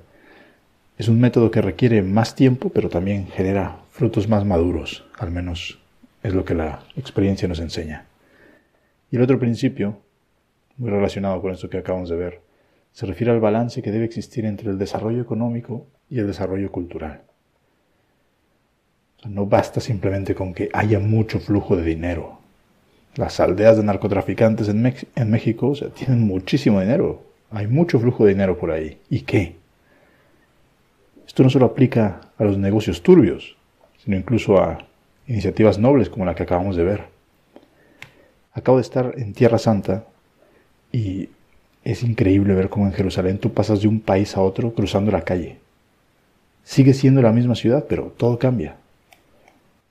es 0.98 1.10
un 1.10 1.20
método 1.20 1.52
que 1.52 1.62
requiere 1.62 2.02
más 2.02 2.36
tiempo, 2.36 2.70
pero 2.70 2.90
también 2.90 3.28
genera 3.28 3.78
frutos 3.92 4.28
más 4.28 4.46
maduros, 4.46 5.06
al 5.18 5.32
menos 5.32 5.80
es 6.24 6.34
lo 6.34 6.46
que 6.46 6.54
la 6.54 6.84
experiencia 6.96 7.48
nos 7.48 7.60
enseña. 7.60 8.06
Y 9.12 9.18
el 9.18 9.22
otro 9.22 9.40
principio, 9.40 10.00
muy 10.78 10.90
relacionado 10.90 11.42
con 11.42 11.52
esto 11.52 11.70
que 11.70 11.78
acabamos 11.78 12.10
de 12.10 12.16
ver, 12.16 12.42
se 12.92 13.06
refiere 13.06 13.32
al 13.32 13.40
balance 13.40 13.82
que 13.82 13.92
debe 13.92 14.06
existir 14.06 14.46
entre 14.46 14.70
el 14.70 14.78
desarrollo 14.78 15.22
económico 15.22 15.86
y 16.10 16.20
el 16.20 16.28
desarrollo 16.28 16.72
cultural. 16.72 17.24
No 19.28 19.48
basta 19.48 19.82
simplemente 19.82 20.36
con 20.36 20.54
que 20.54 20.70
haya 20.72 21.00
mucho 21.00 21.40
flujo 21.40 21.76
de 21.76 21.84
dinero. 21.84 22.40
Las 23.16 23.40
aldeas 23.40 23.78
de 23.78 23.84
narcotraficantes 23.84 24.70
en, 24.70 24.82
México 25.32 25.74
tienen 25.96 26.22
muchísimo 26.22 26.80
dinero. 26.80 27.24
Hay 27.50 27.68
mucho 27.68 28.00
flujo 28.00 28.26
de 28.26 28.34
dinero 28.34 28.58
por 28.58 28.72
ahí. 28.72 29.00
¿Y 29.10 29.22
qué? 29.22 29.56
Esto 31.26 31.44
no 31.44 31.50
solo 31.50 31.66
aplica 31.66 32.22
a 32.38 32.44
los 32.44 32.58
negocios 32.58 33.02
turbios, 33.02 33.58
sino 33.98 34.16
incluso 34.16 34.62
a 34.62 34.86
iniciativas 35.28 35.80
nobles 35.80 36.10
como 36.10 36.26
la 36.26 36.36
que 36.36 36.44
acabamos 36.44 36.76
de 36.76 36.84
ver. 36.84 37.04
Acabo 38.54 38.78
de 38.78 38.84
estar 38.84 39.14
en 39.18 39.34
Tierra 39.34 39.58
Santa 39.58 40.06
y 40.96 41.28
es 41.84 42.04
increíble 42.04 42.56
ver 42.56 42.70
cómo 42.70 42.86
en 42.86 42.94
Jerusalén 42.94 43.38
tú 43.38 43.52
pasas 43.52 43.82
de 43.82 43.90
un 43.90 44.00
país 44.00 44.38
a 44.38 44.42
otro 44.42 44.74
cruzando 44.74 45.12
la 45.12 45.24
calle. 45.24 45.58
Sigue 46.64 46.94
siendo 46.94 47.22
la 47.22 47.34
misma 47.34 47.56
ciudad, 47.56 47.84
pero 47.90 48.14
todo 48.16 48.40
cambia. 48.40 48.78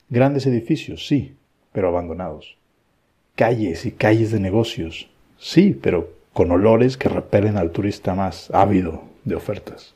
Grandes 0.08 0.46
edificios, 0.46 1.06
sí, 1.06 1.34
pero 1.72 1.88
abandonados. 1.88 2.56
Calles 3.36 3.84
y 3.84 3.92
calles 3.92 4.30
de 4.30 4.40
negocios, 4.40 5.10
sí, 5.38 5.78
pero 5.78 6.08
con 6.32 6.50
olores 6.50 6.96
que 6.96 7.10
repelen 7.10 7.58
al 7.58 7.70
turista 7.70 8.14
más 8.14 8.50
ávido 8.50 9.02
de 9.24 9.34
ofertas. 9.34 9.94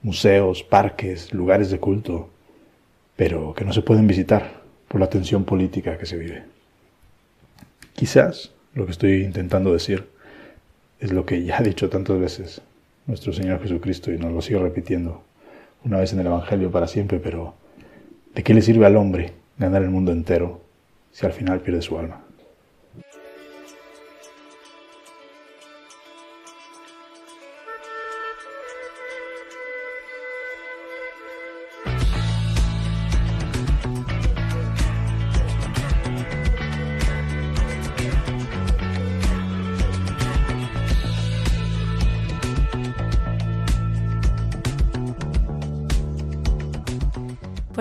Museos, 0.00 0.62
parques, 0.62 1.34
lugares 1.34 1.70
de 1.72 1.80
culto, 1.80 2.30
pero 3.16 3.52
que 3.52 3.64
no 3.64 3.72
se 3.72 3.82
pueden 3.82 4.06
visitar 4.06 4.62
por 4.86 5.00
la 5.00 5.10
tensión 5.10 5.42
política 5.42 5.98
que 5.98 6.06
se 6.06 6.16
vive. 6.16 6.44
Quizás 7.94 8.52
lo 8.76 8.84
que 8.84 8.92
estoy 8.92 9.24
intentando 9.24 9.72
decir 9.72 10.04
es 11.00 11.10
lo 11.10 11.24
que 11.26 11.42
ya 11.42 11.58
ha 11.58 11.62
dicho 11.62 11.88
tantas 11.88 12.20
veces 12.20 12.60
nuestro 13.06 13.32
Señor 13.32 13.60
Jesucristo 13.62 14.12
y 14.12 14.18
nos 14.18 14.32
lo 14.32 14.42
sigue 14.42 14.58
repitiendo 14.58 15.22
una 15.84 15.98
vez 15.98 16.12
en 16.12 16.20
el 16.20 16.26
Evangelio 16.26 16.70
para 16.70 16.86
siempre, 16.86 17.18
pero 17.18 17.54
¿de 18.34 18.42
qué 18.42 18.52
le 18.52 18.60
sirve 18.60 18.86
al 18.86 18.96
hombre 18.96 19.32
ganar 19.58 19.82
el 19.82 19.90
mundo 19.90 20.12
entero 20.12 20.60
si 21.10 21.24
al 21.24 21.32
final 21.32 21.60
pierde 21.60 21.80
su 21.80 21.98
alma? 21.98 22.25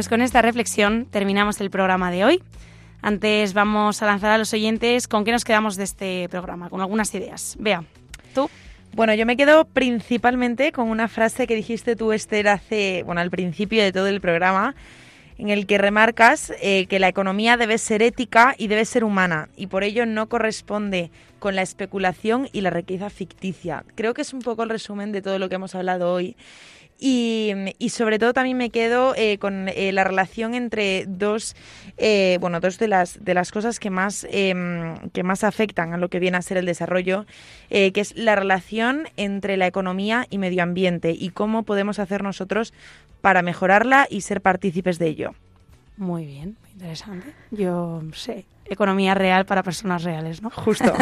Pues 0.05 0.11
con 0.11 0.21
esta 0.21 0.43
reflexión 0.43 1.07
terminamos 1.09 1.59
el 1.61 1.71
programa 1.71 2.11
de 2.11 2.25
hoy. 2.25 2.43
Antes 3.01 3.55
vamos 3.55 4.03
a 4.03 4.05
lanzar 4.05 4.29
a 4.29 4.37
los 4.37 4.53
oyentes 4.53 5.07
con 5.07 5.25
qué 5.25 5.31
nos 5.31 5.43
quedamos 5.43 5.77
de 5.77 5.83
este 5.83 6.29
programa, 6.29 6.69
con 6.69 6.79
algunas 6.79 7.11
ideas. 7.15 7.55
Vea, 7.57 7.83
tú. 8.35 8.47
Bueno, 8.93 9.15
yo 9.15 9.25
me 9.25 9.35
quedo 9.35 9.65
principalmente 9.65 10.71
con 10.71 10.89
una 10.89 11.07
frase 11.07 11.47
que 11.47 11.55
dijiste 11.55 11.95
tú, 11.95 12.11
Esther, 12.11 12.49
hace, 12.49 13.01
bueno, 13.03 13.19
al 13.19 13.31
principio 13.31 13.81
de 13.81 13.91
todo 13.91 14.05
el 14.05 14.21
programa, 14.21 14.75
en 15.39 15.49
el 15.49 15.65
que 15.65 15.79
remarcas 15.79 16.53
eh, 16.61 16.85
que 16.85 16.99
la 16.99 17.07
economía 17.07 17.57
debe 17.57 17.79
ser 17.79 18.03
ética 18.03 18.53
y 18.59 18.67
debe 18.67 18.85
ser 18.85 19.03
humana, 19.03 19.49
y 19.57 19.65
por 19.65 19.83
ello 19.83 20.05
no 20.05 20.29
corresponde 20.29 21.09
con 21.39 21.55
la 21.55 21.63
especulación 21.63 22.47
y 22.53 22.61
la 22.61 22.69
riqueza 22.69 23.09
ficticia. 23.09 23.83
Creo 23.95 24.13
que 24.13 24.21
es 24.21 24.33
un 24.33 24.41
poco 24.41 24.61
el 24.61 24.69
resumen 24.69 25.11
de 25.11 25.23
todo 25.23 25.39
lo 25.39 25.49
que 25.49 25.55
hemos 25.55 25.73
hablado 25.73 26.13
hoy. 26.13 26.35
Y, 26.97 27.51
y 27.77 27.89
sobre 27.89 28.19
todo 28.19 28.33
también 28.33 28.57
me 28.57 28.69
quedo 28.69 29.13
eh, 29.17 29.37
con 29.37 29.67
eh, 29.67 29.91
la 29.91 30.05
relación 30.05 30.53
entre 30.53 31.05
dos, 31.07 31.55
eh, 31.97 32.37
bueno, 32.39 32.61
dos 32.61 32.79
de 32.79 32.87
las 32.87 33.23
de 33.23 33.33
las 33.33 33.51
cosas 33.51 33.79
que 33.79 33.89
más 33.89 34.25
em, 34.29 34.95
que 35.09 35.23
más 35.23 35.43
afectan 35.43 35.93
a 35.93 35.97
lo 35.97 36.09
que 36.09 36.19
viene 36.19 36.37
a 36.37 36.41
ser 36.41 36.57
el 36.57 36.65
desarrollo, 36.65 37.25
eh, 37.69 37.91
que 37.91 37.99
es 37.99 38.15
la 38.15 38.35
relación 38.35 39.09
entre 39.17 39.57
la 39.57 39.67
economía 39.67 40.25
y 40.29 40.37
medio 40.37 40.63
ambiente 40.63 41.11
y 41.11 41.31
cómo 41.31 41.63
podemos 41.63 41.99
hacer 41.99 42.23
nosotros 42.23 42.73
para 43.21 43.41
mejorarla 43.41 44.07
y 44.09 44.21
ser 44.21 44.39
partícipes 44.39 44.97
de 44.97 45.07
ello. 45.07 45.35
Muy 45.97 46.25
bien, 46.25 46.57
muy 46.61 46.71
Interesante. 46.73 47.33
Yo 47.51 48.03
sé, 48.13 48.45
economía 48.65 49.15
real 49.15 49.45
para 49.45 49.63
personas 49.63 50.03
reales, 50.03 50.41
¿no? 50.41 50.49
Justo. 50.49 50.93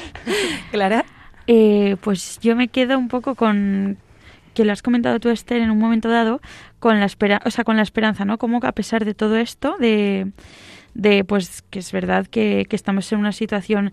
Clara. 0.70 1.04
Eh, 1.46 1.96
pues 2.00 2.38
yo 2.40 2.54
me 2.54 2.68
quedo 2.68 2.96
un 2.96 3.08
poco 3.08 3.34
con 3.34 3.98
que 4.54 4.64
lo 4.64 4.72
has 4.72 4.82
comentado 4.82 5.20
tú 5.20 5.28
Esther 5.28 5.62
en 5.62 5.70
un 5.70 5.78
momento 5.78 6.08
dado 6.08 6.40
con 6.78 7.00
la 7.00 7.06
espera, 7.06 7.40
o 7.44 7.50
sea, 7.50 7.64
con 7.64 7.76
la 7.76 7.82
esperanza, 7.82 8.24
¿no? 8.24 8.38
Como 8.38 8.60
que 8.60 8.66
a 8.66 8.72
pesar 8.72 9.04
de 9.04 9.14
todo 9.14 9.36
esto, 9.36 9.76
de, 9.78 10.32
de 10.94 11.24
pues 11.24 11.62
que 11.70 11.78
es 11.78 11.92
verdad 11.92 12.26
que, 12.26 12.66
que 12.68 12.76
estamos 12.76 13.10
en 13.12 13.18
una 13.18 13.32
situación 13.32 13.92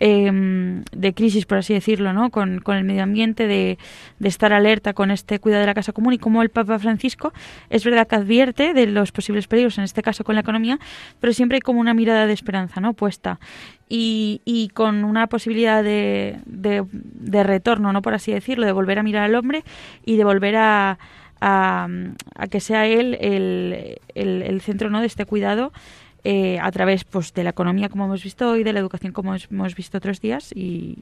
eh, 0.00 0.82
de 0.92 1.14
crisis, 1.14 1.44
por 1.44 1.58
así 1.58 1.74
decirlo, 1.74 2.12
¿no? 2.14 2.30
Con, 2.30 2.60
con 2.60 2.76
el 2.76 2.84
medio 2.84 3.02
ambiente, 3.02 3.46
de, 3.46 3.78
de, 4.18 4.28
estar 4.28 4.52
alerta 4.52 4.94
con 4.94 5.10
este 5.10 5.38
cuidado 5.38 5.60
de 5.60 5.66
la 5.66 5.74
casa 5.74 5.92
común 5.92 6.14
y 6.14 6.18
como 6.18 6.42
el 6.42 6.48
Papa 6.48 6.78
Francisco 6.78 7.32
es 7.68 7.84
verdad 7.84 8.08
que 8.08 8.16
advierte 8.16 8.72
de 8.72 8.86
los 8.86 9.12
posibles 9.12 9.46
peligros, 9.46 9.76
en 9.76 9.84
este 9.84 10.02
caso 10.02 10.24
con 10.24 10.34
la 10.34 10.40
economía, 10.40 10.80
pero 11.20 11.34
siempre 11.34 11.56
hay 11.56 11.60
como 11.60 11.80
una 11.80 11.92
mirada 11.92 12.26
de 12.26 12.32
esperanza, 12.32 12.80
¿no? 12.80 12.94
Puesta. 12.94 13.38
Y, 13.88 14.40
y 14.44 14.68
con 14.68 15.04
una 15.04 15.26
posibilidad 15.26 15.84
de, 15.84 16.38
de, 16.46 16.84
de 16.92 17.42
retorno, 17.42 17.92
¿no? 17.92 18.02
Por 18.02 18.14
así 18.14 18.32
decirlo, 18.32 18.64
de 18.64 18.72
volver 18.72 18.98
a 18.98 19.02
mirar 19.02 19.24
al 19.24 19.34
hombre 19.34 19.64
y 20.04 20.16
de 20.16 20.24
volver 20.24 20.56
a, 20.56 20.98
a, 21.40 21.88
a 22.34 22.46
que 22.48 22.60
sea 22.60 22.86
él 22.86 23.18
el, 23.20 23.98
el, 24.14 24.42
el 24.42 24.60
centro 24.60 24.90
¿no? 24.90 25.00
de 25.00 25.06
este 25.06 25.26
cuidado 25.26 25.72
eh, 26.24 26.58
a 26.60 26.70
través 26.70 27.04
pues, 27.04 27.32
de 27.32 27.44
la 27.44 27.50
economía, 27.50 27.88
como 27.88 28.04
hemos 28.04 28.22
visto 28.22 28.50
hoy, 28.50 28.64
de 28.64 28.72
la 28.72 28.80
educación, 28.80 29.12
como 29.12 29.34
hemos 29.34 29.74
visto 29.74 29.98
otros 29.98 30.20
días, 30.20 30.52
y, 30.54 30.98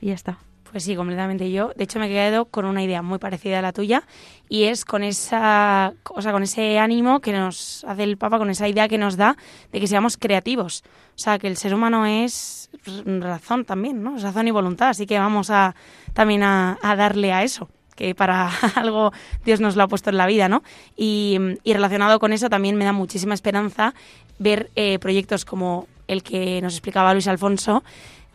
ya 0.00 0.14
está. 0.14 0.38
Pues 0.70 0.82
sí, 0.82 0.96
completamente 0.96 1.50
yo. 1.50 1.72
De 1.76 1.84
hecho, 1.84 1.98
me 2.00 2.08
quedo 2.08 2.46
con 2.46 2.64
una 2.64 2.82
idea 2.82 3.00
muy 3.00 3.18
parecida 3.18 3.60
a 3.60 3.62
la 3.62 3.72
tuya 3.72 4.02
y 4.48 4.64
es 4.64 4.84
con 4.84 5.04
esa, 5.04 5.94
o 6.10 6.20
sea, 6.20 6.32
con 6.32 6.42
ese 6.42 6.78
ánimo 6.80 7.20
que 7.20 7.32
nos 7.32 7.84
hace 7.84 8.02
el 8.02 8.18
Papa, 8.18 8.38
con 8.38 8.50
esa 8.50 8.68
idea 8.68 8.88
que 8.88 8.98
nos 8.98 9.16
da 9.16 9.36
de 9.72 9.80
que 9.80 9.86
seamos 9.86 10.16
creativos. 10.16 10.82
O 11.14 11.18
sea, 11.18 11.38
que 11.38 11.46
el 11.46 11.56
ser 11.56 11.72
humano 11.72 12.04
es 12.04 12.68
razón 13.06 13.64
también, 13.64 14.02
¿no? 14.02 14.18
Razón 14.18 14.48
y 14.48 14.50
voluntad. 14.50 14.88
Así 14.88 15.06
que 15.06 15.18
vamos 15.18 15.50
a 15.50 15.76
también 16.12 16.42
a 16.42 16.76
darle 16.82 17.32
a 17.32 17.44
eso 17.44 17.70
que 17.96 18.14
para 18.14 18.50
algo 18.76 19.12
Dios 19.44 19.60
nos 19.60 19.74
lo 19.74 19.82
ha 19.82 19.88
puesto 19.88 20.10
en 20.10 20.16
la 20.16 20.26
vida, 20.26 20.48
¿no? 20.48 20.62
Y, 20.96 21.38
relacionado 21.64 22.20
con 22.20 22.32
eso 22.32 22.48
también 22.48 22.76
me 22.76 22.84
da 22.84 22.92
muchísima 22.92 23.34
esperanza 23.34 23.94
ver 24.38 24.70
eh, 24.76 24.98
proyectos 24.98 25.44
como 25.44 25.88
el 26.06 26.22
que 26.22 26.60
nos 26.62 26.74
explicaba 26.74 27.12
Luis 27.12 27.26
Alfonso 27.26 27.82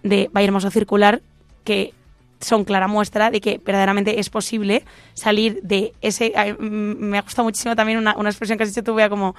de 0.03 0.29
Valle 0.33 0.47
Hermoso 0.47 0.69
Circular, 0.69 1.21
que 1.63 1.93
son 2.39 2.65
clara 2.65 2.87
muestra 2.87 3.29
de 3.29 3.39
que 3.39 3.61
verdaderamente 3.63 4.19
es 4.19 4.29
posible 4.29 4.83
salir 5.13 5.59
de 5.61 5.93
ese... 6.01 6.33
Me 6.59 7.19
ha 7.19 7.21
gustado 7.21 7.45
muchísimo 7.45 7.75
también 7.75 7.99
una, 7.99 8.15
una 8.17 8.29
expresión 8.29 8.57
que 8.57 8.63
has 8.63 8.73
dicho 8.73 8.83
tú, 8.83 8.95
vea 8.95 9.09
como 9.09 9.35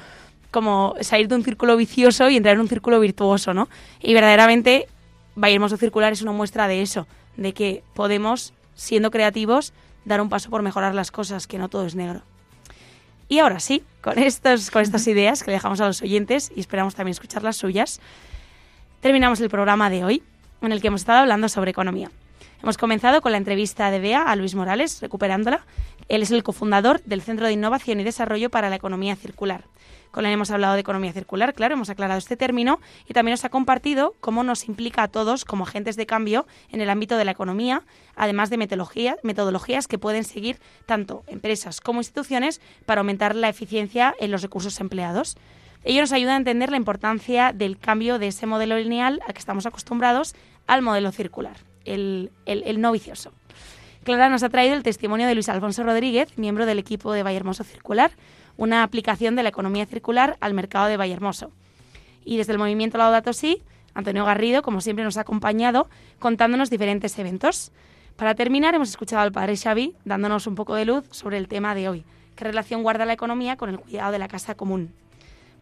como 0.53 0.95
salir 1.01 1.29
de 1.29 1.35
un 1.35 1.43
círculo 1.43 1.77
vicioso 1.77 2.29
y 2.29 2.37
entrar 2.37 2.55
en 2.55 2.61
un 2.61 2.69
círculo 2.69 3.01
virtuoso, 3.01 3.55
¿no? 3.55 3.69
Y 4.01 4.13
verdaderamente 4.13 4.87
Valle 5.35 5.55
Hermoso 5.55 5.79
Circular 5.79 6.13
es 6.13 6.23
una 6.23 6.33
muestra 6.33 6.69
de 6.69 6.83
eso, 6.83 7.09
de 7.37 7.55
que 7.55 7.83
podemos, 7.95 8.53
siendo 8.75 9.11
creativos, 9.11 9.73
dar 10.05 10.21
un 10.21 10.29
paso 10.29 10.51
por 10.51 10.63
mejorar 10.63 10.95
las 10.95 11.11
cosas, 11.11 11.47
que 11.47 11.59
no 11.59 11.69
todo 11.69 11.87
es 11.87 11.95
negro. 11.95 12.23
Y 13.29 13.39
ahora 13.39 13.61
sí, 13.61 13.83
con, 14.03 14.19
estos, 14.19 14.71
con 14.71 14.83
estas 14.83 15.07
ideas 15.07 15.43
que 15.43 15.51
le 15.51 15.57
dejamos 15.57 15.81
a 15.81 15.87
los 15.87 16.03
oyentes 16.03 16.53
y 16.55 16.61
esperamos 16.61 16.95
también 16.95 17.13
escuchar 17.13 17.43
las 17.43 17.57
suyas, 17.57 18.01
terminamos 19.01 19.41
el 19.41 19.49
programa 19.49 19.89
de 19.91 20.05
hoy, 20.05 20.23
en 20.61 20.73
el 20.73 20.81
que 20.81 20.89
hemos 20.89 21.01
estado 21.01 21.21
hablando 21.21 21.49
sobre 21.49 21.71
economía. 21.71 22.11
Hemos 22.63 22.79
comenzado 22.79 23.23
con 23.23 23.33
la 23.33 23.39
entrevista 23.39 23.91
de 23.91 23.99
Bea 23.99 24.23
a 24.23 24.37
Luis 24.37 24.55
Morales, 24.55 25.01
recuperándola. 25.01 25.65
Él 26.09 26.23
es 26.23 26.31
el 26.31 26.45
cofundador 26.45 27.03
del 27.03 27.23
Centro 27.23 27.47
de 27.47 27.53
Innovación 27.53 27.99
y 27.99 28.05
Desarrollo 28.05 28.51
para 28.51 28.71
la 28.71 28.77
Economía 28.77 29.17
Circular. 29.17 29.65
Con 30.13 30.27
él 30.27 30.33
hemos 30.33 30.51
hablado 30.51 30.75
de 30.75 30.81
economía 30.81 31.13
circular, 31.13 31.55
claro, 31.55 31.75
hemos 31.75 31.89
aclarado 31.89 32.19
este 32.19 32.37
término 32.37 32.81
y 33.09 33.15
también 33.15 33.33
nos 33.33 33.47
ha 33.47 33.49
compartido 33.49 34.15
cómo 34.21 34.45
nos 34.45 34.69
implica 34.69 35.03
a 35.03 35.09
todos 35.09 35.47
como 35.47 35.65
agentes 35.65 35.97
de 35.97 36.05
cambio 36.05 36.47
en 36.71 36.83
el 36.83 36.91
ámbito 36.91 37.17
de 37.17 37.25
la 37.25 37.31
economía, 37.31 37.83
además 38.15 38.51
de 38.51 38.59
metodología, 38.59 39.17
metodologías 39.23 39.89
que 39.89 39.99
pueden 39.99 40.25
seguir 40.25 40.61
tanto 40.85 41.25
empresas 41.29 41.81
como 41.81 42.01
instituciones 42.01 42.61
para 42.85 43.01
aumentar 43.01 43.35
la 43.35 43.49
eficiencia 43.49 44.15
en 44.21 44.31
los 44.31 44.43
recursos 44.43 44.79
empleados. 44.81 45.39
Ello 45.83 46.03
nos 46.03 46.13
ayuda 46.13 46.35
a 46.35 46.37
entender 46.37 46.71
la 46.71 46.77
importancia 46.77 47.53
del 47.55 47.79
cambio 47.79 48.19
de 48.19 48.29
ese 48.29 48.47
modelo 48.47 48.77
lineal 48.77 49.21
al 49.27 49.33
que 49.33 49.41
estamos 49.41 49.65
acostumbrados 49.65 50.35
al 50.67 50.83
modelo 50.83 51.11
circular, 51.11 51.57
el, 51.87 52.31
el, 52.45 52.63
el 52.65 52.83
no 52.83 52.93
vicioso. 52.93 53.33
Clara 54.05 54.29
nos 54.29 54.43
ha 54.43 54.49
traído 54.49 54.75
el 54.75 54.83
testimonio 54.83 55.27
de 55.27 55.35
Luis 55.35 55.49
Alfonso 55.49 55.85
Rodríguez, 55.85 56.37
miembro 56.37 56.67
del 56.67 56.79
equipo 56.79 57.13
de 57.13 57.23
Vallehermoso 57.23 57.65
Circular, 57.65 58.11
una 58.57 58.83
aplicación 58.83 59.37
de 59.37 59.43
la 59.43 59.49
economía 59.49 59.87
circular 59.87 60.37
al 60.41 60.55
mercado 60.55 60.87
de 60.87 60.97
Vallehermoso. 60.97 61.51
Y 62.25 62.37
desde 62.37 62.53
el 62.53 62.59
movimiento 62.59 62.99
Laudato 62.99 63.33
Si, 63.33 63.63
Antonio 63.95 64.25
Garrido, 64.25 64.63
como 64.63 64.81
siempre, 64.81 65.05
nos 65.05 65.17
ha 65.17 65.23
acompañado 65.23 65.89
contándonos 66.19 66.71
diferentes 66.71 67.19
eventos. 67.19 67.73
Para 68.17 68.35
terminar, 68.35 68.75
hemos 68.75 68.91
escuchado 68.91 69.23
al 69.23 69.33
padre 69.33 69.57
Xavi 69.57 69.95
dándonos 70.05 70.47
un 70.47 70.55
poco 70.55 70.75
de 70.75 70.85
luz 70.85 71.05
sobre 71.11 71.39
el 71.39 71.49
tema 71.49 71.75
de 71.75 71.89
hoy, 71.89 72.05
qué 72.37 72.45
relación 72.45 72.83
guarda 72.83 73.05
la 73.05 73.13
economía 73.13 73.57
con 73.57 73.71
el 73.71 73.79
cuidado 73.79 74.13
de 74.13 74.19
la 74.19 74.29
casa 74.29 74.55
común. 74.55 74.93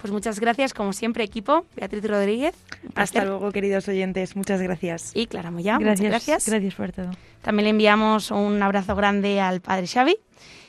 Pues 0.01 0.13
muchas 0.13 0.41
gracias, 0.41 0.73
como 0.73 0.95
siempre, 0.95 1.23
equipo. 1.25 1.67
Beatriz 1.77 2.03
Rodríguez. 2.05 2.55
Hasta 2.95 3.23
luego, 3.25 3.53
queridos 3.53 3.87
oyentes. 3.87 4.35
Muchas 4.35 4.63
gracias. 4.63 5.13
Y 5.15 5.27
Clara 5.27 5.51
Moya. 5.51 5.77
Gracias, 5.79 6.09
gracias. 6.09 6.49
Gracias 6.49 6.75
por 6.75 6.93
todo. 6.93 7.11
También 7.43 7.65
le 7.65 7.71
enviamos 7.71 8.31
un 8.31 8.63
abrazo 8.63 8.97
grande 8.97 9.41
al 9.43 9.61
padre 9.61 9.87
Xavi. 9.87 10.17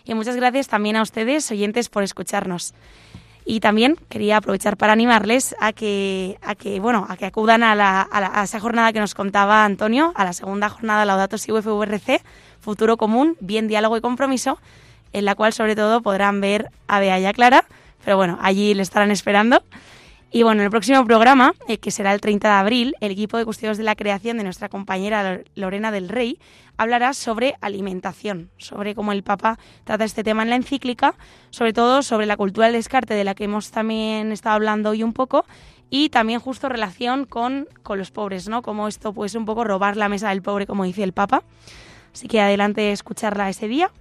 Y 0.06 0.14
muchas 0.14 0.36
gracias 0.36 0.68
también 0.68 0.96
a 0.96 1.02
ustedes, 1.02 1.50
oyentes, 1.52 1.90
por 1.90 2.04
escucharnos. 2.04 2.74
Y 3.46 3.60
también 3.60 3.98
quería 4.10 4.38
aprovechar 4.38 4.78
para 4.78 4.94
animarles 4.94 5.56
a 5.60 5.74
que, 5.74 6.38
a 6.42 6.56
que, 6.56 6.80
bueno, 6.80 7.06
a 7.10 7.18
que 7.18 7.26
acudan 7.26 7.64
a, 7.64 7.76
la, 7.76 8.02
a, 8.02 8.22
la, 8.22 8.44
esa 8.44 8.60
jornada 8.60 8.94
que 8.94 9.00
nos 9.00 9.16
contaba 9.16 9.66
Antonio, 9.66 10.14
a 10.16 10.26
la 10.26 10.34
segunda 10.34 10.70
jornada 10.70 11.06
Laudato 11.06 11.38
Si 11.38 11.52
UFVRC, 11.52 12.22
Futuro 12.60 12.98
Común, 12.98 13.38
Bien 13.40 13.68
Diálogo 13.68 13.98
y 13.98 14.02
Compromiso, 14.02 14.60
en 15.14 15.26
la 15.26 15.36
cual 15.36 15.54
sobre 15.54 15.76
todo 15.76 16.02
podrán 16.02 16.40
ver 16.40 16.70
a 16.88 17.00
Bea 17.00 17.20
y 17.20 17.26
a 17.26 17.34
Clara, 17.34 17.66
pero 18.06 18.18
bueno, 18.18 18.38
allí 18.42 18.74
le 18.74 18.84
estarán 18.84 19.12
esperando. 19.12 19.64
Y 20.34 20.44
bueno, 20.44 20.62
en 20.62 20.66
el 20.66 20.72
próximo 20.72 21.04
programa, 21.06 21.54
eh, 21.68 21.78
que 21.78 21.92
será 21.92 22.14
el 22.14 22.22
30 22.22 22.48
de 22.48 22.54
abril, 22.54 22.96
el 23.02 23.12
equipo 23.12 23.38
de 23.38 23.44
custodios 23.44 23.78
de 23.78 23.84
la 23.84 23.98
creación 23.98 24.38
de 24.38 24.46
nuestra 24.46 24.70
compañera 24.70 25.42
Lorena 25.56 25.92
del 25.92 26.08
Rey 26.08 26.40
hablará 26.78 27.14
sobre 27.14 27.56
alimentación, 27.60 28.50
sobre 28.56 28.96
cómo 28.96 29.12
el 29.12 29.24
Papa 29.24 29.60
trata 29.84 30.06
este 30.06 30.24
tema 30.24 30.44
en 30.44 30.50
la 30.50 30.56
encíclica, 30.56 31.16
sobre 31.50 31.74
todo 31.74 32.02
sobre 32.02 32.28
la 32.28 32.38
cultura 32.38 32.68
del 32.68 32.78
descarte 32.78 33.14
de 33.14 33.26
la 33.26 33.36
que 33.36 33.44
hemos 33.44 33.72
también 33.72 34.32
estado 34.32 34.56
hablando 34.56 34.92
hoy 34.92 35.04
un 35.04 35.12
poco 35.12 35.46
y 35.90 36.08
también 36.08 36.40
justo 36.40 36.70
relación 36.70 37.26
con, 37.26 37.68
con 37.84 37.98
los 38.00 38.12
pobres, 38.12 38.48
¿no? 38.48 38.62
Como 38.62 38.88
esto 38.88 39.12
puede 39.12 39.38
un 39.38 39.46
poco 39.46 39.66
robar 39.66 39.98
la 39.98 40.08
mesa 40.08 40.30
del 40.30 40.42
pobre, 40.42 40.66
como 40.66 40.86
dice 40.86 41.04
el 41.04 41.12
Papa. 41.12 41.44
Así 42.14 42.30
que 42.30 42.40
adelante 42.40 42.94
escucharla 42.94 43.50
ese 43.50 43.68
día. 43.68 43.92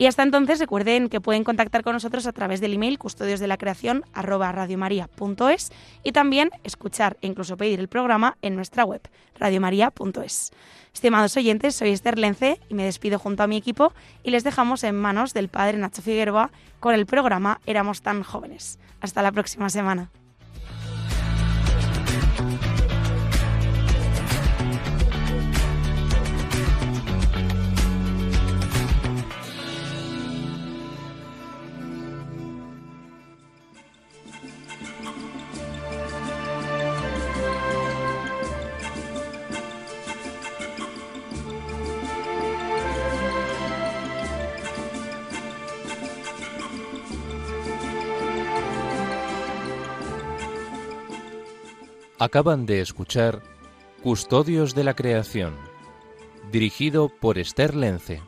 Y 0.00 0.06
hasta 0.06 0.22
entonces 0.22 0.58
recuerden 0.58 1.10
que 1.10 1.20
pueden 1.20 1.44
contactar 1.44 1.82
con 1.82 1.92
nosotros 1.92 2.26
a 2.26 2.32
través 2.32 2.62
del 2.62 2.72
email 2.72 2.98
custodios 2.98 3.38
de 3.38 3.46
la 3.46 3.58
creación 3.58 4.02
arroba 4.14 4.50
radiomaria.es 4.50 5.72
y 6.02 6.12
también 6.12 6.48
escuchar 6.64 7.18
e 7.20 7.26
incluso 7.26 7.58
pedir 7.58 7.80
el 7.80 7.88
programa 7.88 8.38
en 8.40 8.56
nuestra 8.56 8.86
web 8.86 9.02
radiomaria.es. 9.38 10.52
Estimados 10.94 11.36
oyentes, 11.36 11.74
soy 11.74 11.90
Esther 11.90 12.18
Lence 12.18 12.58
y 12.70 12.74
me 12.74 12.84
despido 12.84 13.18
junto 13.18 13.42
a 13.42 13.46
mi 13.46 13.58
equipo 13.58 13.92
y 14.24 14.30
les 14.30 14.42
dejamos 14.42 14.84
en 14.84 14.98
manos 14.98 15.34
del 15.34 15.50
padre 15.50 15.76
Nacho 15.76 16.00
Figueroa 16.00 16.50
con 16.80 16.94
el 16.94 17.04
programa 17.04 17.60
Éramos 17.66 18.00
tan 18.00 18.22
jóvenes. 18.22 18.78
Hasta 19.02 19.20
la 19.20 19.32
próxima 19.32 19.68
semana. 19.68 20.08
Acaban 52.20 52.66
de 52.66 52.82
escuchar 52.82 53.42
Custodios 54.02 54.74
de 54.74 54.84
la 54.84 54.92
Creación, 54.92 55.56
dirigido 56.52 57.08
por 57.08 57.38
Esther 57.38 57.74
Lence. 57.74 58.20